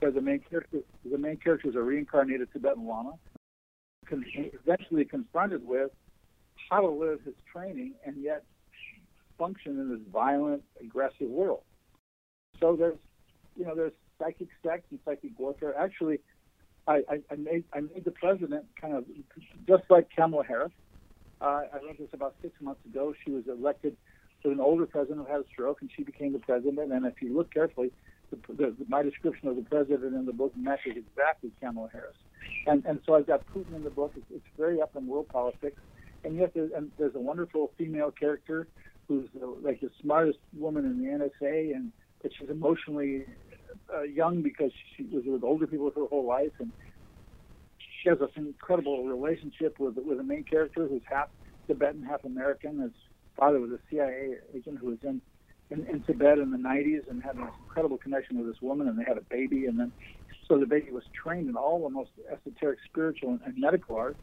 Where 0.00 0.12
the 0.12 0.20
main 0.20 0.40
character, 0.48 0.78
the 1.10 1.18
main 1.18 1.38
character 1.38 1.68
is 1.68 1.74
a 1.74 1.80
reincarnated 1.80 2.52
Tibetan 2.52 2.86
Lama, 2.86 3.14
con- 4.08 4.24
eventually 4.34 5.04
confronted 5.04 5.66
with 5.66 5.90
how 6.70 6.80
to 6.82 6.88
live 6.88 7.20
his 7.24 7.34
training 7.50 7.94
and 8.04 8.22
yet 8.22 8.44
function 9.38 9.72
in 9.80 9.90
this 9.90 10.00
violent, 10.12 10.62
aggressive 10.80 11.28
world. 11.28 11.62
So 12.60 12.76
there's, 12.76 12.98
you 13.58 13.66
know, 13.66 13.74
there's 13.74 13.92
psychic 14.18 14.48
sex 14.62 14.82
and 14.90 14.98
psychic 15.04 15.32
warfare. 15.38 15.76
Actually, 15.76 16.20
I, 16.86 17.02
I, 17.10 17.20
I 17.30 17.36
made 17.36 17.64
I 17.72 17.80
made 17.80 18.04
the 18.04 18.10
president 18.10 18.64
kind 18.80 18.94
of 18.94 19.04
just 19.66 19.84
like 19.90 20.08
Kamala 20.14 20.44
Harris. 20.44 20.72
Uh, 21.40 21.62
I 21.72 21.76
wrote 21.84 21.98
this 21.98 22.08
about 22.12 22.34
six 22.42 22.54
months 22.60 22.80
ago. 22.86 23.14
She 23.24 23.30
was 23.30 23.44
elected 23.46 23.96
to 24.42 24.50
an 24.50 24.60
older 24.60 24.86
president 24.86 25.26
who 25.26 25.32
had 25.32 25.42
a 25.42 25.48
stroke, 25.52 25.82
and 25.82 25.90
she 25.94 26.02
became 26.02 26.32
the 26.32 26.38
president. 26.38 26.92
And 26.92 27.06
if 27.06 27.20
you 27.20 27.36
look 27.36 27.52
carefully, 27.52 27.92
the, 28.30 28.38
the, 28.54 28.76
my 28.88 29.02
description 29.02 29.48
of 29.48 29.56
the 29.56 29.62
president 29.62 30.14
in 30.14 30.26
the 30.26 30.32
book 30.32 30.52
matches 30.56 30.94
exactly 30.96 31.50
Kamala 31.60 31.90
Harris. 31.92 32.16
And 32.66 32.84
and 32.86 33.00
so 33.04 33.14
I've 33.14 33.26
got 33.26 33.42
Putin 33.54 33.76
in 33.76 33.84
the 33.84 33.90
book. 33.90 34.12
It's, 34.16 34.26
it's 34.30 34.46
very 34.56 34.80
up 34.80 34.96
in 34.96 35.06
world 35.06 35.28
politics 35.28 35.80
and 36.24 36.36
yet 36.36 36.52
there's, 36.54 36.70
and 36.76 36.90
there's 36.98 37.14
a 37.14 37.20
wonderful 37.20 37.72
female 37.78 38.10
character 38.10 38.68
who's 39.06 39.28
uh, 39.42 39.46
like 39.62 39.80
the 39.80 39.90
smartest 40.00 40.38
woman 40.56 40.84
in 40.84 40.98
the 40.98 41.08
NSA, 41.08 41.74
and 41.74 41.92
but 42.22 42.32
she's 42.38 42.50
emotionally 42.50 43.24
uh, 43.94 44.02
young 44.02 44.42
because 44.42 44.70
she 44.96 45.04
was 45.04 45.24
with 45.26 45.44
older 45.44 45.66
people 45.66 45.90
her 45.94 46.06
whole 46.06 46.26
life, 46.26 46.52
and 46.58 46.72
she 48.02 48.08
has 48.08 48.18
this 48.18 48.30
incredible 48.36 49.04
relationship 49.04 49.78
with 49.78 49.96
with 49.96 50.18
the 50.18 50.24
main 50.24 50.44
character 50.44 50.86
who's 50.86 51.02
half 51.08 51.28
Tibetan, 51.66 52.02
half 52.02 52.24
American. 52.24 52.80
His 52.80 52.92
father 53.36 53.60
was 53.60 53.70
a 53.70 53.78
CIA 53.90 54.34
agent 54.54 54.78
who 54.80 54.88
was 54.88 54.98
in, 55.02 55.20
in 55.70 55.86
in 55.86 56.02
Tibet 56.02 56.38
in 56.38 56.50
the 56.50 56.58
90s 56.58 57.08
and 57.08 57.22
had 57.22 57.36
an 57.36 57.48
incredible 57.60 57.98
connection 57.98 58.38
with 58.38 58.46
this 58.46 58.60
woman, 58.62 58.88
and 58.88 58.98
they 58.98 59.04
had 59.06 59.18
a 59.18 59.24
baby, 59.30 59.66
and 59.66 59.78
then 59.78 59.92
so 60.46 60.58
the 60.58 60.66
baby 60.66 60.90
was 60.90 61.04
trained 61.22 61.48
in 61.48 61.56
all 61.56 61.82
the 61.82 61.90
most 61.90 62.10
esoteric, 62.32 62.78
spiritual, 62.90 63.30
and, 63.30 63.40
and 63.44 63.54
medical 63.58 63.96
arts 63.96 64.20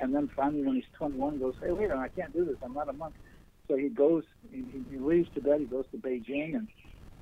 and 0.00 0.14
then 0.14 0.28
finally, 0.34 0.64
when 0.64 0.76
he's 0.76 0.84
21, 0.96 1.38
goes, 1.38 1.54
hey, 1.60 1.72
wait 1.72 1.86
a 1.86 1.88
minute, 1.88 1.98
I 1.98 2.20
can't 2.20 2.32
do 2.32 2.44
this. 2.44 2.56
I'm 2.62 2.72
not 2.72 2.88
a 2.88 2.92
monk. 2.92 3.14
So 3.68 3.76
he 3.76 3.88
goes, 3.88 4.22
he, 4.50 4.84
he 4.88 4.98
leaves 4.98 5.28
Tibet, 5.34 5.60
he 5.60 5.66
goes 5.66 5.84
to 5.90 5.98
Beijing, 5.98 6.54
and 6.54 6.68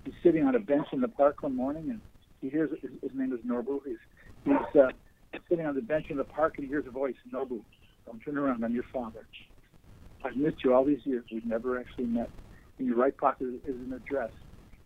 he's 0.06 0.14
sitting 0.22 0.44
on 0.44 0.54
a 0.54 0.58
bench 0.58 0.86
in 0.92 1.00
the 1.00 1.08
park 1.08 1.42
one 1.42 1.54
morning, 1.54 1.90
and 1.90 2.00
he 2.40 2.48
hears, 2.48 2.70
his, 2.80 2.90
his 3.02 3.10
name 3.14 3.32
is 3.32 3.40
Norbu. 3.40 3.80
He's, 3.84 3.96
he's 4.44 4.80
uh, 4.80 4.88
sitting 5.50 5.66
on 5.66 5.74
the 5.74 5.82
bench 5.82 6.06
in 6.08 6.16
the 6.16 6.24
park, 6.24 6.54
and 6.56 6.64
he 6.64 6.70
hears 6.70 6.86
a 6.86 6.90
voice, 6.90 7.14
Norbu, 7.32 7.60
don't 8.06 8.20
turn 8.20 8.38
around, 8.38 8.64
I'm 8.64 8.72
your 8.72 8.84
father. 8.92 9.26
I've 10.24 10.36
missed 10.36 10.64
you 10.64 10.72
all 10.72 10.84
these 10.84 11.04
years. 11.04 11.24
We've 11.30 11.44
never 11.44 11.78
actually 11.78 12.06
met. 12.06 12.30
In 12.78 12.86
your 12.86 12.96
right 12.96 13.16
pocket 13.16 13.48
is 13.66 13.76
an 13.76 13.92
address. 13.92 14.30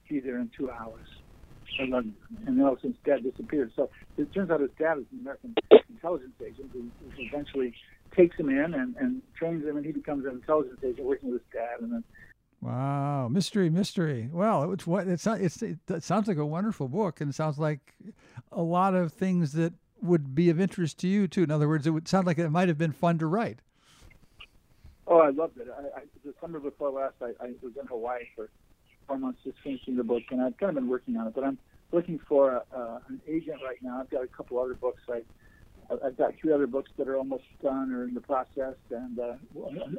Be 0.08 0.20
there 0.20 0.38
in 0.38 0.50
two 0.56 0.70
hours. 0.70 1.06
I 1.80 1.84
love 1.84 2.04
you. 2.04 2.12
And 2.46 2.58
then 2.58 2.64
all 2.64 2.72
of 2.72 2.78
a 2.78 2.80
sudden, 2.80 2.96
dad 3.04 3.22
disappeared. 3.22 3.70
So 3.76 3.90
it 4.16 4.32
turns 4.34 4.50
out 4.50 4.60
his 4.60 4.70
dad 4.78 4.98
is 4.98 5.04
an 5.12 5.20
American 5.20 5.54
intelligence 5.88 6.34
agent 6.40 6.70
who, 6.72 6.90
who 7.00 7.22
eventually 7.32 7.74
takes 8.16 8.36
him 8.36 8.48
in 8.48 8.74
and, 8.74 8.96
and 8.96 9.22
trains 9.38 9.64
him, 9.64 9.76
and 9.76 9.86
he 9.86 9.92
becomes 9.92 10.24
an 10.24 10.32
intelligence 10.32 10.78
agent 10.84 11.06
working 11.06 11.30
with 11.30 11.42
his 11.42 11.50
dad. 11.52 11.80
And 11.80 11.92
then 11.92 12.04
Wow, 12.62 13.28
mystery, 13.28 13.70
mystery. 13.70 14.28
Well, 14.30 14.72
it's 14.72 14.86
what 14.86 15.08
it's 15.08 15.26
it's 15.26 15.62
it, 15.62 15.78
it 15.88 16.02
sounds 16.02 16.28
like 16.28 16.36
a 16.36 16.44
wonderful 16.44 16.88
book, 16.88 17.20
and 17.20 17.30
it 17.30 17.34
sounds 17.34 17.58
like 17.58 17.94
a 18.52 18.60
lot 18.60 18.94
of 18.94 19.12
things 19.12 19.52
that 19.52 19.72
would 20.02 20.34
be 20.34 20.50
of 20.50 20.60
interest 20.60 20.98
to 20.98 21.08
you 21.08 21.26
too. 21.26 21.42
In 21.42 21.50
other 21.50 21.68
words, 21.68 21.86
it 21.86 21.90
would 21.90 22.06
sound 22.06 22.26
like 22.26 22.38
it 22.38 22.50
might 22.50 22.68
have 22.68 22.76
been 22.76 22.92
fun 22.92 23.18
to 23.18 23.26
write. 23.26 23.60
Oh, 25.06 25.18
I 25.18 25.30
loved 25.30 25.58
it. 25.58 25.68
I, 25.68 26.00
I, 26.00 26.02
the 26.24 26.34
summer 26.40 26.60
before 26.60 26.90
last, 26.90 27.14
I, 27.22 27.30
I 27.42 27.52
was 27.62 27.72
in 27.80 27.86
Hawaii 27.86 28.24
for 28.36 28.50
four 29.06 29.18
months 29.18 29.40
just 29.42 29.58
finishing 29.64 29.96
the 29.96 30.04
book, 30.04 30.22
and 30.30 30.40
I've 30.42 30.56
kind 30.58 30.68
of 30.68 30.74
been 30.74 30.88
working 30.88 31.16
on 31.16 31.26
it. 31.26 31.34
But 31.34 31.44
I'm 31.44 31.58
looking 31.92 32.20
for 32.28 32.52
a, 32.52 32.62
uh, 32.76 32.98
an 33.08 33.20
agent 33.26 33.60
right 33.64 33.78
now. 33.82 34.00
I've 34.00 34.10
got 34.10 34.22
a 34.22 34.28
couple 34.28 34.58
other 34.58 34.74
books 34.74 35.02
I 35.08 35.22
I've 36.04 36.16
got 36.16 36.34
two 36.40 36.54
other 36.54 36.66
books 36.66 36.90
that 36.98 37.08
are 37.08 37.16
almost 37.16 37.44
done 37.62 37.92
or 37.92 38.04
in 38.04 38.14
the 38.14 38.20
process, 38.20 38.76
and 38.90 39.18
uh, 39.18 39.34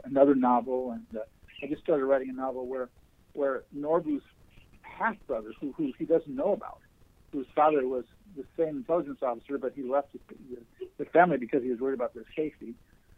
another 0.05 0.35
novel. 0.35 0.91
And 0.91 1.19
uh, 1.19 1.25
I 1.61 1.67
just 1.67 1.81
started 1.81 2.05
writing 2.05 2.29
a 2.29 2.33
novel 2.33 2.67
where 2.67 2.89
where 3.33 3.63
Norbu's 3.75 4.23
half 4.81 5.15
brother, 5.27 5.53
who 5.59 5.73
who 5.73 5.93
he 5.97 6.05
doesn't 6.05 6.35
know 6.35 6.53
about, 6.53 6.79
whose 7.31 7.47
father 7.55 7.87
was 7.87 8.05
the 8.35 8.43
same 8.57 8.77
intelligence 8.77 9.19
officer, 9.21 9.57
but 9.57 9.73
he 9.75 9.83
left 9.83 10.13
the, 10.13 10.19
the 10.97 11.05
family 11.05 11.37
because 11.37 11.63
he 11.63 11.69
was 11.69 11.79
worried 11.79 11.95
about 11.95 12.13
their 12.13 12.25
safety. 12.35 12.73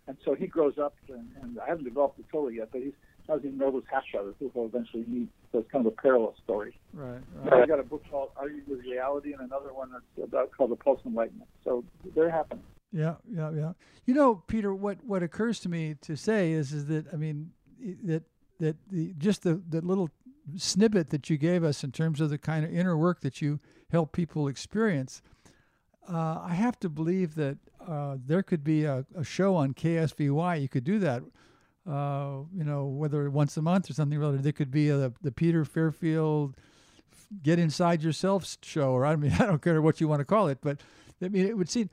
And 0.06 0.18
so 0.26 0.36
he 0.36 0.48
grows 0.48 0.78
up, 0.78 0.96
and, 1.08 1.30
and 1.42 1.60
I 1.60 1.68
haven't 1.68 1.86
developed 1.86 2.20
it 2.20 2.26
totally 2.30 2.56
yet, 2.56 2.70
but 2.72 2.82
he's 2.82 2.94
was 3.28 3.42
in 3.44 3.58
Norbu's 3.58 3.86
half 3.90 4.04
brother, 4.12 4.34
who 4.40 4.52
will 4.54 4.66
eventually 4.66 5.06
meet. 5.08 5.30
So 5.52 5.60
it's 5.60 5.72
kind 5.72 5.86
of 5.86 5.94
a 5.94 5.96
parallel 5.96 6.36
story. 6.44 6.78
Right. 6.94 7.22
right. 7.36 7.64
I 7.64 7.66
got 7.66 7.80
a 7.80 7.84
book 7.84 8.04
called 8.10 8.30
Are 8.36 8.50
You 8.50 8.62
with 8.68 8.82
Reality, 8.82 9.32
and 9.32 9.42
another 9.42 9.74
one 9.74 9.92
that's 9.92 10.28
about 10.28 10.52
called 10.52 10.72
The 10.72 10.76
Pulse 10.76 11.00
Enlightenment. 11.06 11.50
So 11.64 11.84
they're 12.16 12.30
happening. 12.30 12.64
Yeah, 12.92 13.16
yeah, 13.32 13.52
yeah. 13.52 13.74
You 14.06 14.14
know, 14.14 14.36
Peter, 14.48 14.74
what 14.74 15.04
what 15.04 15.24
occurs 15.24 15.60
to 15.62 15.70
me 15.70 15.96
to 16.02 16.16
say 16.16 16.52
is 16.52 16.74
is 16.74 16.86
that 16.88 17.06
I 17.12 17.16
mean 17.16 17.52
that 18.04 18.24
that 18.64 18.78
the 18.90 19.14
just 19.18 19.44
the 19.44 19.62
the 19.68 19.82
little 19.82 20.10
snippet 20.58 21.10
that 21.10 21.30
you 21.30 21.38
gave 21.38 21.64
us 21.64 21.84
in 21.84 21.92
terms 21.92 22.20
of 22.20 22.30
the 22.30 22.38
kind 22.38 22.66
of 22.66 22.74
inner 22.74 22.98
work 22.98 23.22
that 23.22 23.42
you 23.42 23.60
help 23.92 24.12
people 24.12 24.48
experience. 24.48 25.22
Uh, 26.10 26.40
I 26.42 26.54
have 26.54 26.80
to 26.82 26.90
believe 26.90 27.36
that 27.36 27.58
uh, 27.88 28.18
there 28.26 28.44
could 28.44 28.64
be 28.64 28.84
a, 28.84 29.06
a, 29.16 29.24
show 29.24 29.56
on 29.56 29.74
KSVY. 29.74 30.62
You 30.62 30.68
could 30.68 30.84
do 30.84 31.00
that, 31.00 31.24
uh, 31.90 32.40
you 32.54 32.66
know, 32.66 32.88
whether 32.88 33.30
once 33.30 33.56
a 33.56 33.62
month 33.62 33.90
or 33.90 33.94
something 33.94 34.20
related. 34.20 34.44
There 34.44 34.52
could 34.52 34.72
be 34.72 34.90
a, 34.90 35.14
the 35.22 35.32
Peter 35.32 35.64
Fairfield 35.64 36.58
Get 37.42 37.58
Inside 37.58 38.04
Yourself 38.04 38.58
show, 38.64 38.92
or 38.92 39.06
I 39.06 39.16
mean, 39.16 39.32
I 39.40 39.46
don't 39.46 39.62
care 39.62 39.82
what 39.82 40.02
you 40.02 40.10
want 40.10 40.20
to 40.20 40.26
call 40.26 40.50
it, 40.50 40.58
but 40.62 40.82
I 41.22 41.30
mean, 41.30 41.48
it 41.48 41.58
would 41.58 41.70
seem 41.70 41.90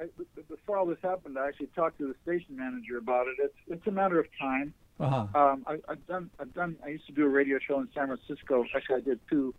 I, 0.00 0.06
before 0.48 0.78
all 0.78 0.86
this 0.86 0.98
happened, 1.02 1.38
I 1.38 1.48
actually 1.48 1.68
talked 1.68 1.98
to 1.98 2.06
the 2.06 2.14
station 2.22 2.56
manager 2.56 2.96
about 2.96 3.26
it. 3.26 3.36
It's 3.38 3.54
it's 3.68 3.86
a 3.86 3.90
matter 3.90 4.18
of 4.18 4.26
time. 4.40 4.72
Uh-huh. 5.00 5.26
Um, 5.34 5.64
I, 5.66 5.78
I've 5.88 6.06
done 6.06 6.30
I've 6.38 6.52
done 6.52 6.76
I 6.84 6.88
used 6.88 7.06
to 7.06 7.12
do 7.12 7.24
a 7.24 7.28
radio 7.28 7.58
show 7.58 7.80
in 7.80 7.88
San 7.94 8.06
Francisco. 8.06 8.64
Actually, 8.74 8.96
I 8.96 9.00
did 9.00 9.20
two. 9.28 9.54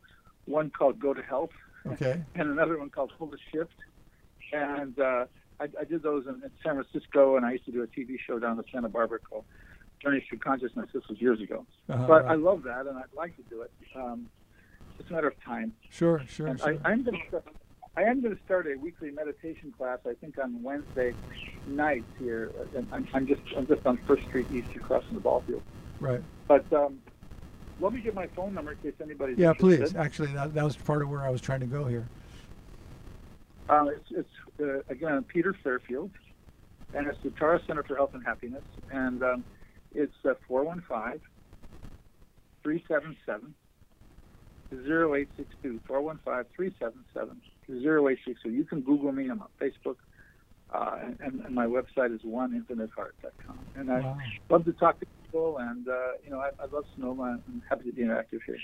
One 0.45 0.69
called 0.69 0.99
Go 0.99 1.13
to 1.13 1.21
Health. 1.21 1.51
Okay. 1.85 2.21
And 2.35 2.49
another 2.49 2.77
one 2.77 2.89
called 2.89 3.11
Full 3.17 3.33
of 3.33 3.39
Shift. 3.51 3.73
And 4.53 4.97
uh, 4.99 5.25
I, 5.59 5.67
I 5.79 5.83
did 5.83 6.03
those 6.03 6.25
in, 6.27 6.35
in 6.35 6.51
San 6.63 6.75
Francisco, 6.75 7.37
and 7.37 7.45
I 7.45 7.53
used 7.53 7.65
to 7.65 7.71
do 7.71 7.81
a 7.81 7.87
TV 7.87 8.17
show 8.25 8.37
down 8.37 8.57
in 8.57 8.63
Santa 8.71 8.89
Barbara 8.89 9.19
called 9.19 9.45
Journey 10.01 10.23
Through 10.27 10.39
Consciousness. 10.39 10.89
This 10.93 11.03
was 11.07 11.19
years 11.21 11.41
ago. 11.41 11.65
Uh-huh, 11.89 12.05
but 12.07 12.25
right. 12.25 12.31
I 12.31 12.35
love 12.35 12.63
that, 12.63 12.85
and 12.87 12.97
I'd 12.97 13.13
like 13.15 13.35
to 13.37 13.43
do 13.43 13.61
it. 13.61 13.71
Um, 13.95 14.27
it's 14.99 15.09
a 15.09 15.13
matter 15.13 15.27
of 15.27 15.43
time. 15.43 15.73
Sure, 15.89 16.21
sure. 16.27 16.47
And 16.47 16.59
sure. 16.59 16.77
I, 16.83 16.89
I'm 16.89 17.03
going 17.03 17.21
to 17.31 17.41
I 17.97 18.03
am 18.03 18.21
going 18.21 18.35
to 18.35 18.41
start 18.43 18.67
a 18.67 18.77
weekly 18.77 19.11
meditation 19.11 19.73
class. 19.77 19.99
I 20.07 20.13
think 20.13 20.37
on 20.37 20.63
Wednesday 20.63 21.13
nights 21.67 22.05
here. 22.17 22.51
And 22.75 22.87
I'm, 22.91 23.07
I'm 23.13 23.27
just 23.27 23.41
I'm 23.57 23.67
just 23.67 23.85
on 23.85 23.97
First 24.07 24.23
Street 24.27 24.47
East, 24.51 24.69
across 24.75 25.03
from 25.05 25.15
the 25.15 25.21
ball 25.21 25.43
field. 25.45 25.61
right. 25.99 26.21
But 26.47 26.71
um, 26.73 26.99
let 27.79 27.93
me 27.93 28.01
give 28.01 28.13
my 28.15 28.27
phone 28.27 28.53
number 28.53 28.71
in 28.71 28.77
case 28.77 28.93
anybody's 29.01 29.37
Yeah, 29.37 29.51
interested. 29.51 29.87
please. 29.87 29.95
Actually, 29.95 30.33
that, 30.33 30.53
that 30.53 30.63
was 30.63 30.75
part 30.75 31.01
of 31.01 31.09
where 31.09 31.21
I 31.21 31.29
was 31.29 31.41
trying 31.41 31.61
to 31.61 31.65
go 31.65 31.85
here. 31.85 32.05
Um, 33.69 33.89
it's 33.89 34.11
it's 34.11 34.61
uh, 34.61 34.79
again 34.89 35.23
Peter 35.23 35.55
Fairfield, 35.63 36.11
and 36.93 37.07
it's 37.07 37.17
the 37.23 37.29
Tara 37.31 37.61
Center 37.67 37.83
for 37.83 37.95
Health 37.95 38.13
and 38.13 38.23
Happiness, 38.25 38.63
and 38.91 39.21
um, 39.23 39.43
it's 39.93 40.13
uh, 40.25 40.33
415 40.47 41.21
377 42.63 43.53
0862 44.73 45.79
415 45.87 46.45
377 46.55 47.41
0862. 47.74 48.49
You 48.49 48.63
can 48.65 48.82
Google 48.82 49.11
me. 49.11 49.30
I'm 49.30 49.41
on 49.41 49.47
Facebook. 49.59 49.95
Uh, 50.74 50.99
and, 51.19 51.41
and 51.41 51.53
my 51.53 51.65
website 51.65 52.15
is 52.15 52.22
oneinfiniteheart.com. 52.22 53.59
And 53.76 53.91
I 53.91 53.99
Wow. 54.01 54.17
love 54.49 54.65
to 54.65 54.72
talk 54.74 54.99
to 55.01 55.05
people, 55.24 55.57
and 55.57 55.88
uh, 55.88 55.93
you 56.24 56.30
know, 56.32 56.39
I, 56.39 56.49
I 56.59 56.65
love 56.74 56.86
Sonoma. 56.95 57.39
I'm 57.45 57.61
happy 57.69 57.89
to 57.89 57.91
be 57.91 58.03
interactive 58.03 58.39
here. 58.45 58.57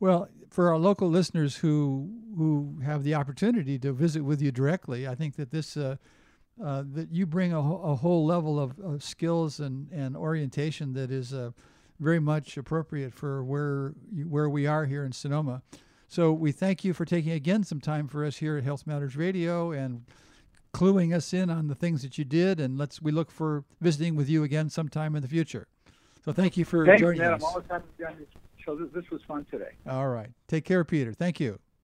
Well, 0.00 0.28
for 0.50 0.68
our 0.70 0.76
local 0.78 1.08
listeners 1.08 1.56
who 1.58 2.10
who 2.36 2.78
have 2.84 3.04
the 3.04 3.14
opportunity 3.14 3.78
to 3.78 3.92
visit 3.92 4.22
with 4.24 4.42
you 4.42 4.50
directly, 4.50 5.06
I 5.06 5.14
think 5.14 5.36
that 5.36 5.52
this 5.52 5.76
uh, 5.76 5.96
uh, 6.62 6.82
that 6.94 7.12
you 7.12 7.26
bring 7.26 7.52
a, 7.52 7.58
a 7.60 7.94
whole 7.94 8.26
level 8.26 8.58
of, 8.58 8.78
of 8.80 9.02
skills 9.04 9.60
and, 9.60 9.88
and 9.92 10.16
orientation 10.16 10.94
that 10.94 11.12
is 11.12 11.32
uh, 11.32 11.52
very 12.00 12.18
much 12.18 12.56
appropriate 12.56 13.14
for 13.14 13.44
where 13.44 13.94
you, 14.12 14.24
where 14.24 14.48
we 14.48 14.66
are 14.66 14.84
here 14.86 15.04
in 15.04 15.12
Sonoma. 15.12 15.62
So 16.12 16.30
we 16.30 16.52
thank 16.52 16.84
you 16.84 16.92
for 16.92 17.06
taking 17.06 17.32
again 17.32 17.64
some 17.64 17.80
time 17.80 18.06
for 18.06 18.22
us 18.26 18.36
here 18.36 18.58
at 18.58 18.64
Health 18.64 18.86
Matters 18.86 19.16
Radio 19.16 19.72
and 19.72 20.04
cluing 20.74 21.16
us 21.16 21.32
in 21.32 21.48
on 21.48 21.68
the 21.68 21.74
things 21.74 22.02
that 22.02 22.18
you 22.18 22.24
did. 22.26 22.60
And 22.60 22.76
let's 22.76 23.00
we 23.00 23.10
look 23.10 23.30
for 23.30 23.64
visiting 23.80 24.14
with 24.14 24.28
you 24.28 24.44
again 24.44 24.68
sometime 24.68 25.16
in 25.16 25.22
the 25.22 25.28
future. 25.28 25.68
So 26.22 26.30
thank 26.34 26.58
you 26.58 26.66
for 26.66 26.84
Thanks, 26.84 27.00
joining 27.00 27.22
man. 27.22 27.32
us. 27.32 27.40
I'm 27.40 27.46
always 27.46 27.64
happy 27.70 27.86
to 27.88 27.96
be 27.96 28.04
on 28.04 28.16
this 28.18 28.28
show. 28.62 28.76
This, 28.76 28.90
this 28.92 29.10
was 29.10 29.22
fun 29.26 29.46
today. 29.50 29.70
All 29.88 30.10
right. 30.10 30.28
Take 30.48 30.66
care, 30.66 30.84
Peter. 30.84 31.14
Thank 31.14 31.40
you. 31.40 31.58